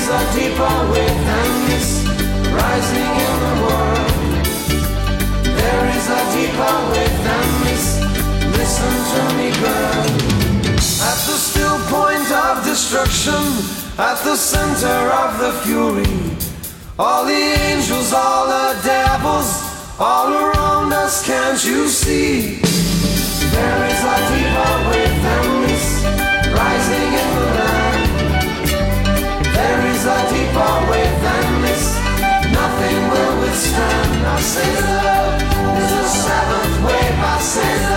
there 0.06 0.20
is 0.20 0.28
a 0.28 0.36
deeper 0.36 0.92
weight 0.92 1.18
than 1.30 1.52
this 1.70 2.04
rising 2.52 3.12
in 3.26 3.36
the 3.46 3.56
world. 3.64 4.12
There 5.44 5.86
is 5.96 6.06
a 6.10 6.22
deeper 6.36 6.76
this. 7.64 7.86
Listen 8.60 8.94
to 9.14 9.22
me, 9.38 9.52
girl. 9.64 10.04
At 11.10 11.20
the 11.28 11.38
still 11.40 11.80
point 11.88 12.30
of 12.32 12.66
destruction, 12.66 13.44
at 13.98 14.20
the 14.24 14.36
center 14.36 15.00
of 15.24 15.40
the 15.40 15.52
fury. 15.64 16.38
All 17.00 17.26
the 17.26 17.44
angels, 17.72 18.12
all 18.14 18.48
the 18.48 18.80
devils, 18.84 19.50
all 20.00 20.34
around 20.34 20.92
us, 20.92 21.26
can't 21.26 21.64
you 21.64 21.88
see? 21.88 22.60
There 23.56 23.80
is 23.92 24.02
a 24.04 24.18
deeper 24.32 24.74
weight 24.90 25.16
this, 25.66 26.04
rising 26.52 27.14
in 27.14 27.58
the. 27.58 27.73
Is 30.04 30.10
a 30.10 30.30
deeper 30.34 30.76
than 31.24 31.62
this, 31.62 31.96
nothing 32.52 33.00
will 33.08 33.40
withstand. 33.40 34.28
I 34.28 34.40
say 34.42 34.72
love 34.84 35.42
is 35.80 35.92
the 35.92 36.08
seventh 36.28 36.76
wave. 36.84 37.20
I 37.24 37.40
say 37.40 37.93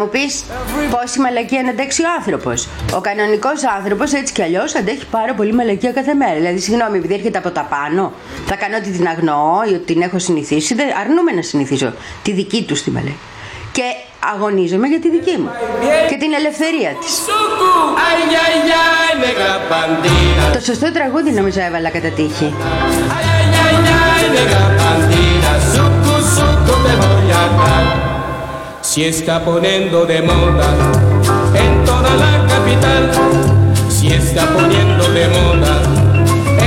μου 0.00 0.08
πει 0.08 0.24
πόση 0.94 1.18
μαλακία 1.20 1.62
να 1.62 1.70
αντέξει 1.70 2.02
ο 2.02 2.08
άνθρωπο. 2.18 2.52
Ο 2.98 3.00
κανονικό 3.00 3.50
άνθρωπο 3.76 4.04
έτσι 4.20 4.32
κι 4.32 4.42
αλλιώ 4.42 4.64
αντέχει 4.78 5.06
πάρα 5.10 5.32
πολύ 5.34 5.52
μαλακία 5.52 5.92
κάθε 5.92 6.14
μέρα. 6.14 6.34
Δηλαδή, 6.34 6.58
συγγνώμη, 6.58 6.96
επειδή 6.98 7.14
έρχεται 7.14 7.38
από 7.38 7.50
τα 7.50 7.64
πάνω, 7.74 8.12
θα 8.46 8.56
κάνω 8.56 8.76
ότι 8.76 8.90
την 8.90 9.06
αγνοώ 9.06 9.56
ή 9.70 9.74
ότι 9.74 9.86
την 9.92 10.02
έχω 10.02 10.18
συνηθίσει. 10.18 10.74
Δεν 10.74 10.86
αρνούμε 11.02 11.32
να 11.32 11.42
συνηθίσω 11.42 11.92
τη 12.22 12.32
δική 12.32 12.64
του 12.68 12.74
τη 12.84 12.90
μαλακία. 12.90 13.28
Και 13.72 13.82
αγωνίζομαι 14.34 14.86
για 14.86 15.00
τη 15.00 15.10
δική 15.10 15.36
μου 15.40 15.50
και 16.08 16.16
την 16.16 16.32
ελευθερία 16.38 16.90
της. 17.00 17.12
Ay, 18.08 18.20
ay, 18.44 18.56
ay, 18.84 19.10
negra 19.24 19.52
bandida. 19.70 20.44
Το 20.52 20.60
σωστό 20.60 20.92
τραγούδι 20.92 21.30
νομίζω 21.30 21.60
έβαλα 21.60 21.90
κατά 21.90 22.08
τύχη. 22.08 22.54
Ay, 23.16 23.24
ay, 23.34 24.26
negra 24.36 24.60
Si 28.90 29.04
está 29.04 29.38
poniendo 29.44 30.04
de 30.04 30.20
moda 30.20 30.66
en 31.54 31.84
toda 31.84 32.10
la 32.16 32.44
capital. 32.48 33.08
Si 33.88 34.08
está 34.08 34.46
poniendo 34.46 35.04
de 35.12 35.28
moda 35.28 35.80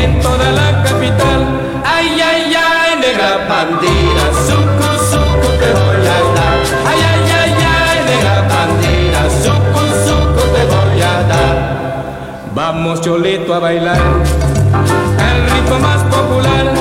en 0.02 0.22
toda 0.22 0.50
la 0.54 0.84
capital. 0.84 1.60
Ay, 1.84 2.22
ay, 2.22 2.54
ay, 2.56 2.96
negra 3.02 3.46
bandida. 3.50 4.24
Suku, 4.48 4.90
suku 5.12 5.50
te 5.60 5.70
voy 5.74 6.08
a 6.08 6.20
dar. 6.38 6.60
Ay, 6.88 7.00
ay, 7.12 7.32
ay, 7.42 7.54
ay, 7.60 8.00
negra 8.08 8.48
bandida. 8.48 9.22
Suku, 9.44 9.84
suku 10.08 10.44
te 10.56 10.64
voy 10.64 11.02
a 11.02 11.24
dar. 11.28 11.56
Vamos, 12.56 13.02
Cholito, 13.02 13.54
a 13.54 13.60
bailar 13.60 14.00
el 14.00 15.52
ritmo 15.52 15.78
más 15.78 16.02
popular. 16.06 16.74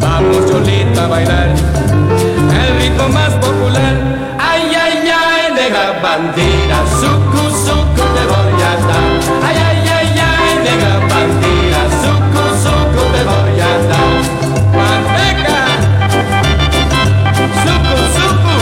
Vamos, 0.00 0.50
Cholito, 0.50 1.02
a 1.02 1.08
bailar 1.08 1.85
negra 5.96 6.02
bandida, 6.02 6.78
suku, 7.00 7.42
suku 7.64 8.02
te 8.14 8.24
voy 8.26 8.62
a 8.62 8.72
dar. 8.86 9.04
Ay, 9.46 9.56
ay, 9.56 9.88
ay, 9.88 10.08
ay, 10.18 10.54
negra 10.64 10.92
bandida, 11.08 11.82
suku, 12.02 12.42
suku 12.62 13.02
te 13.12 13.22
voy 13.24 13.60
a 13.60 13.72
dar. 13.88 14.12
Manteca, 14.76 15.60
suku, 17.64 17.98
suku. 18.16 18.56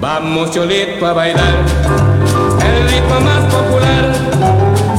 Vamos, 0.00 0.50
Cholito, 0.50 1.06
a 1.06 1.12
bailar 1.12 1.54
el 2.60 2.88
ritmo 2.88 3.20
más 3.20 3.42
popular. 3.52 4.04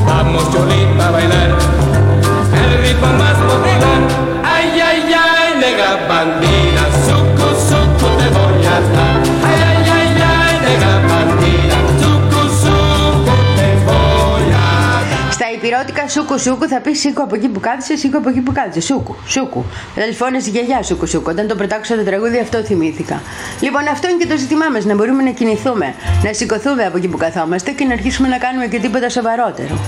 Vamos, 0.06 0.44
Cholito, 0.52 1.03
a 1.03 1.12
bailar 1.12 1.49
el 2.53 2.82
ritmo 2.82 3.07
más 3.18 3.38
popular. 3.38 4.35
Ay, 5.86 5.91
ay, 5.91 6.02
ay, 6.02 6.02
negra 6.02 6.07
bandida, 6.10 6.86
suku, 7.06 7.48
suku 7.68 8.07
te 8.20 8.28
voy 8.36 8.66
a 8.74 8.78
dar. 8.94 9.20
Ay, 9.48 9.62
ay, 9.68 9.80
ay, 9.95 10.10
ay, 10.32 10.53
negra 10.66 10.94
bandida, 11.10 11.78
suku, 12.02 12.41
suku 12.62 13.36
te 13.57 13.70
voy 13.86 14.48
a 14.49 14.68
dar. 15.10 15.32
Στα 15.32 15.48
υπηρώτικα 15.56 16.07
σούκου 16.07 16.40
σούκου 16.40 16.68
θα 16.68 16.80
πεις 16.80 16.99
σήκω 16.99 17.24
από 17.24 17.36
εκεί 17.36 17.48
που 17.48 17.60
κάθισε, 17.60 17.95
σήκω 17.95 18.18
από 18.18 18.30
εκεί 18.30 18.41
που 18.41 18.52
κάθισε. 18.52 18.82
Σούκου, 18.82 19.16
σούκου. 19.28 19.66
Δηλαδή 19.94 20.14
φώνασε 20.14 20.49
η 20.49 20.52
γιαγιά 20.52 20.84
σούκου 20.84 21.07
σούκου. 21.07 21.30
Όταν 21.30 21.48
το 21.48 21.56
πετάξω 21.56 21.95
το 21.95 22.03
τραγούδι 22.03 22.40
αυτό 22.40 22.57
θυμήθηκα. 22.64 23.22
Λοιπόν, 23.60 23.82
αυτό 23.91 24.10
είναι 24.10 24.18
και 24.18 24.28
το 24.28 24.38
ζήτημά 24.38 24.66
μας, 24.74 24.86
να 24.86 24.95
μπορούμε 24.95 25.24
να 25.24 25.32
κινηθούμε, 25.32 25.94
να 26.24 26.34
σηκωθούμε 26.34 26.86
από 26.86 26.98
εκεί 26.98 27.07
που 27.07 27.18
καθόμαστε 27.18 27.72
και 27.72 27.86
να 27.86 27.94
αρχίσουμε 27.94 28.28
να 28.28 28.38
κάνουμε 28.38 28.68
και 28.68 28.80
τίποτα 28.80 29.10
σοβαρότερο. 29.10 29.80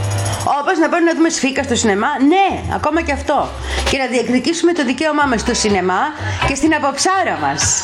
Όπως 0.60 0.78
να 0.78 0.90
πάμε 0.90 1.04
να 1.04 1.16
δούμε 1.16 1.30
σφίκα 1.30 1.64
στο 1.64 1.76
σινεμά, 1.76 2.08
ναι, 2.28 2.74
ακόμα 2.74 3.02
και 3.02 3.12
αυτό. 3.12 3.50
Και 3.90 3.98
να 3.98 4.06
διεκδικήσουμε 4.06 4.74
το 4.74 4.86
δικαίωμά 4.86 5.26
μας 5.26 5.42
στο 5.42 5.54
σινεμά 5.54 6.02
και 6.48 6.56
στην 6.56 6.76
αποψάρα 6.76 7.38
μας. 7.42 7.84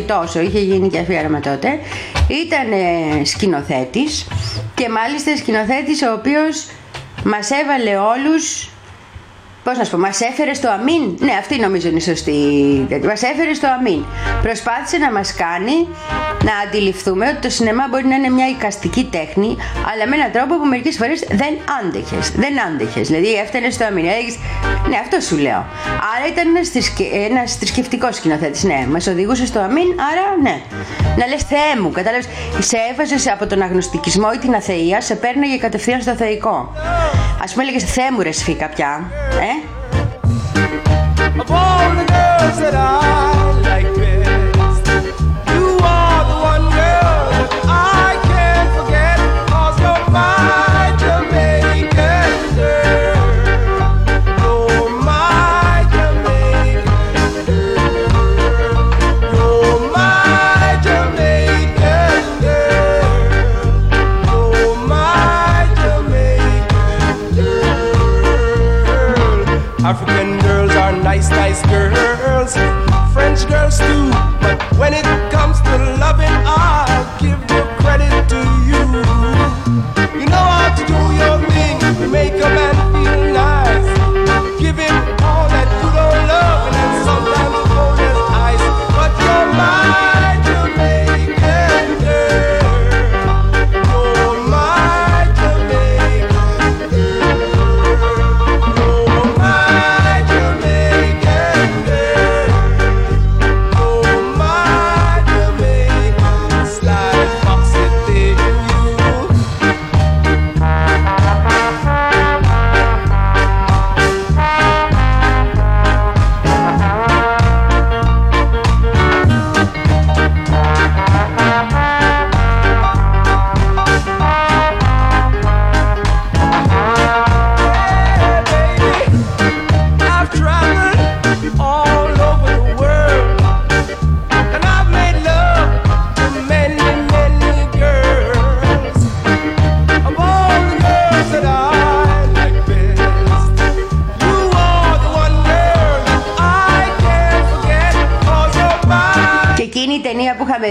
Έφυγε 0.00 0.12
από 0.12 0.26
τη 0.26 0.30
ζωή, 0.30 0.40
τόσο 0.40 0.40
είχε 0.40 0.58
γίνει 0.58 0.88
και 0.88 0.98
αφιέρωμα 0.98 1.40
τότε, 1.40 1.68
ήταν 2.28 2.68
σκηνοθέτης 3.24 4.26
και 4.74 4.88
μάλιστα 4.88 5.36
σκηνοθέτης 5.36 6.02
ο 6.02 6.12
οποίος 6.12 6.66
μας 7.24 7.50
έβαλε 7.50 7.96
όλους 7.96 8.70
Πώς 9.64 9.78
να 9.78 9.84
σου 9.84 9.90
πω, 9.90 9.98
μας 9.98 10.20
έφερε 10.20 10.54
στο 10.54 10.70
αμήν. 10.70 11.16
Ναι, 11.18 11.32
αυτή 11.38 11.60
νομίζω 11.60 11.88
είναι 11.88 11.96
η 11.96 12.00
σωστή. 12.00 12.32
Μας 13.04 13.22
έφερε 13.22 13.54
στο 13.54 13.68
αμήν. 13.78 14.04
Προσπάθησε 14.42 14.96
να 14.98 15.12
μας 15.12 15.34
κάνει 15.34 15.88
να 16.44 16.54
αντιληφθούμε 16.66 17.28
ότι 17.28 17.36
το 17.36 17.50
σινεμά 17.50 17.86
μπορεί 17.90 18.06
να 18.06 18.14
είναι 18.14 18.28
μια 18.28 18.48
εικαστική 18.48 19.08
τέχνη, 19.10 19.56
αλλά 19.92 20.08
με 20.08 20.14
έναν 20.16 20.30
τρόπο 20.32 20.58
που 20.58 20.66
μερικές 20.66 20.96
φορές 20.96 21.20
δεν 21.20 21.52
άντεχες. 21.80 22.30
Δεν 22.30 22.60
άντεχες. 22.66 23.06
Δηλαδή 23.08 23.32
έφτανε 23.34 23.70
στο 23.70 23.84
αμήν. 23.84 24.04
Έλεγες, 24.04 24.38
ναι, 24.90 24.96
αυτό 24.96 25.20
σου 25.20 25.36
λέω. 25.36 25.66
Άρα 26.16 26.26
ήταν 26.32 26.56
ένας 26.56 26.70
ένας 27.26 27.56
θρησκευτικός 27.56 28.16
σκηνοθέτης. 28.16 28.62
Ναι, 28.62 28.86
μας 28.90 29.06
οδηγούσε 29.06 29.46
στο 29.46 29.60
αμήν, 29.60 29.88
άρα 30.10 30.24
ναι. 30.42 30.60
Να 31.16 31.26
λες 31.26 31.42
Θεέ 31.42 31.80
μου, 31.80 31.90
κατάλαβες. 31.90 32.28
Σε 32.58 32.76
έβαζες 32.92 33.28
από 33.28 33.46
τον 33.46 33.62
αγνωστικισμό 33.62 34.28
ή 34.34 34.38
την 34.38 34.54
αθεία, 34.54 35.00
σε 35.00 35.14
παίρναγε 35.14 35.56
κατευθείαν 35.56 36.00
στο 36.00 36.14
θεϊκό. 36.14 36.72
Α 37.44 37.52
πούμε, 37.52 37.62
έλεγες 37.62 37.84
Θεέ 37.84 38.10
μου, 38.10 38.20
ρε 38.22 38.32
σφίκα 38.32 38.68
πια. 38.68 39.10
Ε; 39.40 39.78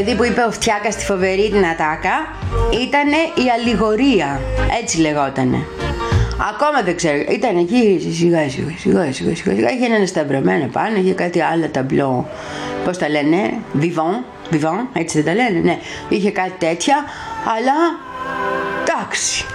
Ταινία 0.04 0.16
που 0.16 0.24
είχαμε 0.24 0.34
δει 0.34 0.34
που 0.34 0.40
είπε 0.40 0.42
ο 0.42 0.52
Φτιάκας 0.52 0.94
στη 0.94 1.06
φοβερή 1.06 1.50
την 1.50 1.66
Ατάκα 1.66 2.16
ήταν 2.82 3.10
η 3.46 3.50
Αλληγορία. 3.60 4.42
Έτσι 4.82 5.00
λεγότανε. 5.00 5.66
Ακόμα 6.52 6.82
δεν 6.84 6.96
ξέρω. 6.96 7.18
Ήταν 7.30 7.58
εκεί 7.58 8.12
σιγά 8.14 8.50
σιγά 8.50 8.74
σιγά 8.78 9.14
σιγά 9.14 9.36
σιγά. 9.36 9.56
σιγά. 9.56 9.72
Είχε 9.72 9.86
ένα 9.86 10.06
σταυρωμένο 10.06 10.68
πάνω, 10.68 10.98
είχε 10.98 11.14
κάτι 11.14 11.42
άλλο 11.42 11.68
ταμπλό. 11.68 12.30
Πώς 12.86 12.98
τα 12.98 13.10
λένε, 13.10 13.54
Vivant, 13.82 14.54
Vivant, 14.54 14.86
έτσι 14.94 15.22
δεν 15.22 15.36
τα 15.36 15.44
λένε, 15.44 15.60
ναι. 15.60 15.78
Είχε 16.10 16.32
κάτι 16.32 16.54
τέτοια, 16.58 16.96
αλλά 17.58 17.78
εντάξει. 18.82 19.46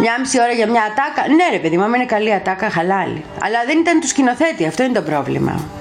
Μια 0.00 0.20
μισή 0.20 0.40
ώρα 0.40 0.52
για 0.52 0.66
μια 0.66 0.82
ατάκα. 0.82 1.34
Ναι, 1.34 1.44
ρε 1.50 1.58
παιδί 1.58 1.76
μου, 1.76 1.82
άμα 1.82 1.96
είναι 1.96 2.06
καλή 2.06 2.34
ατάκα, 2.34 2.70
χαλάλι. 2.70 3.24
Αλλά 3.42 3.58
δεν 3.66 3.78
ήταν 3.78 4.00
του 4.00 4.06
σκηνοθέτη, 4.06 4.66
αυτό 4.66 4.82
είναι 4.82 4.92
το 4.92 5.02
πρόβλημα. 5.02 5.79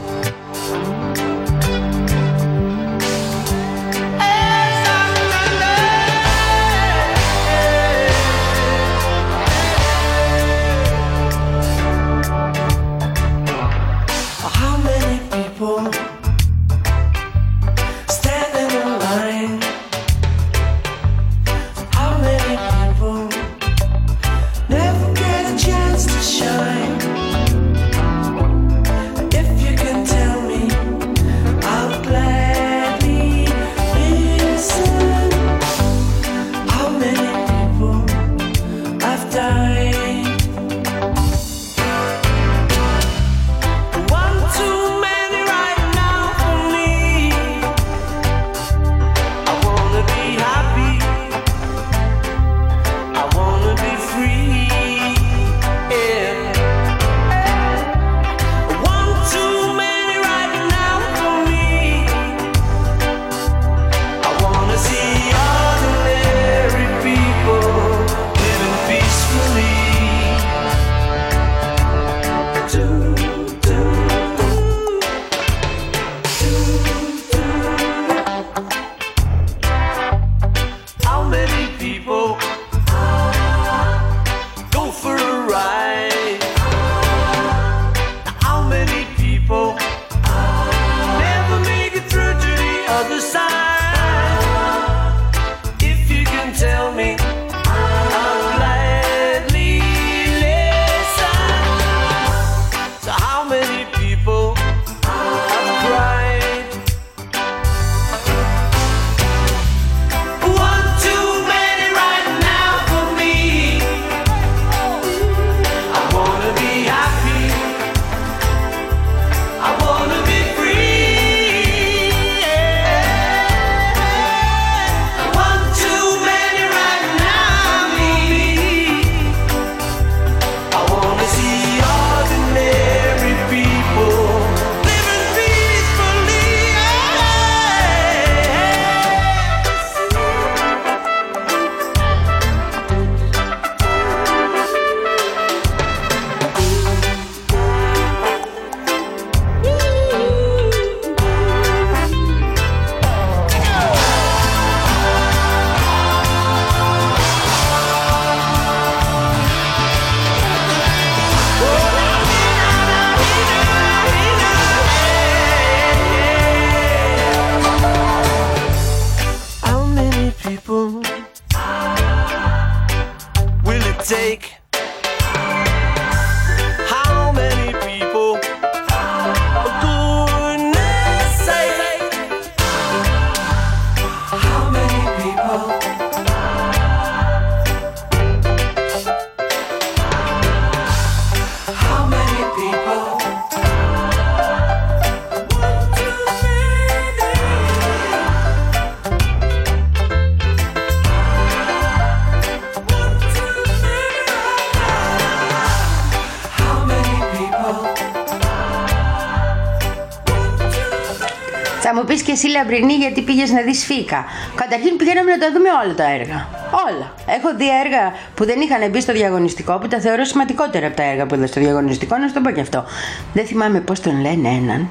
Εσύ 212.40 212.52
Λαμπρινή 212.58 212.94
γιατί 212.94 213.22
πήγες 213.22 213.52
να 213.52 213.62
δεις 213.62 213.86
φίκα. 213.86 214.26
Καταρχήν 214.56 214.96
πηγαίναμε 214.98 215.32
να 215.32 215.38
τα 215.38 215.48
δούμε 215.54 215.70
όλα 215.84 215.96
τα 215.96 216.08
έργα. 216.18 216.48
Όλα. 216.88 217.08
Έχω 217.38 217.50
δει 217.58 217.68
έργα 217.84 218.14
που 218.36 218.46
δεν 218.46 218.60
είχαν 218.62 218.90
μπει 218.90 219.02
στο 219.02 219.14
διαγωνιστικό 219.14 219.78
που 219.78 219.88
τα 219.88 220.00
θεωρώ 220.00 220.24
σημαντικότερα 220.24 220.88
από 220.88 220.96
τα 220.96 221.04
έργα 221.04 221.26
που 221.26 221.36
είδα 221.36 221.48
στο 221.48 221.60
διαγωνιστικό, 221.60 222.18
να 222.18 222.28
σου 222.28 222.34
το 222.34 222.42
πω 222.42 222.52
και 222.52 222.62
αυτό. 222.62 222.86
Δεν 223.34 223.46
θυμάμαι 223.46 223.80
πώς 223.80 224.00
τον 224.00 224.22
λένε 224.22 224.48
έναν. 224.48 224.90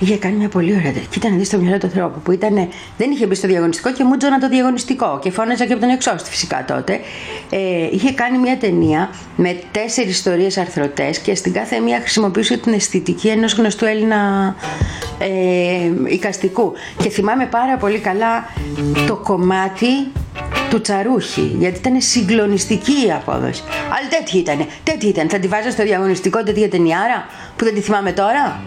Είχε 0.00 0.16
κάνει 0.16 0.36
μια 0.36 0.48
πολύ 0.48 0.72
ωραία. 0.72 0.92
τέτοια. 0.92 1.08
Κοίτα 1.10 1.30
να 1.30 1.36
δεις 1.36 1.48
το 1.48 1.58
μυαλό 1.58 1.78
του 1.78 1.86
ανθρώπου 1.86 2.20
που 2.20 2.32
ήταν, 2.32 2.68
δεν 2.96 3.10
είχε 3.10 3.26
μπει 3.26 3.34
στο 3.34 3.46
διαγωνιστικό 3.46 3.92
και 3.92 4.04
μούτζωνα 4.04 4.38
το 4.38 4.48
διαγωνιστικό. 4.48 5.18
Και 5.22 5.30
φώναζα 5.30 5.66
και 5.66 5.72
από 5.72 5.80
τον 5.80 5.90
εξώστη 5.90 6.30
φυσικά 6.30 6.64
τότε. 6.66 7.00
Ε, 7.50 7.88
είχε 7.90 8.12
κάνει 8.12 8.38
μια 8.38 8.56
ταινία 8.56 9.10
με 9.36 9.60
τέσσερις 9.72 10.10
ιστορίες 10.10 10.58
αρθρωτές 10.58 11.18
και 11.18 11.34
στην 11.34 11.52
κάθε 11.52 11.78
μία 11.78 11.98
χρησιμοποιούσε 12.00 12.56
την 12.56 12.72
αισθητική 12.72 13.28
ενός 13.28 13.54
γνωστού 13.54 13.84
Έλληνα 13.84 14.54
ε, 15.18 15.90
οικαστικού. 16.06 16.72
Και 17.02 17.08
θυμάμαι 17.08 17.46
πάρα 17.46 17.76
πολύ 17.76 17.98
καλά 17.98 18.44
το 19.06 19.16
κομμάτι 19.16 20.12
του 20.70 20.80
Τσαρούχη, 20.80 21.56
γιατί 21.58 21.78
ήταν 21.78 22.00
συγκλονιστική 22.00 23.06
η 23.06 23.12
απόδοση. 23.12 23.62
Αλλά 23.66 24.08
τέτοια 24.18 24.40
ήταν, 24.40 24.66
τέτοια 24.82 25.08
ήταν. 25.08 25.28
Θα 25.28 25.38
τη 25.38 25.48
βάζα 25.48 25.70
στο 25.70 25.82
διαγωνιστικό 25.82 26.42
τέτοια 26.42 26.68
ταινιάρα 26.68 27.26
που 27.56 27.64
δεν 27.64 27.74
τη 27.74 27.80
θυμάμαι 27.80 28.12
τώρα. 28.12 28.62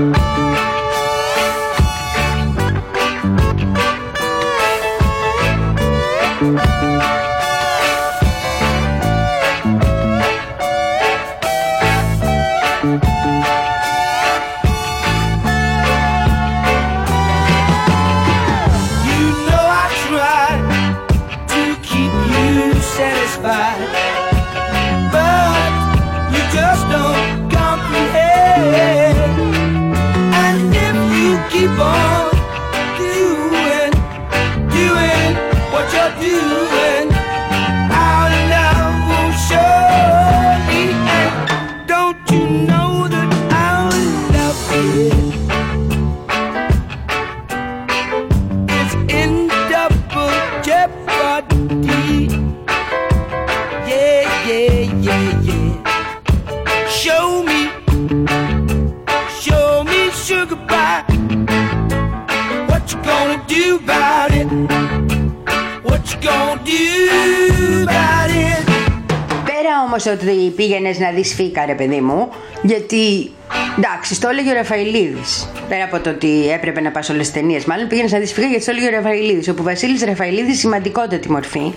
Bye. 0.00 0.29
Πήγαινε 71.20 71.28
να 71.28 71.28
δεις 71.28 71.34
φίκα, 71.34 71.66
ρε 71.66 71.74
παιδί 71.74 72.00
μου, 72.00 72.28
γιατί 72.62 73.30
εντάξει, 73.78 74.20
το 74.20 74.28
έλεγε 74.28 74.50
ο 74.50 74.54
Ραφαηλίδης. 74.54 75.48
Πέρα 75.68 75.84
από 75.84 76.00
το 76.00 76.10
ότι 76.10 76.50
έπρεπε 76.50 76.80
να 76.80 76.90
πας 76.90 77.08
όλες 77.08 77.30
τις 77.30 77.32
ταινίες, 77.32 77.64
μάλλον 77.64 77.88
πήγαινες 77.88 78.12
να 78.12 78.18
δεις 78.18 78.32
φίκα 78.32 78.46
γιατί 78.46 78.64
το 78.64 78.70
έλεγε 78.70 78.86
ο 78.86 78.90
Ραφαηλίδης. 78.90 79.48
Όπου 79.48 79.62
Βασίλης 79.62 80.04
Ραφαηλίδης 80.04 80.58
σημαντικότατη 80.58 81.30
μορφή 81.30 81.72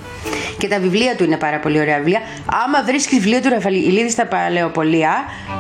και 0.57 0.67
τα 0.67 0.79
βιβλία 0.79 1.15
του 1.15 1.23
είναι 1.23 1.37
πάρα 1.37 1.59
πολύ 1.59 1.79
ωραία 1.79 1.97
βιβλία. 1.97 2.21
Άμα 2.65 2.83
βρίσκεις 2.83 3.17
βιβλίο 3.17 3.39
του 3.41 3.49
Ραφαηλίδη 3.49 4.09
στα 4.09 4.25
παλαιοπολία, 4.25 5.13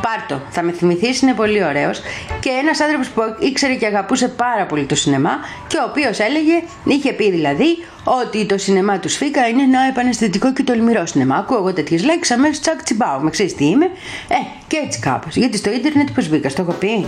πάρτο. 0.05 0.41
Θα 0.49 0.61
με 0.61 0.71
θυμηθείς, 0.71 1.21
είναι 1.21 1.33
πολύ 1.33 1.63
ωραίος. 1.63 2.01
Και 2.39 2.49
ένας 2.49 2.79
άνθρωπος 2.79 3.07
που 3.09 3.21
ήξερε 3.39 3.73
και 3.73 3.85
αγαπούσε 3.85 4.27
πάρα 4.27 4.65
πολύ 4.65 4.85
το 4.85 4.95
σινεμά 4.95 5.31
και 5.67 5.77
ο 5.77 5.85
οποίος 5.89 6.19
έλεγε, 6.19 6.63
είχε 6.83 7.13
πει 7.13 7.31
δηλαδή, 7.31 7.77
ότι 8.03 8.45
το 8.45 8.57
σινεμά 8.57 8.99
του 8.99 9.09
Σφίκα 9.09 9.47
είναι 9.47 9.61
ένα 9.61 9.79
επαναισθητικό 9.89 10.53
και 10.53 10.63
τολμηρό 10.63 11.05
σινεμά. 11.05 11.35
Ακούω 11.35 11.57
εγώ 11.57 11.73
τέτοιες 11.73 12.03
λέξεις, 12.03 12.35
αμέσως 12.35 12.59
τσακ 12.59 12.83
τσιμπάω. 12.83 13.19
Με 13.19 13.29
ξέρεις 13.29 13.55
τι 13.55 13.65
είμαι. 13.65 13.85
Ε, 14.27 14.35
και 14.67 14.77
έτσι 14.85 14.99
κάπως. 14.99 15.35
Γιατί 15.35 15.57
στο 15.57 15.71
ίντερνετ 15.71 16.07
πώς 16.15 16.29
μπήκα, 16.29 16.49
το 16.49 16.61
έχω 16.61 16.71
πει. 16.71 17.07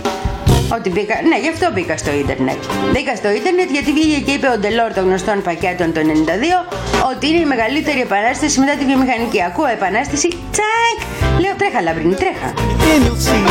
Ότι 0.72 0.90
μπήκα, 0.90 1.14
ναι, 1.28 1.38
γι' 1.38 1.48
αυτό 1.48 1.70
μπήκα 1.72 1.96
στο 1.96 2.12
ίντερνετ. 2.12 2.60
Μπήκα 2.92 3.16
στο 3.16 3.30
ίντερνετ 3.30 3.70
γιατί 3.70 3.92
βγήκε 3.92 4.20
και 4.20 4.32
είπε 4.32 4.48
ο 4.54 4.58
Ντελόρ 4.58 4.92
των 4.92 5.04
γνωστών 5.04 5.42
πακέτων 5.42 5.92
το 5.92 6.00
92 6.00 6.74
ότι 7.10 7.28
είναι 7.28 7.40
η 7.40 7.44
μεγαλύτερη 7.44 8.00
επανάσταση 8.00 8.58
μετά 8.60 8.72
τη 8.72 8.84
βιομηχανική. 8.84 9.42
Ακούω 9.42 9.66
επανάσταση, 9.66 10.28
τσακ! 10.28 10.98
Λέω 11.40 11.54
τρέχα, 11.58 11.80
λαμπρινή, 11.80 12.14
τρέχα. 12.14 12.48
in 12.96 13.02
your 13.02 13.16
seat. 13.16 13.46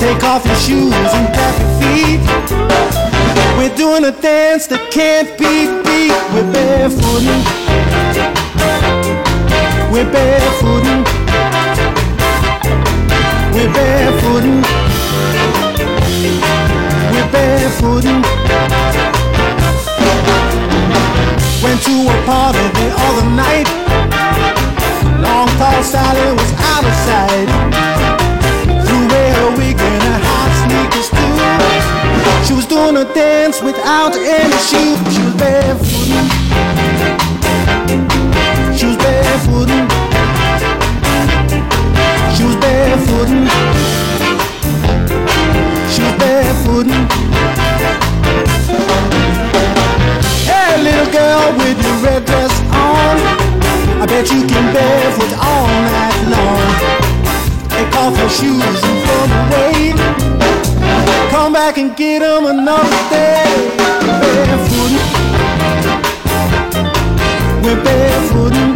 Take 0.00 0.22
off 0.24 0.44
your 0.46 0.56
shoes 0.56 0.94
and 1.18 1.28
tap 1.34 1.54
your 1.60 1.72
feet. 1.80 2.20
We're 3.58 3.76
doing 3.76 4.04
a 4.04 4.12
dance 4.12 4.66
that 4.68 4.90
can't 4.90 5.30
be 5.38 5.54
beat. 5.84 6.14
We're 6.32 6.50
barefooting. 6.56 7.42
We're 9.92 10.10
barefooting. 10.10 11.02
We're 13.54 13.72
barefooting. 13.72 14.81
we're 17.12 17.28
barefooting. 17.28 18.20
Went 21.62 21.80
to 21.84 21.94
a 22.08 22.16
party 22.24 22.64
the 22.78 22.88
other 23.06 23.28
night. 23.36 23.68
Long 25.20 25.48
tall 25.60 25.82
Sally 25.82 26.32
was 26.40 26.52
out 26.72 26.84
of 26.90 26.96
sight. 27.06 27.48
Threw 28.86 29.04
away 29.06 29.28
her 29.38 29.50
wig 29.58 29.78
and 29.78 30.02
her 30.08 30.18
hot 30.28 30.52
sneakers 30.62 31.08
too. 31.16 31.36
She 32.46 32.54
was 32.54 32.66
doing 32.66 32.96
a 32.96 33.04
dance 33.14 33.62
without 33.62 34.14
any 34.16 34.58
shoes. 34.68 34.98
She 35.14 35.22
was 35.26 35.34
barefooting. 35.42 36.28
She 38.76 38.86
was 38.86 38.96
barefooting. 38.96 39.86
She 42.36 42.42
was 42.44 42.56
barefooting. 42.56 44.41
She. 46.62 46.68
Hey, 50.46 50.82
little 50.82 51.10
girl 51.12 51.52
with 51.58 51.78
your 51.84 51.96
red 52.04 52.24
dress 52.24 52.52
on. 52.70 53.16
I 54.00 54.06
bet 54.06 54.30
you 54.30 54.46
can 54.46 54.72
barefoot 54.72 55.32
all 55.38 55.66
night 55.66 56.22
long. 56.34 56.62
Take 57.68 57.92
off 57.96 58.16
your 58.16 58.28
shoes 58.30 58.62
and 58.62 58.98
throw 59.02 59.26
them 59.26 59.32
away. 59.48 59.92
Come 61.30 61.52
back 61.52 61.78
and 61.78 61.96
get 61.96 62.20
them 62.20 62.46
another 62.46 63.02
day. 63.10 63.44
Barefooting. 64.22 65.06
We're 67.62 67.82
barefooting. 67.82 68.70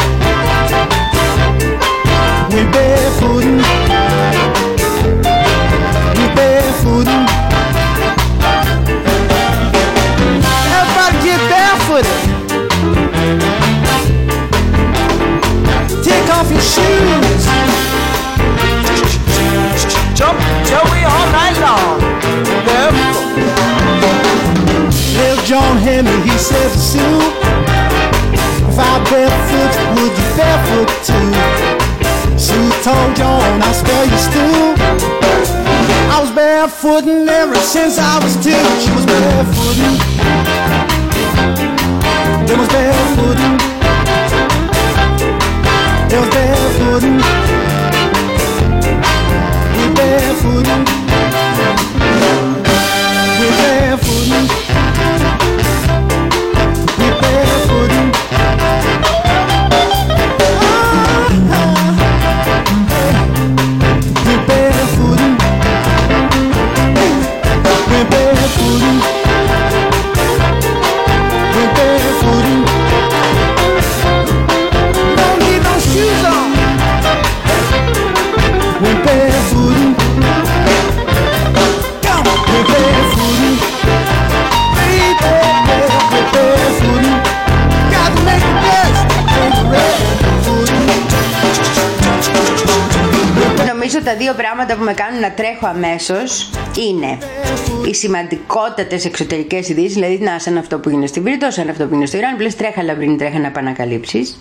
We're 2.51 2.71
barefooting. 2.73 4.36
Barefooted. 12.03 12.37
Take 16.05 16.29
off 16.35 16.51
your 16.51 16.61
shoes. 16.61 17.47
Jump 20.15 20.39
Joey 20.65 21.05
all 21.05 21.27
night 21.33 21.57
long. 21.61 22.01
Little 25.17 25.45
John 25.45 25.77
Henry, 25.79 26.21
he 26.23 26.37
says, 26.39 26.73
Sue, 26.73 27.01
if 28.69 28.79
I 28.79 28.99
barefoot, 29.11 29.75
would 29.97 30.13
you 30.13 30.29
barefoot 30.37 30.91
too? 31.05 31.33
Sue 32.39 32.71
told 32.83 33.17
John, 33.17 33.63
I 33.63 33.73
spell 33.73 34.05
you 34.05 34.19
stew. 34.19 34.75
I 36.13 36.21
was 36.21 36.31
barefooting 36.31 37.29
ever 37.29 37.57
since 37.57 37.99
I 37.99 38.19
was 38.23 38.37
two. 38.37 38.51
She 38.81 38.93
was 38.95 39.07
barefooting. 39.07 39.97
They 42.47 42.57
was 42.57 42.69
barefooting. 42.69 43.59
They 46.09 46.19
was 46.19 46.29
barefooting. 46.29 47.19
We 49.77 49.85
barefooting. 49.95 50.87
Τα 94.07 94.17
δύο 94.17 94.35
πράγματα 94.35 94.77
που 94.77 94.85
με 94.85 94.93
κάνουν 94.93 95.21
να 95.21 95.31
τρέχω 95.31 95.67
αμέσως 95.67 96.51
είναι 96.91 97.19
οι 97.89 97.95
σημαντικότατες 97.95 99.05
εξωτερικές 99.05 99.69
ειδήσεις, 99.69 99.95
δηλαδή 99.95 100.19
να 100.19 100.39
σαν 100.39 100.57
αυτό 100.57 100.79
που 100.79 100.89
γίνεται 100.89 101.07
στην 101.07 101.23
Πυρητό, 101.23 101.51
σαν 101.51 101.69
αυτό 101.69 101.83
που 101.85 101.89
γίνεται 101.91 102.07
στο 102.07 102.17
Ιράν, 102.17 102.37
πλες 102.37 102.57
τρέχα 102.57 102.83
λαμπρίνη, 102.83 103.17
τρέχα 103.17 103.39
να 103.39 103.47
επανακαλύψεις. 103.47 104.39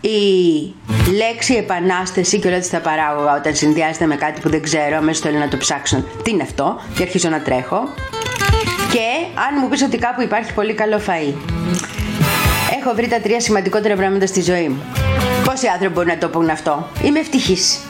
Η 0.00 0.18
λέξη 1.16 1.54
επανάσταση 1.54 2.38
και 2.38 2.48
όλα 2.48 2.60
τα 2.70 2.80
παράγωγα 2.80 3.34
όταν 3.34 3.54
συνδυάζεται 3.54 4.06
με 4.06 4.16
κάτι 4.16 4.40
που 4.40 4.48
δεν 4.48 4.62
ξέρω, 4.62 4.96
αμέσως 4.96 5.22
θέλω 5.22 5.38
να 5.38 5.48
το 5.48 5.56
ψάξω 5.56 6.04
τι 6.22 6.30
είναι 6.30 6.42
αυτό; 6.42 6.80
Και 6.96 7.02
αρχίζω 7.02 7.28
να 7.28 7.40
τρέχω. 7.40 7.88
Και 8.92 9.06
αν 9.48 9.58
μου 9.60 9.68
πεις 9.68 9.82
ότι 9.82 9.98
κάπου 9.98 10.22
υπάρχει 10.22 10.52
πολύ 10.52 10.74
καλό 10.74 11.00
φαΐ. 11.06 11.34
Έχω 12.80 12.94
βρει 12.94 13.08
τα 13.08 13.20
τρία 13.20 13.40
σημαντικότερα 13.40 13.96
πράγματα 13.96 14.26
στη 14.26 14.42
ζωή 14.42 14.68
μου. 14.68 14.82
Πόσοι 15.44 15.66
άνθρωποι 15.66 15.92
μπορούν 15.94 16.08
να 16.08 16.18
το 16.18 16.28
πούν 16.28 16.48
αυτό; 16.48 16.88
Είμαι 17.04 17.18
ευτυχής. 17.18 17.80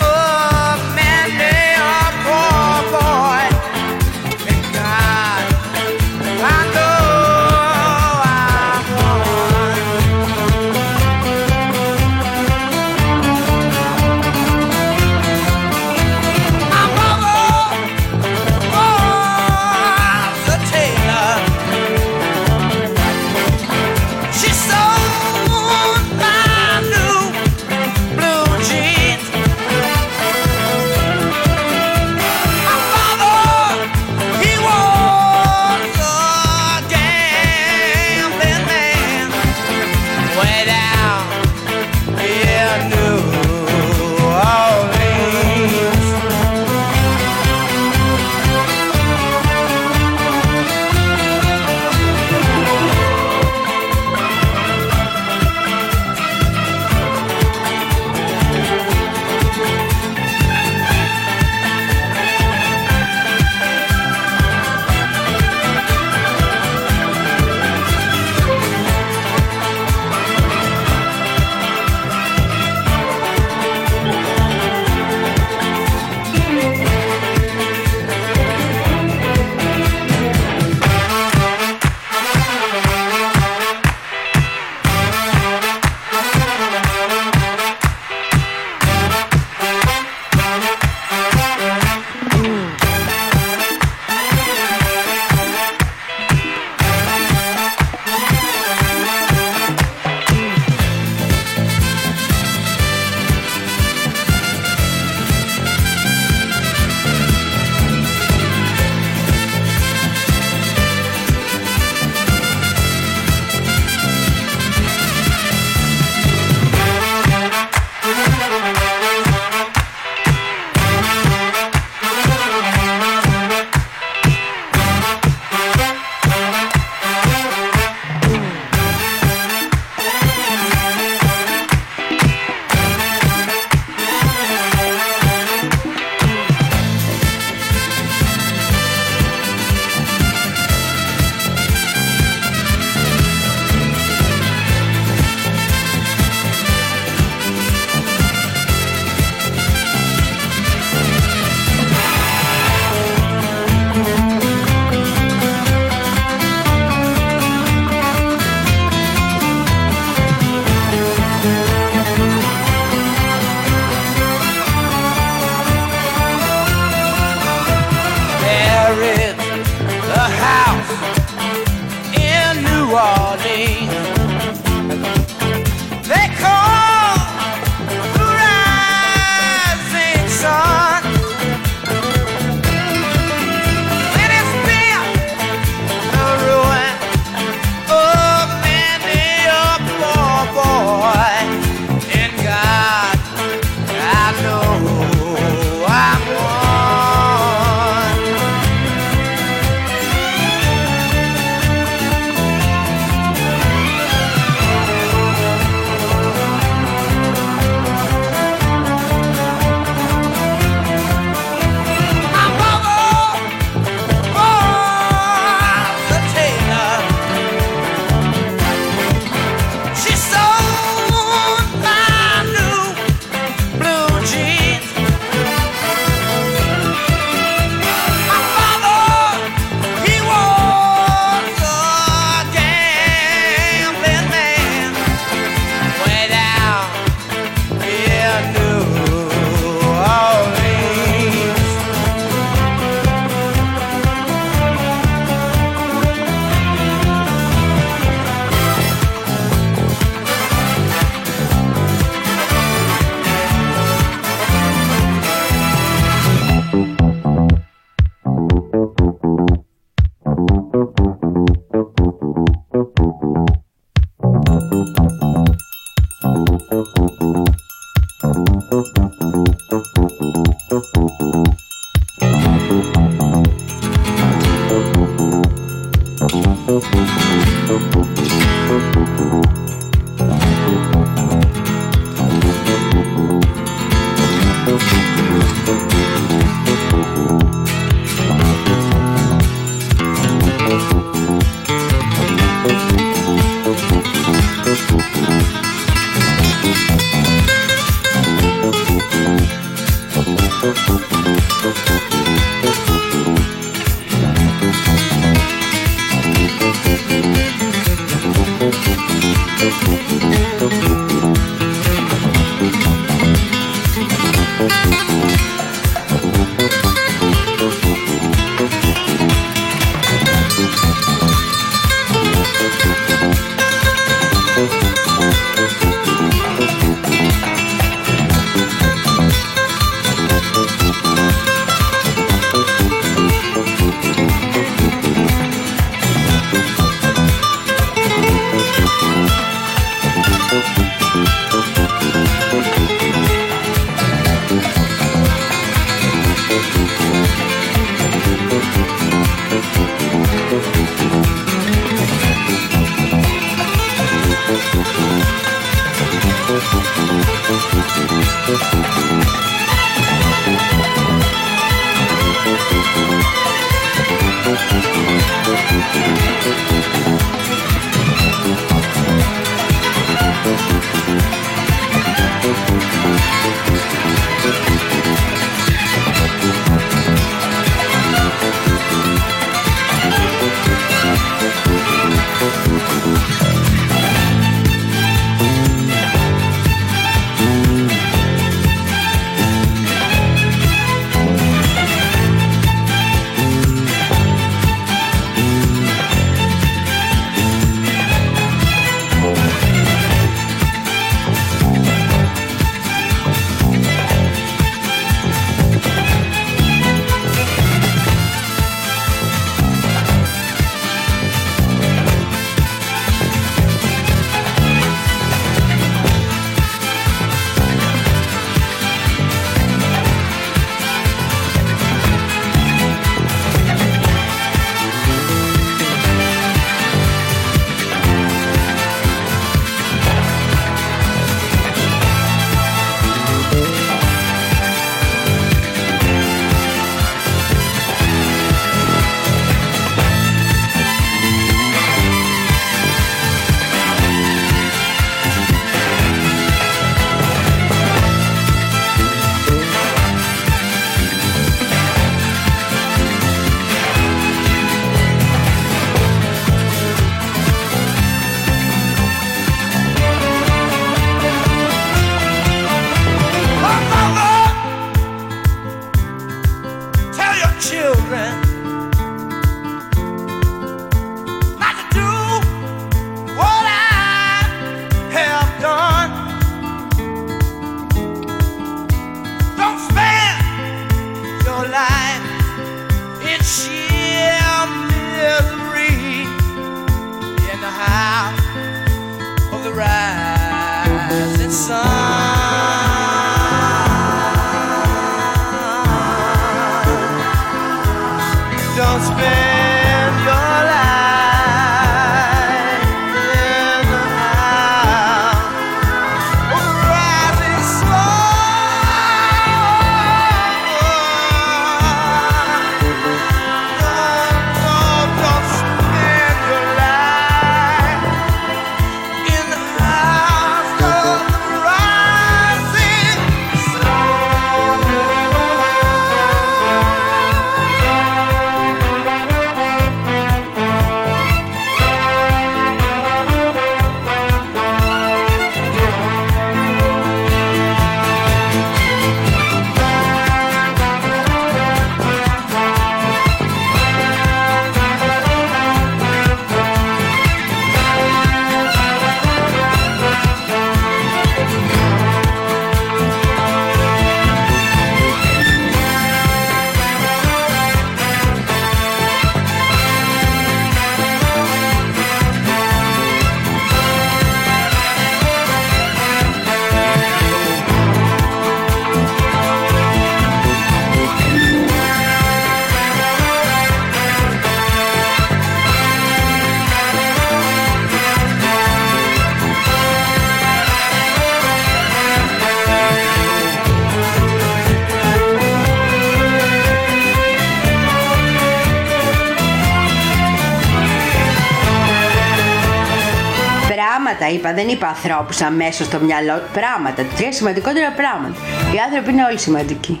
Είπα, 594.30 594.52
δεν 594.52 594.68
είπα 594.68 594.86
ανθρώπους 594.86 595.40
αμέσως 595.40 595.86
στο 595.86 595.98
μυαλό. 595.98 596.42
Πράγματα. 596.52 597.02
Τρία 597.16 597.32
σημαντικότερα 597.32 597.90
πράγματα. 597.90 598.38
Οι 598.74 598.78
άνθρωποι 598.86 599.10
είναι 599.10 599.24
όλοι 599.24 599.38
σημαντικοί. 599.38 600.00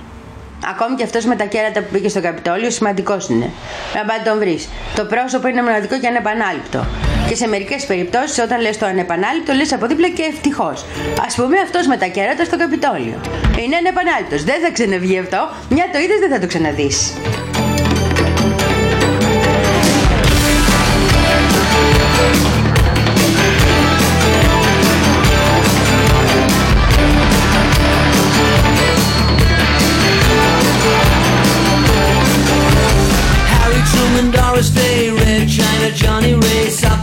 Ακόμη 0.70 0.94
και 0.96 1.02
αυτός 1.02 1.24
με 1.24 1.36
τα 1.36 1.44
κέρατα 1.44 1.80
που 1.80 1.88
πήγε 1.92 2.08
στο 2.08 2.20
Καπιτόλιο 2.20 2.70
σημαντικός 2.70 3.28
είναι. 3.28 3.50
Να 3.94 4.04
πάει 4.04 4.18
να 4.18 4.24
τον 4.24 4.38
βρεις. 4.38 4.68
Το 4.94 5.04
πρόσωπο 5.04 5.48
είναι 5.48 5.62
μοναδικό 5.62 5.98
και 6.00 6.06
ανεπανάληπτο. 6.06 6.86
Και 7.28 7.34
σε 7.34 7.46
μερικές 7.46 7.86
περιπτώσεις, 7.86 8.38
όταν 8.38 8.60
λες 8.60 8.78
το 8.78 8.86
ανεπανάληπτο, 8.86 9.52
λες 9.52 9.72
από 9.72 9.86
δίπλα 9.86 10.08
και 10.08 10.22
ευτυχώς. 10.22 10.84
Α 11.28 11.42
πούμε 11.42 11.58
αυτός 11.58 11.86
με 11.86 11.96
τα 11.96 12.06
κέρατα 12.06 12.44
στο 12.44 12.56
Καπιτόλιο. 12.56 13.20
Είναι 13.62 13.76
ανεπανάληπτος. 13.76 14.44
Δεν 14.44 14.60
θα 14.64 14.70
ξαναβγεί 14.70 15.18
αυτό. 15.18 15.48
Μια 15.68 15.84
το 15.92 15.98
είδες, 15.98 16.18
δεν 16.18 16.30
θα 16.30 16.38
το 16.38 16.46
ξαναδείς. 16.46 17.12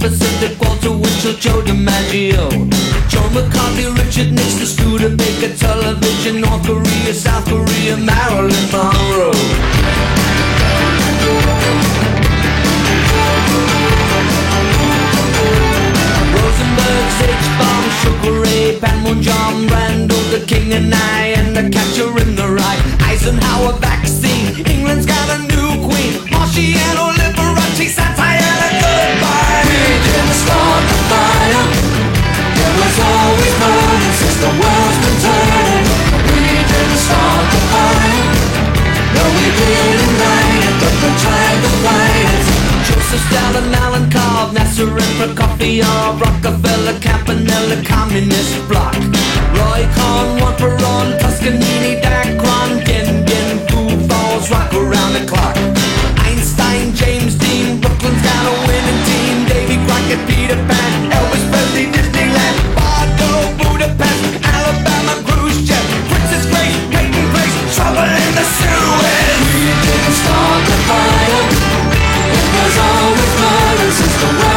Pacific, 0.08 0.58
Walter 0.62 0.92
Winchell, 0.92 1.34
Joe 1.34 1.62
DiMaggio, 1.64 2.48
Joe 3.10 3.30
McCarthy, 3.36 3.88
Richard 4.00 4.32
Nixon, 4.32 4.66
Scooter 4.66 5.10
Baker, 5.14 5.54
Television, 5.54 6.40
North 6.40 6.66
Korea, 6.66 7.14
South 7.14 7.44
Korea, 7.44 7.98
Marilyn 7.98 8.56
Monroe. 8.72 9.36
Rosenberg, 16.32 17.06
H-Bomb, 17.28 17.86
Sugar 18.00 18.40
Ray, 18.40 18.80
Panmunjom, 18.80 19.70
Randall, 19.70 20.24
the 20.32 20.46
King 20.48 20.72
and 20.72 20.96
I, 20.96 21.36
and 21.36 21.54
the 21.54 21.70
Catcher 21.70 22.18
in 22.22 22.38
the 22.38 22.48
Rye, 22.48 22.82
Eisenhower 23.02 23.74
vaccine, 23.80 24.66
England's 24.68 25.06
got 25.06 25.28
a 25.36 25.40
new 25.52 25.84
queen, 25.86 26.14
Marciano, 26.32 27.12
Liberace, 27.12 27.90
satire, 27.90 28.37
fire, 31.12 31.66
it 32.64 32.74
was 32.80 32.96
always 33.00 33.54
burning 33.60 34.14
since 34.20 34.38
the 34.44 34.52
world's 34.60 34.98
been 35.04 35.18
turning. 35.26 35.86
We 36.32 36.46
didn't 36.72 37.00
start 37.06 37.46
the 37.54 37.62
fire, 37.72 38.24
no 39.16 39.24
we 39.36 39.46
didn't 39.60 40.14
light 40.22 40.64
it, 40.68 40.76
but 40.82 40.94
we 41.02 41.10
tried 41.20 41.60
to 41.64 41.72
it. 42.32 42.38
Prokofiev, 45.18 46.22
Rockefeller, 46.22 47.00
Campanella, 47.00 47.84
Communist 47.84 48.68
Bloc. 48.68 48.94
Roy 49.58 49.84
Toscanini, 51.18 52.00
Dacron, 52.02 52.86
Gen 52.86 53.26
Gen, 53.26 53.68
Foo 53.68 54.08
Falls, 54.08 54.52
rock 54.52 54.72
around 54.74 55.14
the 55.14 55.26
clock. 55.28 55.77
Peter 60.26 60.58
Pan, 60.70 60.92
Elvis 61.12 61.44
Presley, 61.52 61.86
Disneyland, 61.94 62.58
Bardo, 62.74 63.32
Budapest, 63.62 64.24
Alabama, 64.42 65.14
Khrushchev, 65.28 65.84
Princess 66.10 66.46
Grace, 66.50 66.78
Peyton 66.92 67.26
Place, 67.34 67.56
trouble 67.76 68.08
in 68.08 68.32
the 68.34 68.46
Suez. 68.58 69.38
We 69.54 69.70
didn't 69.86 70.16
start 70.22 70.62
the 70.70 70.78
fire. 70.90 71.44
It 72.34 72.48
was 72.58 72.76
always 72.90 73.32
burning 73.38 73.94
since 74.00 74.16
the 74.22 74.30
world's 74.40 74.57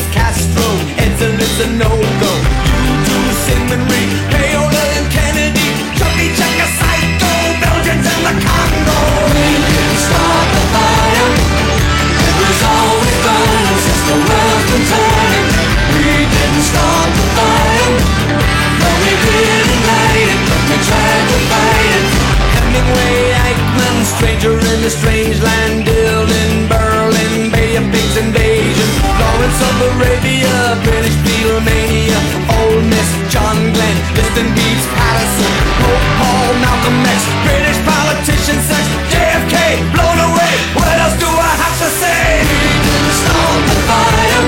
Miss, 31.41 33.09
John 33.33 33.57
Glenn, 33.73 33.97
Distant 34.13 34.53
Beats, 34.53 34.85
Patterson, 34.93 35.53
Pope 35.81 36.05
Paul, 36.21 36.53
Malcolm 36.61 37.01
X, 37.01 37.19
British 37.41 37.79
politician, 37.81 38.61
sex, 38.61 38.85
JFK, 39.09 39.55
blown 39.89 40.19
away. 40.21 40.53
What 40.77 40.93
else 41.01 41.17
do 41.17 41.25
I 41.25 41.53
have 41.65 41.75
to 41.81 41.89
say? 41.97 42.45
We 42.45 42.61
didn't 42.85 43.15
start 43.25 43.61
the 43.73 43.77
fire. 43.89 44.43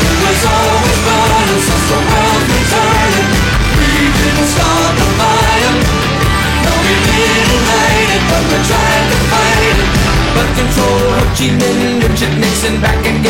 It 0.00 0.16
was 0.24 0.40
always 0.48 0.98
burning 1.04 1.60
since 1.60 1.84
the 1.92 2.00
world's 2.00 2.68
turning. 2.72 3.28
We 3.76 3.92
didn't 4.08 4.48
start 4.48 4.92
the 4.96 5.08
fire. 5.20 5.72
No, 6.64 6.72
we 6.88 6.94
didn't 7.04 7.64
it, 8.16 8.22
but 8.32 8.42
we 8.48 8.58
tried 8.64 9.04
to 9.12 9.18
fight 9.28 9.62
it. 9.76 9.80
But 10.32 10.48
control 10.56 11.00
Ho 11.20 11.24
Chi 11.36 11.52
Minh, 11.52 12.00
Richard 12.00 12.32
Nixon 12.40 12.80
back 12.80 13.00
again. 13.04 13.28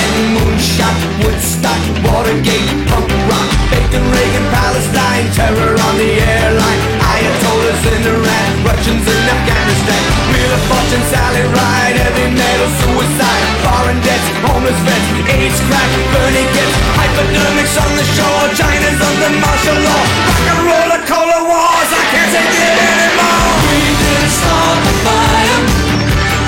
Iraq, 1.78 2.04
Watergate, 2.04 2.70
punk 2.88 3.10
rock, 3.30 3.48
Bacon, 3.70 4.04
Reagan, 4.10 4.46
Palestine, 4.50 5.26
terror 5.34 5.74
on 5.78 5.94
the 5.98 6.10
airline, 6.18 6.80
Ayatollahs 6.98 7.82
in 7.86 8.02
Iran, 8.02 8.48
Russians 8.64 9.04
in 9.06 9.22
Afghanistan, 9.28 10.02
Wheel 10.32 10.52
of 10.52 10.62
Fortune, 10.66 11.04
Sally 11.10 11.44
Ride, 11.54 11.96
heavy 11.96 12.28
metal, 12.34 12.70
suicide, 12.82 13.44
foreign 13.62 14.00
debts, 14.02 14.28
homeless 14.46 14.78
vets, 14.86 15.08
AIDS 15.30 15.60
crack, 15.68 15.90
Bernie 16.12 16.48
gets 16.54 16.74
hypodermics 16.98 17.76
on 17.78 17.90
the 17.94 18.06
shore, 18.16 18.44
China's 18.54 18.98
under 18.98 19.30
martial 19.38 19.78
law, 19.78 20.04
rock 20.26 20.44
and 20.48 20.60
roll, 20.66 20.78
roller, 20.78 21.02
cola 21.06 21.38
wars, 21.46 21.90
I 21.94 22.02
can't 22.10 22.30
take 22.32 22.54
it 22.54 22.76
anymore. 22.90 23.54
We 23.70 23.80
didn't 24.02 24.32
start 24.34 24.78
the 24.82 24.94
fire, 25.06 25.62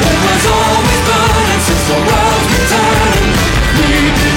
it 0.00 0.18
was 0.26 0.42
always 0.48 1.00
burning 1.06 1.62
since 1.66 1.84
the 1.86 1.98
world's 2.02 2.46
returning. 2.50 3.28
We 3.80 4.29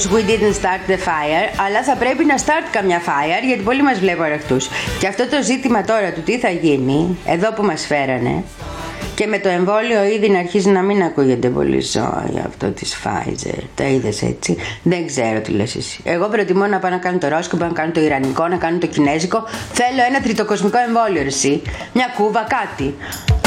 Και 0.00 0.06
όντω, 0.06 0.16
we 0.16 0.30
didn't 0.30 0.54
start 0.62 0.90
the 0.90 0.96
fire, 0.96 1.46
αλλά 1.66 1.82
θα 1.82 1.96
πρέπει 1.96 2.24
να 2.24 2.34
start 2.36 2.66
καμιά 2.72 3.00
fire 3.00 3.46
γιατί 3.46 3.62
πολλοί 3.62 3.82
μας 3.82 3.98
βλέπουν 3.98 4.24
ρεχτούς. 4.28 4.68
Και 4.98 5.06
αυτό 5.06 5.26
το 5.28 5.42
ζήτημα 5.42 5.84
τώρα 5.84 6.12
του 6.12 6.20
τι 6.20 6.38
θα 6.38 6.48
γίνει, 6.48 7.18
εδώ 7.24 7.52
που 7.52 7.62
μας 7.62 7.86
φέρανε, 7.86 8.44
και 9.14 9.26
με 9.26 9.38
το 9.38 9.48
εμβόλιο 9.48 10.04
ήδη 10.04 10.30
να 10.30 10.38
αρχίζει 10.38 10.68
να 10.68 10.82
μην 10.82 11.02
ακούγεται 11.02 11.48
πολύ 11.48 11.80
ζώα 11.80 12.24
αυτό 12.46 12.66
της 12.66 12.96
Pfizer. 13.04 13.62
Τα 13.74 13.84
είδες 13.84 14.22
έτσι; 14.22 14.56
Δεν 14.82 15.06
ξέρω 15.06 15.40
τι 15.40 15.50
λες 15.50 15.76
εσύ. 15.76 16.00
Εγώ 16.04 16.28
προτιμώ 16.28 16.66
να 16.66 16.78
πάω 16.78 16.90
να 16.90 16.96
κάνω 16.96 17.18
το 17.18 17.28
ρόσκοπο, 17.28 17.64
να 17.64 17.72
κάνω 17.72 17.92
το 17.92 18.00
ιρανικό, 18.00 18.48
να 18.48 18.56
κάνω 18.56 18.78
το 18.78 18.86
κινέζικο. 18.86 19.44
Θέλω 19.72 20.02
ένα 20.08 20.20
τριτοκοσμικό 20.20 20.78
εμβόλιο, 20.78 21.22
ρε 21.22 21.28
εσύ. 21.28 21.62
Μια 21.92 22.06
κούβα, 22.16 22.46
κάτι. 22.48 22.94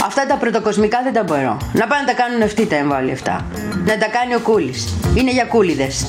Αυτά 0.06 0.25
τα 0.25 0.35
πρωτοκοσμικά 0.35 1.01
δεν 1.03 1.14
τα 1.14 1.23
μπορώ. 1.23 1.57
Να 1.73 1.88
πάνε 1.88 2.01
να 2.01 2.07
τα 2.07 2.14
κάνουν 2.14 2.41
αυτοί 2.41 2.65
τα 2.65 2.75
εμβόλια 2.75 3.14
αυτά. 3.14 3.45
Να 3.85 3.98
τα 3.98 4.07
κάνει 4.07 4.35
ο 4.35 4.40
Κούλης. 4.40 4.93
Είναι 5.15 5.32
για 5.32 5.45
κούλιδες. 5.45 6.06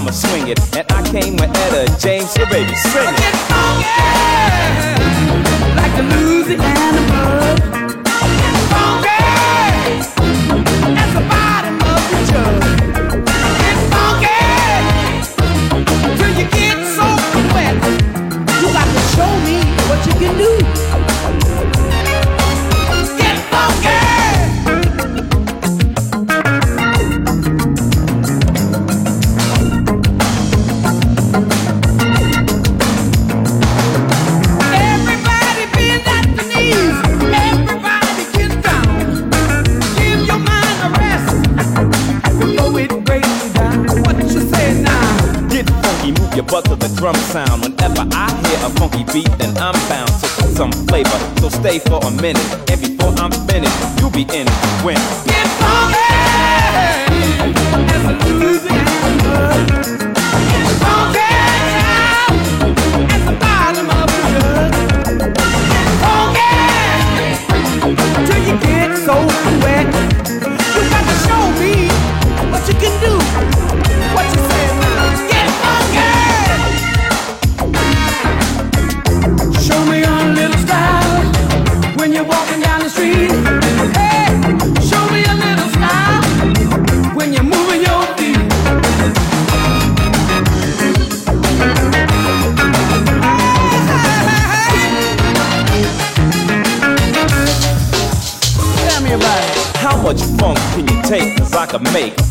I'ma 0.00 0.12
swing 0.12 0.48
it. 0.48 0.58
And 0.74 0.90
I 0.92 1.02
came 1.10 1.34
with 1.34 1.54
Etta 1.54 1.94
James, 1.98 2.30
so 2.30 2.46
baby, 2.46 2.74
sing 2.74 3.14
it. 3.14 4.09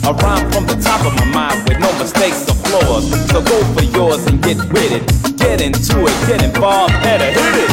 A 0.09 0.13
rhyme 0.13 0.51
from 0.51 0.65
the 0.65 0.75
top 0.75 1.05
of 1.05 1.13
my 1.17 1.25
mind 1.25 1.69
with 1.69 1.79
no 1.79 1.91
mistakes 1.99 2.49
or 2.49 2.55
flaws. 2.55 3.05
So 3.29 3.41
go 3.43 3.57
for 3.73 3.83
yours 3.83 4.25
and 4.25 4.41
get 4.41 4.57
with 4.73 4.91
it. 4.91 5.38
Get 5.38 5.61
into 5.61 6.05
it, 6.05 6.27
get 6.27 6.41
involved, 6.43 6.93
better 7.03 7.25
hit 7.25 7.63
it. 7.63 7.68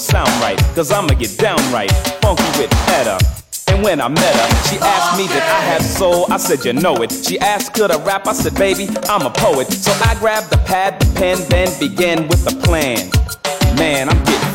Sound 0.00 0.30
right. 0.40 0.58
Cause 0.74 0.90
I'ma 0.90 1.14
get 1.14 1.36
down 1.38 1.58
right. 1.72 1.90
Funky 2.22 2.42
with 2.58 2.72
Etta. 2.88 3.18
And 3.68 3.84
when 3.84 4.00
I 4.00 4.08
met 4.08 4.34
her, 4.34 4.48
she 4.68 4.78
asked 4.78 5.18
me 5.18 5.28
did 5.28 5.42
I 5.42 5.60
have 5.70 5.82
soul. 5.82 6.26
I 6.32 6.38
said 6.38 6.64
you 6.64 6.72
know 6.72 6.96
it. 7.02 7.12
She 7.12 7.38
asked 7.38 7.74
could 7.74 7.90
I 7.90 8.02
rap. 8.02 8.26
I 8.26 8.32
said 8.32 8.54
baby 8.54 8.88
I'm 9.08 9.26
a 9.26 9.30
poet. 9.30 9.70
So 9.70 9.92
I 10.08 10.14
grabbed 10.18 10.50
the 10.50 10.58
pad, 10.58 11.00
the 11.00 11.06
pen, 11.14 11.38
then 11.48 11.68
began 11.78 12.26
with 12.28 12.44
the 12.44 12.56
plan. 12.66 13.10
Man, 13.76 14.08
I'm 14.08 14.24
getting 14.24 14.49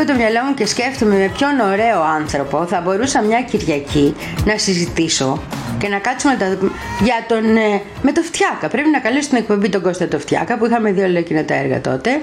λίγο 0.00 0.12
το 0.12 0.18
μυαλό 0.18 0.46
μου 0.46 0.54
και 0.54 0.66
σκέφτομαι 0.66 1.16
με 1.16 1.30
ποιον 1.36 1.60
ωραίο 1.60 2.02
άνθρωπο 2.02 2.66
θα 2.66 2.80
μπορούσα 2.80 3.22
μια 3.22 3.42
Κυριακή 3.42 4.14
να 4.44 4.58
συζητήσω 4.58 5.42
και 5.78 5.88
να 5.88 5.98
κάτσουμε 5.98 6.32
να 6.32 6.38
τα 6.38 6.56
δούμε 6.56 6.72
για 7.02 7.24
τον, 7.28 7.56
ε, 7.56 7.82
με 8.02 8.12
το 8.12 8.22
Φτιάκα. 8.22 8.68
Πρέπει 8.68 8.88
να 8.88 8.98
καλέσω 8.98 9.22
στην 9.22 9.36
εκπομπή 9.36 9.68
τον 9.68 9.82
Κώστα 9.82 10.08
το 10.08 10.18
Φτιάκα 10.18 10.58
που 10.58 10.66
είχαμε 10.66 10.92
δύο 10.92 11.04
εκείνα 11.18 11.44
τα 11.44 11.54
έργα 11.54 11.80
τότε 11.80 12.22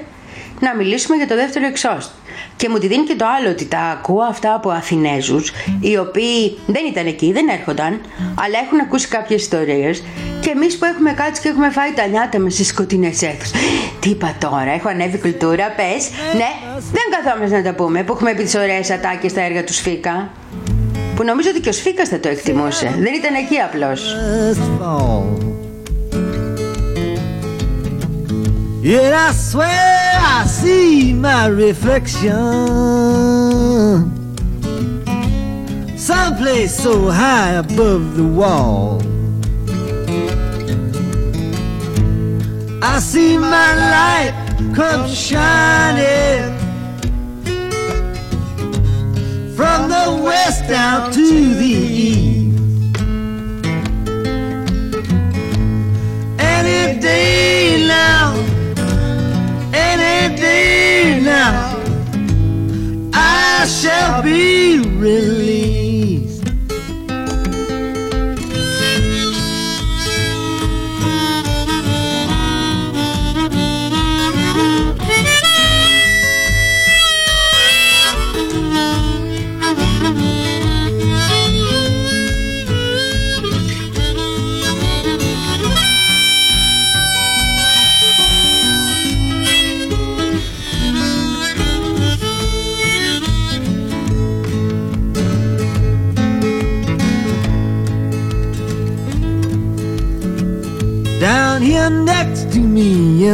να 0.60 0.76
μιλήσουμε 0.76 1.16
για 1.18 1.28
το 1.28 1.36
δεύτερο 1.36 1.66
εξώστη. 1.66 2.14
Και 2.58 2.70
μου 2.70 2.78
τη 2.78 2.88
δίνει 2.88 3.04
και 3.04 3.16
το 3.16 3.26
άλλο 3.40 3.50
ότι 3.50 3.66
τα 3.66 3.80
ακούω 3.80 4.22
αυτά 4.22 4.54
από 4.54 4.70
Αθηνέζους 4.70 5.52
οι 5.80 5.98
οποίοι 5.98 6.58
δεν 6.68 6.86
ήταν 6.90 7.06
εκεί, 7.06 7.32
δεν 7.32 7.48
έρχονταν 7.48 8.02
αλλά 8.36 8.58
έχουν 8.66 8.80
ακούσει 8.80 9.08
κάποιες 9.08 9.42
ιστορίες 9.42 10.04
και 10.40 10.50
εμείς 10.50 10.78
που 10.78 10.86
έχουμε 10.86 11.12
κάτσει 11.12 11.42
και 11.42 11.50
έχουμε 11.50 11.70
φάει 11.70 11.92
τα 11.94 12.06
νιάτα 12.06 12.40
μας 12.40 12.54
στις 12.54 12.68
σκοτεινές 12.68 13.22
αίθουσες. 13.22 13.62
Τι 14.00 14.10
είπα 14.10 14.36
τώρα, 14.40 14.72
έχω 14.72 14.90
ανέβει 14.90 15.18
κουλτούρα, 15.18 15.72
πες. 15.72 16.10
Ναι, 16.34 16.52
δεν 16.92 17.04
καθόμαστε 17.12 17.58
να 17.58 17.64
τα 17.64 17.74
πούμε 17.74 18.04
που 18.04 18.14
έχουμε 18.14 18.34
πει 18.34 18.44
τις 18.44 18.56
ωραίες 18.56 18.90
ατάκες 18.90 19.32
στα 19.32 19.42
έργα 19.42 19.64
του 19.64 19.74
Σφίκα. 19.74 20.30
Που 21.16 21.24
νομίζω 21.24 21.50
ότι 21.50 21.60
και 21.60 21.70
ο 21.70 21.72
Σφίκας 21.72 22.10
θα 22.10 22.20
το 22.20 22.28
εκτιμούσε. 22.30 22.96
Δεν 23.00 23.14
ήταν 23.14 23.34
εκεί 23.36 23.58
απλώς. 23.58 24.16
Yet 28.82 29.14
I 29.14 29.32
swear 29.32 30.20
I 30.22 30.46
see 30.46 31.14
my 31.14 31.48
reflection. 31.48 32.32
Someplace 35.98 36.78
so 36.78 37.10
high 37.10 37.54
above 37.54 38.16
the 38.16 38.24
wall. 38.24 39.02
I 42.84 43.00
see 43.00 43.38
my 43.38 43.74
light 43.94 44.34
come 44.76 45.10
shining 45.10 46.56
From 49.56 49.90
the 49.90 50.22
west 50.24 50.68
down 50.70 51.12
to 51.14 51.54
the 51.56 51.66
east. 51.66 52.58
Any 56.40 57.00
day 57.00 57.67
me 60.48 61.20
now, 61.22 61.78
I 63.14 63.66
shall 63.66 64.22
be 64.24 64.80
relieved. 64.80 65.67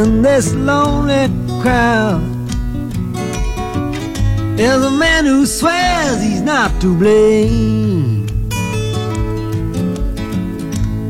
In 0.04 0.20
this 0.20 0.52
lonely 0.54 1.28
crowd 1.62 2.20
is 4.60 4.80
a 4.84 4.90
man 4.90 5.24
who 5.24 5.46
swears 5.46 6.22
he's 6.22 6.42
not 6.42 6.70
to 6.82 6.94
blame. 6.94 8.26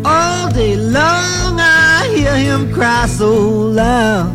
All 0.05 0.48
day 0.52 0.76
long 0.76 1.58
I 1.58 2.08
hear 2.14 2.36
him 2.36 2.73
cry 2.73 3.06
so 3.06 3.32
loud, 3.81 4.32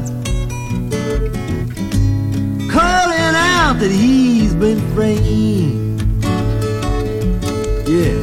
calling 2.76 3.34
out 3.56 3.76
that 3.82 3.92
he's 3.92 4.54
been 4.56 4.82
framed. 4.94 6.02
Yeah, 7.88 8.20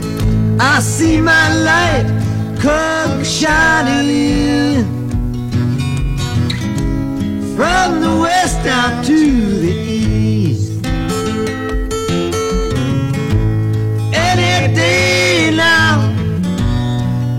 I 0.60 0.80
see 0.80 1.18
my 1.20 1.46
light 1.68 2.06
come 2.60 3.24
shining 3.24 4.95
from 7.56 8.00
the 8.02 8.14
west 8.20 8.66
out 8.66 9.02
to 9.02 9.18
the 9.64 9.72
east. 9.72 10.84
Any 14.14 14.74
day 14.74 15.52
now, 15.56 16.10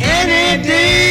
any 0.01 0.63
day 0.63 1.06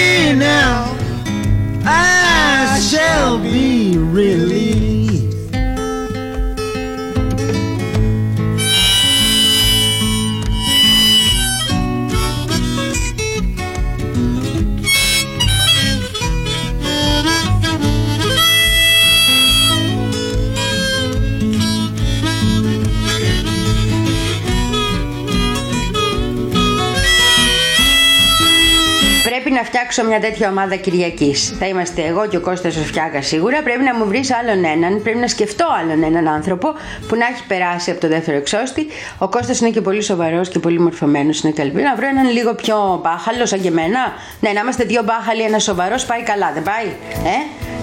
Πρέπει 29.86 29.98
να 30.00 30.14
φτιάξω 30.14 30.20
μια 30.20 30.30
τέτοια 30.30 30.48
ομάδα 30.48 30.76
Κυριακής. 30.76 31.56
Θα 31.58 31.66
είμαστε 31.66 32.02
εγώ 32.02 32.26
και 32.26 32.36
ο 32.36 32.40
Κώστας 32.40 32.76
ο 32.76 32.80
Φτιάκα 32.80 33.22
σίγουρα. 33.22 33.62
Πρέπει 33.62 33.82
να 33.82 33.94
μου 33.94 34.06
βρεις 34.06 34.32
άλλον 34.32 34.64
έναν, 34.64 35.02
πρέπει 35.02 35.18
να 35.18 35.28
σκεφτώ 35.28 35.66
άλλον 35.80 36.02
έναν 36.02 36.28
άνθρωπο 36.28 36.68
που 37.08 37.16
να 37.16 37.26
έχει 37.26 37.42
περάσει 37.46 37.90
από 37.90 38.00
το 38.00 38.08
δεύτερο 38.08 38.36
εξώστη. 38.36 38.86
Ο 39.18 39.28
Κώστας 39.28 39.60
είναι 39.60 39.70
και 39.70 39.80
πολύ 39.80 40.02
σοβαρός 40.02 40.48
και 40.48 40.58
πολύ 40.58 40.80
μορφωμένος, 40.80 41.40
είναι 41.40 41.52
καλή. 41.52 41.72
Να 41.72 41.94
βρω 41.94 42.06
έναν 42.06 42.30
λίγο 42.30 42.54
πιο 42.54 43.00
μπάχαλο, 43.02 43.46
σαν 43.46 43.60
και 43.60 43.68
εμένα. 43.68 44.00
Ναι, 44.40 44.50
να 44.50 44.60
είμαστε 44.60 44.84
δύο 44.84 45.02
μπάχαλοι, 45.02 45.42
ένας 45.42 45.62
σοβαρός, 45.62 46.04
πάει 46.06 46.22
καλά, 46.22 46.50
δεν 46.54 46.62
πάει. 46.62 46.86
Ε; 47.24 47.38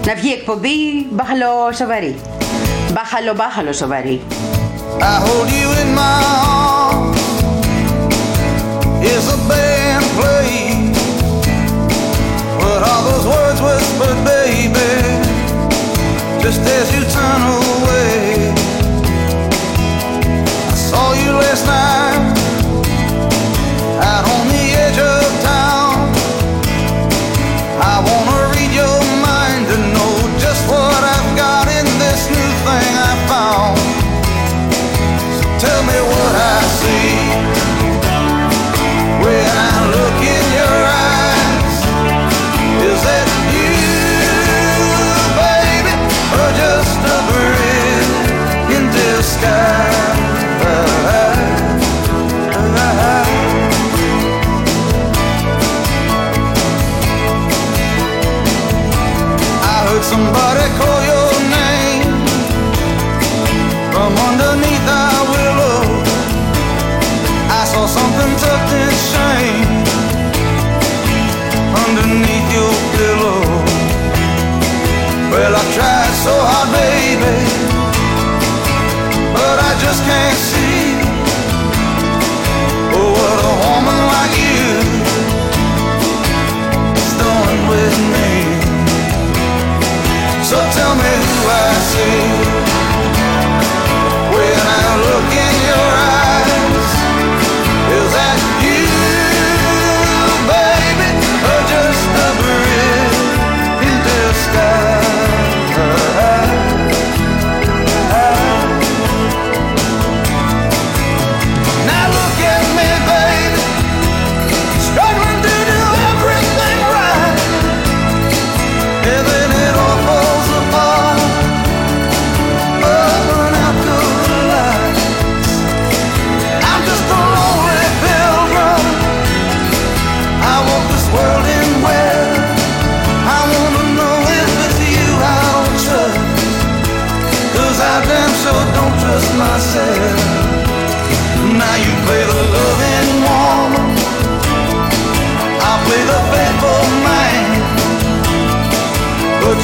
Να 0.06 0.14
βγει 0.14 0.32
εκπομπή 0.32 1.06
μπάχαλο 1.10 1.72
σοβαρή. 1.72 2.14
Μπάχαλο, 2.92 3.32
μπάχαλο 3.34 3.72
σοβαρή. 3.72 4.20
I 5.00 5.14
hold 5.26 5.48
you 5.60 5.68
in 5.82 5.90
my 6.00 6.16
arms 6.60 7.20
Is 9.12 9.26
a 9.36 9.38
band 9.48 10.04
playing 10.18 10.54
What 10.54 10.70
are 10.70 10.73
those 13.14 13.26
words 13.26 13.60
whispered, 13.62 14.24
baby. 14.24 14.92
Just 16.42 16.60
as 16.60 16.86
you 16.94 17.02
turn 17.16 17.42
away. 17.60 18.52
I 20.68 20.74
saw 20.74 21.12
you 21.12 21.32
last 21.32 21.66
night 21.66 22.33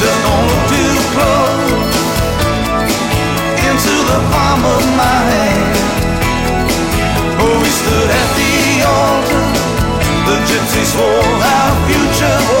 just 0.01 0.21
look 0.25 0.61
too 0.73 0.95
close 1.13 1.95
into 3.69 3.93
the 4.09 4.19
palm 4.33 4.61
of 4.65 4.83
my 4.97 5.17
hand. 5.29 5.77
Oh, 7.37 7.55
we 7.61 7.69
stood 7.69 8.09
at 8.21 8.29
the 8.39 8.53
altar. 8.97 9.45
The 10.27 10.37
gypsy 10.49 10.83
swore 10.93 11.37
our 11.53 11.73
future 11.85 12.60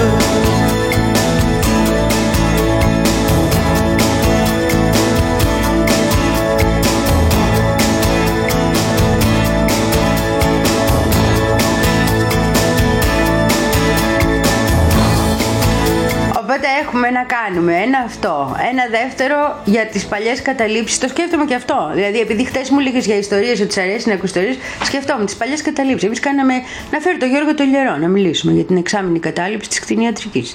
έχουμε 16.93 17.09
να 17.09 17.23
κάνουμε 17.23 17.73
ένα 17.75 17.99
αυτό. 18.05 18.55
Ένα 18.71 18.83
δεύτερο 18.99 19.61
για 19.65 19.85
τις 19.85 20.05
παλιές 20.05 20.41
καταλήψεις. 20.41 20.97
Το 20.97 21.07
σκέφτομαι 21.07 21.45
και 21.45 21.55
αυτό. 21.55 21.91
Δηλαδή, 21.93 22.19
επειδή 22.19 22.43
χθες 22.45 22.69
μου 22.69 22.79
λέγε 22.79 22.97
για 22.97 23.17
ιστορίες, 23.17 23.59
ότι 23.61 23.73
σ' 23.73 23.77
αρέσει 23.77 24.07
να 24.07 24.13
ακούς 24.13 24.29
ιστορίες, 24.29 24.57
σκεφτόμουν 24.83 25.25
τις 25.25 25.35
παλιές 25.35 25.61
καταλήψεις. 25.61 26.07
Εμείς 26.07 26.19
κάναμε 26.19 26.53
να 26.91 26.99
φέρει 26.99 27.17
τον 27.17 27.29
Γιώργο 27.29 27.53
το 27.53 27.63
Λιερό 27.63 27.95
να 27.95 28.07
μιλήσουμε 28.07 28.53
για 28.53 28.63
την 28.63 28.77
εξάμεινη 28.77 29.19
κατάληψη 29.19 29.69
της 29.69 29.79
κτηνιατρική. 29.79 30.45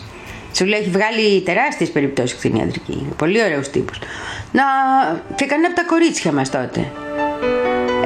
Σου 0.53 0.65
λέει, 0.65 0.81
έχει 0.81 0.91
βγάλει 0.91 1.41
τεράστιες 1.41 1.91
περιπτώσεις 1.91 2.37
κτηνιατρική. 2.39 3.07
Πολύ 3.17 3.43
ωραίους 3.43 3.69
τύπους. 3.69 3.99
Να... 4.53 4.65
Και 5.35 5.47
κανένα 5.47 5.67
από 5.67 5.77
τα 5.77 5.85
κορίτσια 5.85 6.33
μας 6.33 6.51
τότε. 6.51 6.91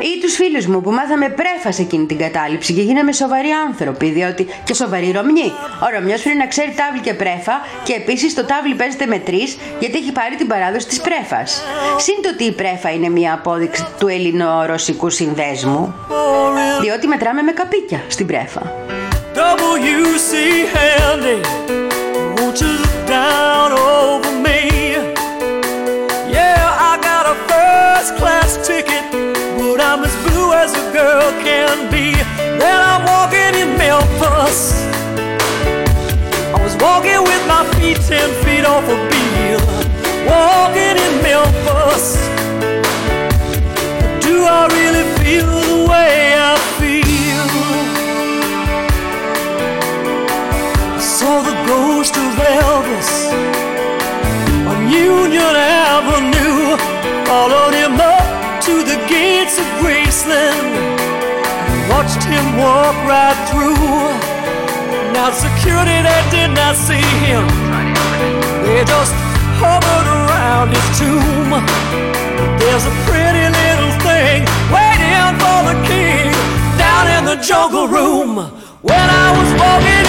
Ή 0.00 0.20
τους 0.20 0.34
φίλους 0.34 0.66
μου 0.66 0.80
που 0.80 0.90
μάθαμε 0.90 1.28
πρέφας 1.28 1.74
σε 1.74 1.82
εκείνη 1.82 2.06
την 2.06 2.18
κατάληψη 2.18 2.72
και 2.72 2.82
γίναμε 2.82 3.12
σοβαροί 3.12 3.48
άνθρωποι, 3.66 4.10
διότι 4.10 4.46
και 4.64 4.74
σοβαροί 4.74 5.10
Ρωμιοί. 5.10 5.52
Ο 5.82 5.86
Ρωμιός 5.94 6.22
πρέπει 6.22 6.38
να 6.38 6.46
ξέρει 6.46 6.74
τάβλη 6.76 7.00
και 7.00 7.14
πρέφα 7.14 7.60
και 7.84 7.92
επίσης 7.92 8.34
το 8.34 8.44
τάβλι 8.44 8.74
παίζεται 8.74 9.06
με 9.06 9.18
τρεις 9.18 9.58
γιατί 9.78 9.98
έχει 9.98 10.12
πάρει 10.12 10.36
την 10.36 10.46
παράδοση 10.46 10.86
της 10.86 11.00
πρέφας. 11.00 11.62
Συν 11.98 12.14
το 12.22 12.28
ότι 12.28 12.44
η 12.44 12.52
πρέφα 12.52 12.90
είναι 12.90 13.08
μια 13.08 13.32
απόδειξη 13.32 13.86
του 13.98 14.08
ελληνο-ρωσικού 14.08 15.10
συνδέσμου, 15.10 15.94
διότι 16.80 17.06
μετράμε 17.06 17.42
με 17.42 17.52
καπίκια 17.52 18.00
στην 18.08 18.26
πρέφα. 18.26 18.62
WC 19.34 20.32
Handy, 20.74 21.38
won't 22.36 22.60
you 22.62 22.72
look 22.82 22.96
down 23.06 23.68
over 23.72 24.29
first 28.00 28.16
class 28.16 28.66
ticket, 28.66 29.04
but 29.58 29.78
I'm 29.78 30.02
as 30.02 30.16
blue 30.24 30.54
as 30.54 30.72
a 30.72 30.90
girl 30.90 31.30
can 31.44 31.90
be. 31.92 32.12
Then 32.58 32.80
I'm 32.90 33.04
walking 33.04 33.52
in 33.60 33.76
Memphis. 33.76 34.88
I 36.56 36.58
was 36.64 36.74
walking 36.80 37.20
with 37.30 37.42
my 37.46 37.62
feet 37.74 37.98
ten 38.08 38.28
feet 38.42 38.64
off 38.64 38.84
a 38.84 38.96
bill. 39.10 39.60
Walking 40.32 40.96
in 41.04 41.14
Memphis. 41.28 42.16
Do 44.24 44.34
I 44.48 44.62
really 44.78 45.04
feel 45.20 45.46
the 45.68 45.90
way 45.90 46.34
I 46.52 46.56
feel? 46.80 47.48
I 50.96 51.00
saw 51.00 51.42
the 51.42 51.56
ghost 51.68 52.16
of 52.16 52.32
Elvis 52.64 53.10
on 54.70 54.88
Union 54.88 55.42
Avenue. 55.42 55.69
Of 59.60 59.68
Graceland 59.80 60.72
and 61.68 61.80
watched 61.92 62.24
him 62.24 62.44
walk 62.56 62.96
right 63.04 63.38
through. 63.48 63.76
Now 65.12 65.28
security 65.30 65.98
they 66.08 66.22
did 66.32 66.50
not 66.56 66.74
see 66.76 67.04
him. 67.26 67.44
They 68.64 68.80
just 68.84 69.14
hovered 69.60 70.08
around 70.20 70.68
his 70.72 70.88
tomb. 71.00 71.50
There's 72.60 72.86
a 72.92 72.94
pretty 73.08 73.46
little 73.60 73.92
thing 74.06 74.38
waiting 74.72 75.32
for 75.42 75.58
the 75.68 75.76
king 75.84 76.32
down 76.80 77.04
in 77.16 77.22
the 77.30 77.36
jungle 77.44 77.86
room. 77.86 78.32
When 78.80 79.06
I 79.24 79.28
was 79.36 79.50
walking 79.60 79.99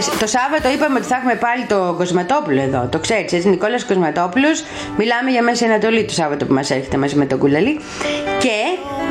δύο 0.00 0.12
επόμενε. 0.12 0.20
Το 0.20 0.26
Σάββατο 0.26 0.68
είπαμε 0.74 0.98
ότι 0.98 1.06
θα 1.06 1.16
έχουμε 1.16 1.34
πάλι 1.34 1.64
το 1.64 1.94
Κοσματόπουλο 1.98 2.60
εδώ. 2.60 2.88
Το 2.90 2.98
ξέρεις, 2.98 3.32
έτσι. 3.32 3.48
Νικόλας 3.48 3.84
Κοσματόπουλος. 3.84 4.64
Μιλάμε 4.96 5.30
για 5.30 5.42
Μέση 5.42 5.64
Ανατολή 5.64 6.04
το 6.04 6.12
Σάββατο 6.12 6.46
που 6.46 6.54
μας 6.54 6.70
έρχεται 6.70 6.96
μαζί 6.96 7.16
με 7.16 7.26
τον 7.26 7.38
Κουλαλή. 7.38 7.80
Και 8.44 8.56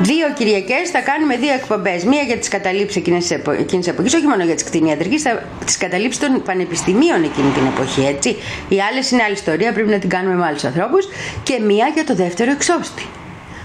δύο 0.02 0.26
Κυριακές 0.38 0.90
θα 0.90 1.00
κάνουμε 1.00 1.36
δύο 1.36 1.54
εκπομπές. 1.54 2.04
Μία 2.04 2.22
για 2.22 2.38
τις 2.38 2.48
καταλήψεις 2.48 2.96
εκείνης 2.96 3.28
της 3.68 3.88
εποχής, 3.88 4.14
όχι 4.14 4.28
μόνο 4.28 4.44
για 4.44 4.56
τις 4.56 4.64
κτηνιατρικέ, 4.64 5.18
τις 5.66 5.78
καταλήψεις 5.78 6.20
των 6.22 6.44
πανεπιστημίων 6.44 7.24
εκείνη 7.24 7.52
την 7.52 7.66
εποχή, 7.74 8.06
έτσι. 8.06 8.30
Οι 8.70 8.82
άλλες 8.82 9.12
είναι 9.12 9.24
άλλη 9.24 9.34
ιστορία, 9.34 9.74
πρέπει 9.74 9.90
να 9.90 10.00
την 10.00 10.10
κάνουμε 10.10 10.36
με 10.36 10.46
άλλους 10.46 10.64
ανθρώπους. 10.64 11.08
Και 11.44 11.60
μία 11.60 11.88
για 11.94 12.04
το 12.06 12.16
δεύτερο 12.16 12.52
εξώστη. 12.52 13.06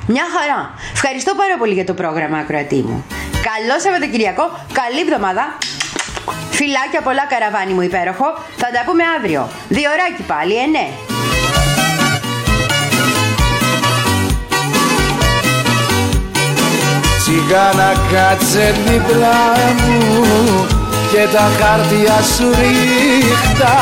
Μια 0.07 0.25
χαρά. 0.35 0.75
Ευχαριστώ 0.93 1.35
πάρα 1.35 1.57
πολύ 1.59 1.75
για 1.75 1.85
το 1.85 1.95
πρόγραμμα, 1.95 2.39
ακροατή 2.39 2.81
μου. 2.89 3.05
Καλό 3.49 3.81
Σαββατοκυριακό, 3.81 4.45
καλή 4.73 5.01
εβδομάδα. 5.01 5.45
Φιλάκια 6.59 7.01
πολλά 7.03 7.27
καραβάνι 7.27 7.73
μου 7.73 7.81
υπέροχο. 7.81 8.29
Θα 8.57 8.69
τα 8.75 8.83
πούμε 8.87 9.03
αύριο. 9.17 9.49
Διωράκι 9.69 10.23
πάλι, 10.27 10.55
ε 10.57 10.67
ναι. 10.67 10.87
Τσιγάνα 17.19 17.93
κάτσε 18.13 18.75
δίπλα 18.87 19.39
μου 19.81 20.67
και 21.13 21.27
τα 21.33 21.47
χάρτια 21.59 22.17
σου 22.37 22.49
ρίχτα 22.61 23.75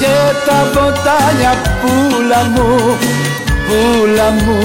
και 0.00 0.14
τα 0.46 0.58
ποτάλια 0.74 1.52
πουλα 1.80 2.42
μου, 2.54 2.98
πουλα 3.66 4.30
μου, 4.30 4.58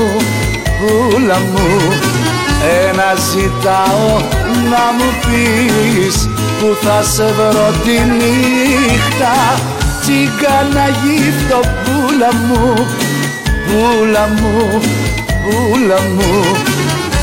πουλα 0.79 1.37
μου 1.37 1.67
ένα 2.83 3.13
ζητάω 3.15 4.44
να 4.71 4.83
μου 4.97 5.09
πεις 5.23 6.29
που 6.59 6.77
θα 6.81 7.03
σε 7.03 7.33
βρω 7.37 7.69
τη 7.83 7.97
νύχτα. 8.17 9.35
Τσιγάνα 10.01 10.87
γύφτο 11.01 11.59
πουλα 11.83 12.31
μου, 12.47 12.73
πουλα 13.67 14.29
μου, 14.39 14.81
πουλα 15.43 15.99
μου 16.15 16.41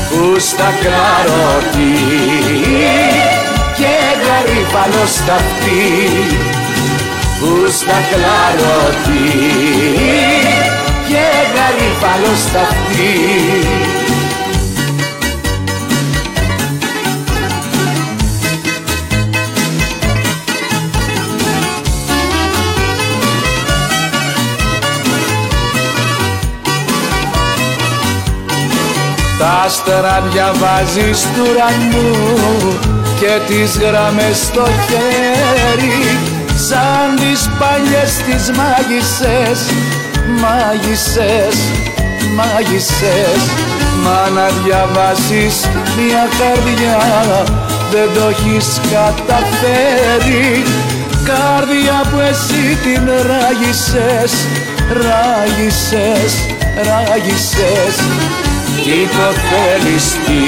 που 0.09 0.39
στα 0.39 0.69
καρότη. 0.83 1.93
Και 3.77 3.95
γαρίφαλο 4.25 5.05
στα 5.05 5.33
αυτή 5.33 5.83
που 7.39 7.71
στα 7.71 7.97
κλαρώτη 8.09 9.23
και 11.07 11.25
γαρίφαλο 11.55 12.35
στα 12.35 12.59
αυτή 12.59 14.02
Τα 29.43 29.61
άστερα 29.65 30.23
διαβάζεις 30.31 31.21
του 31.21 31.41
ουρανού 31.49 32.11
και 33.19 33.33
τις 33.47 33.77
γραμμές 33.77 34.37
στο 34.37 34.65
χέρι. 34.85 36.17
Σαν 36.67 37.07
τις 37.21 37.49
παλιές 37.59 38.11
τις 38.25 38.43
μάγισσες, 38.57 39.59
μάγισσες, 40.41 41.55
μάγισσες. 42.37 43.41
Μα 44.03 44.29
να 44.35 44.47
διαβάσεις 44.63 45.55
μια 45.97 46.25
καρδιά 46.39 47.01
δεν 47.91 48.07
το 48.15 48.27
έχεις 48.33 48.67
καταφέρει. 48.93 50.63
Καρδιά 51.29 51.99
που 52.11 52.19
εσύ 52.29 52.77
την 52.83 53.03
ράγισες, 53.29 54.33
ράγισες, 55.03 56.33
ράγισες 56.87 57.95
τι 58.83 58.89
το 58.89 59.33
θέλεις 59.49 60.17
τι; 60.25 60.43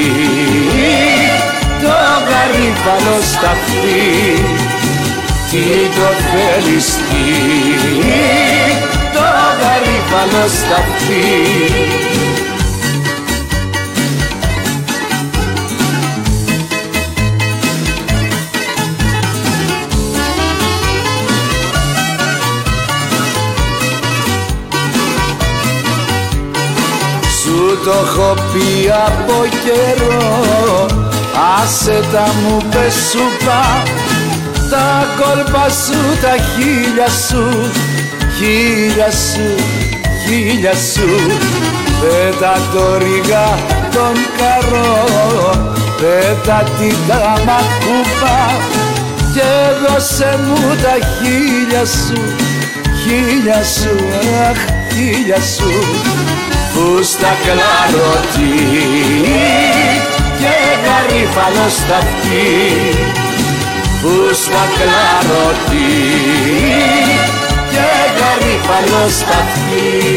Το 1.82 1.96
γαρίφαλο 2.30 3.18
σταφτί 3.22 4.46
τι 5.50 5.66
το 5.96 6.10
θέλεις 6.30 6.88
τι; 6.96 7.26
Το 9.14 9.28
γαρίφαλο 9.60 10.48
σταφτί 10.48 12.15
το 27.86 27.92
έχω 27.92 28.34
πει 28.34 28.92
από 29.06 29.46
καιρό. 29.64 30.86
Άσε 31.62 32.00
τα 32.12 32.26
μου 32.42 32.58
πες 32.70 32.94
σου 33.12 33.46
πά 33.46 33.84
Τα 34.70 35.08
κόλπα 35.20 35.70
σου, 35.70 36.00
τα 36.22 36.36
χίλια 36.52 37.10
σου. 37.28 37.72
Χίλια 38.38 39.12
σου, 39.12 39.48
χίλια 40.26 40.74
σου. 40.74 41.10
Πέτα 42.02 42.54
το 42.74 42.98
ρίγα 42.98 43.48
τον 43.92 44.16
καρό. 44.38 44.94
Πέτα 46.00 46.64
την 46.80 46.96
τάμα 47.08 47.60
κουπά 47.84 48.40
Και 49.34 49.50
δώσε 49.82 50.40
μου 50.46 50.76
τα 50.84 50.96
χίλια 51.16 51.86
σου. 51.86 52.22
Χίλια 53.04 53.64
σου, 53.64 53.96
αχ, 54.50 54.58
χίλια 54.94 55.42
σου 55.42 56.15
που 56.76 57.04
στα 57.04 57.38
κλαρωτή 57.44 58.54
και 60.40 60.56
γαρίφαλο 60.86 61.70
σταυτή 61.70 62.54
που 64.02 64.34
στα 64.34 64.64
κλαρωτή 64.78 65.94
και 67.72 67.88
γαρίφαλο 68.18 69.10
σταυτή 69.10 70.16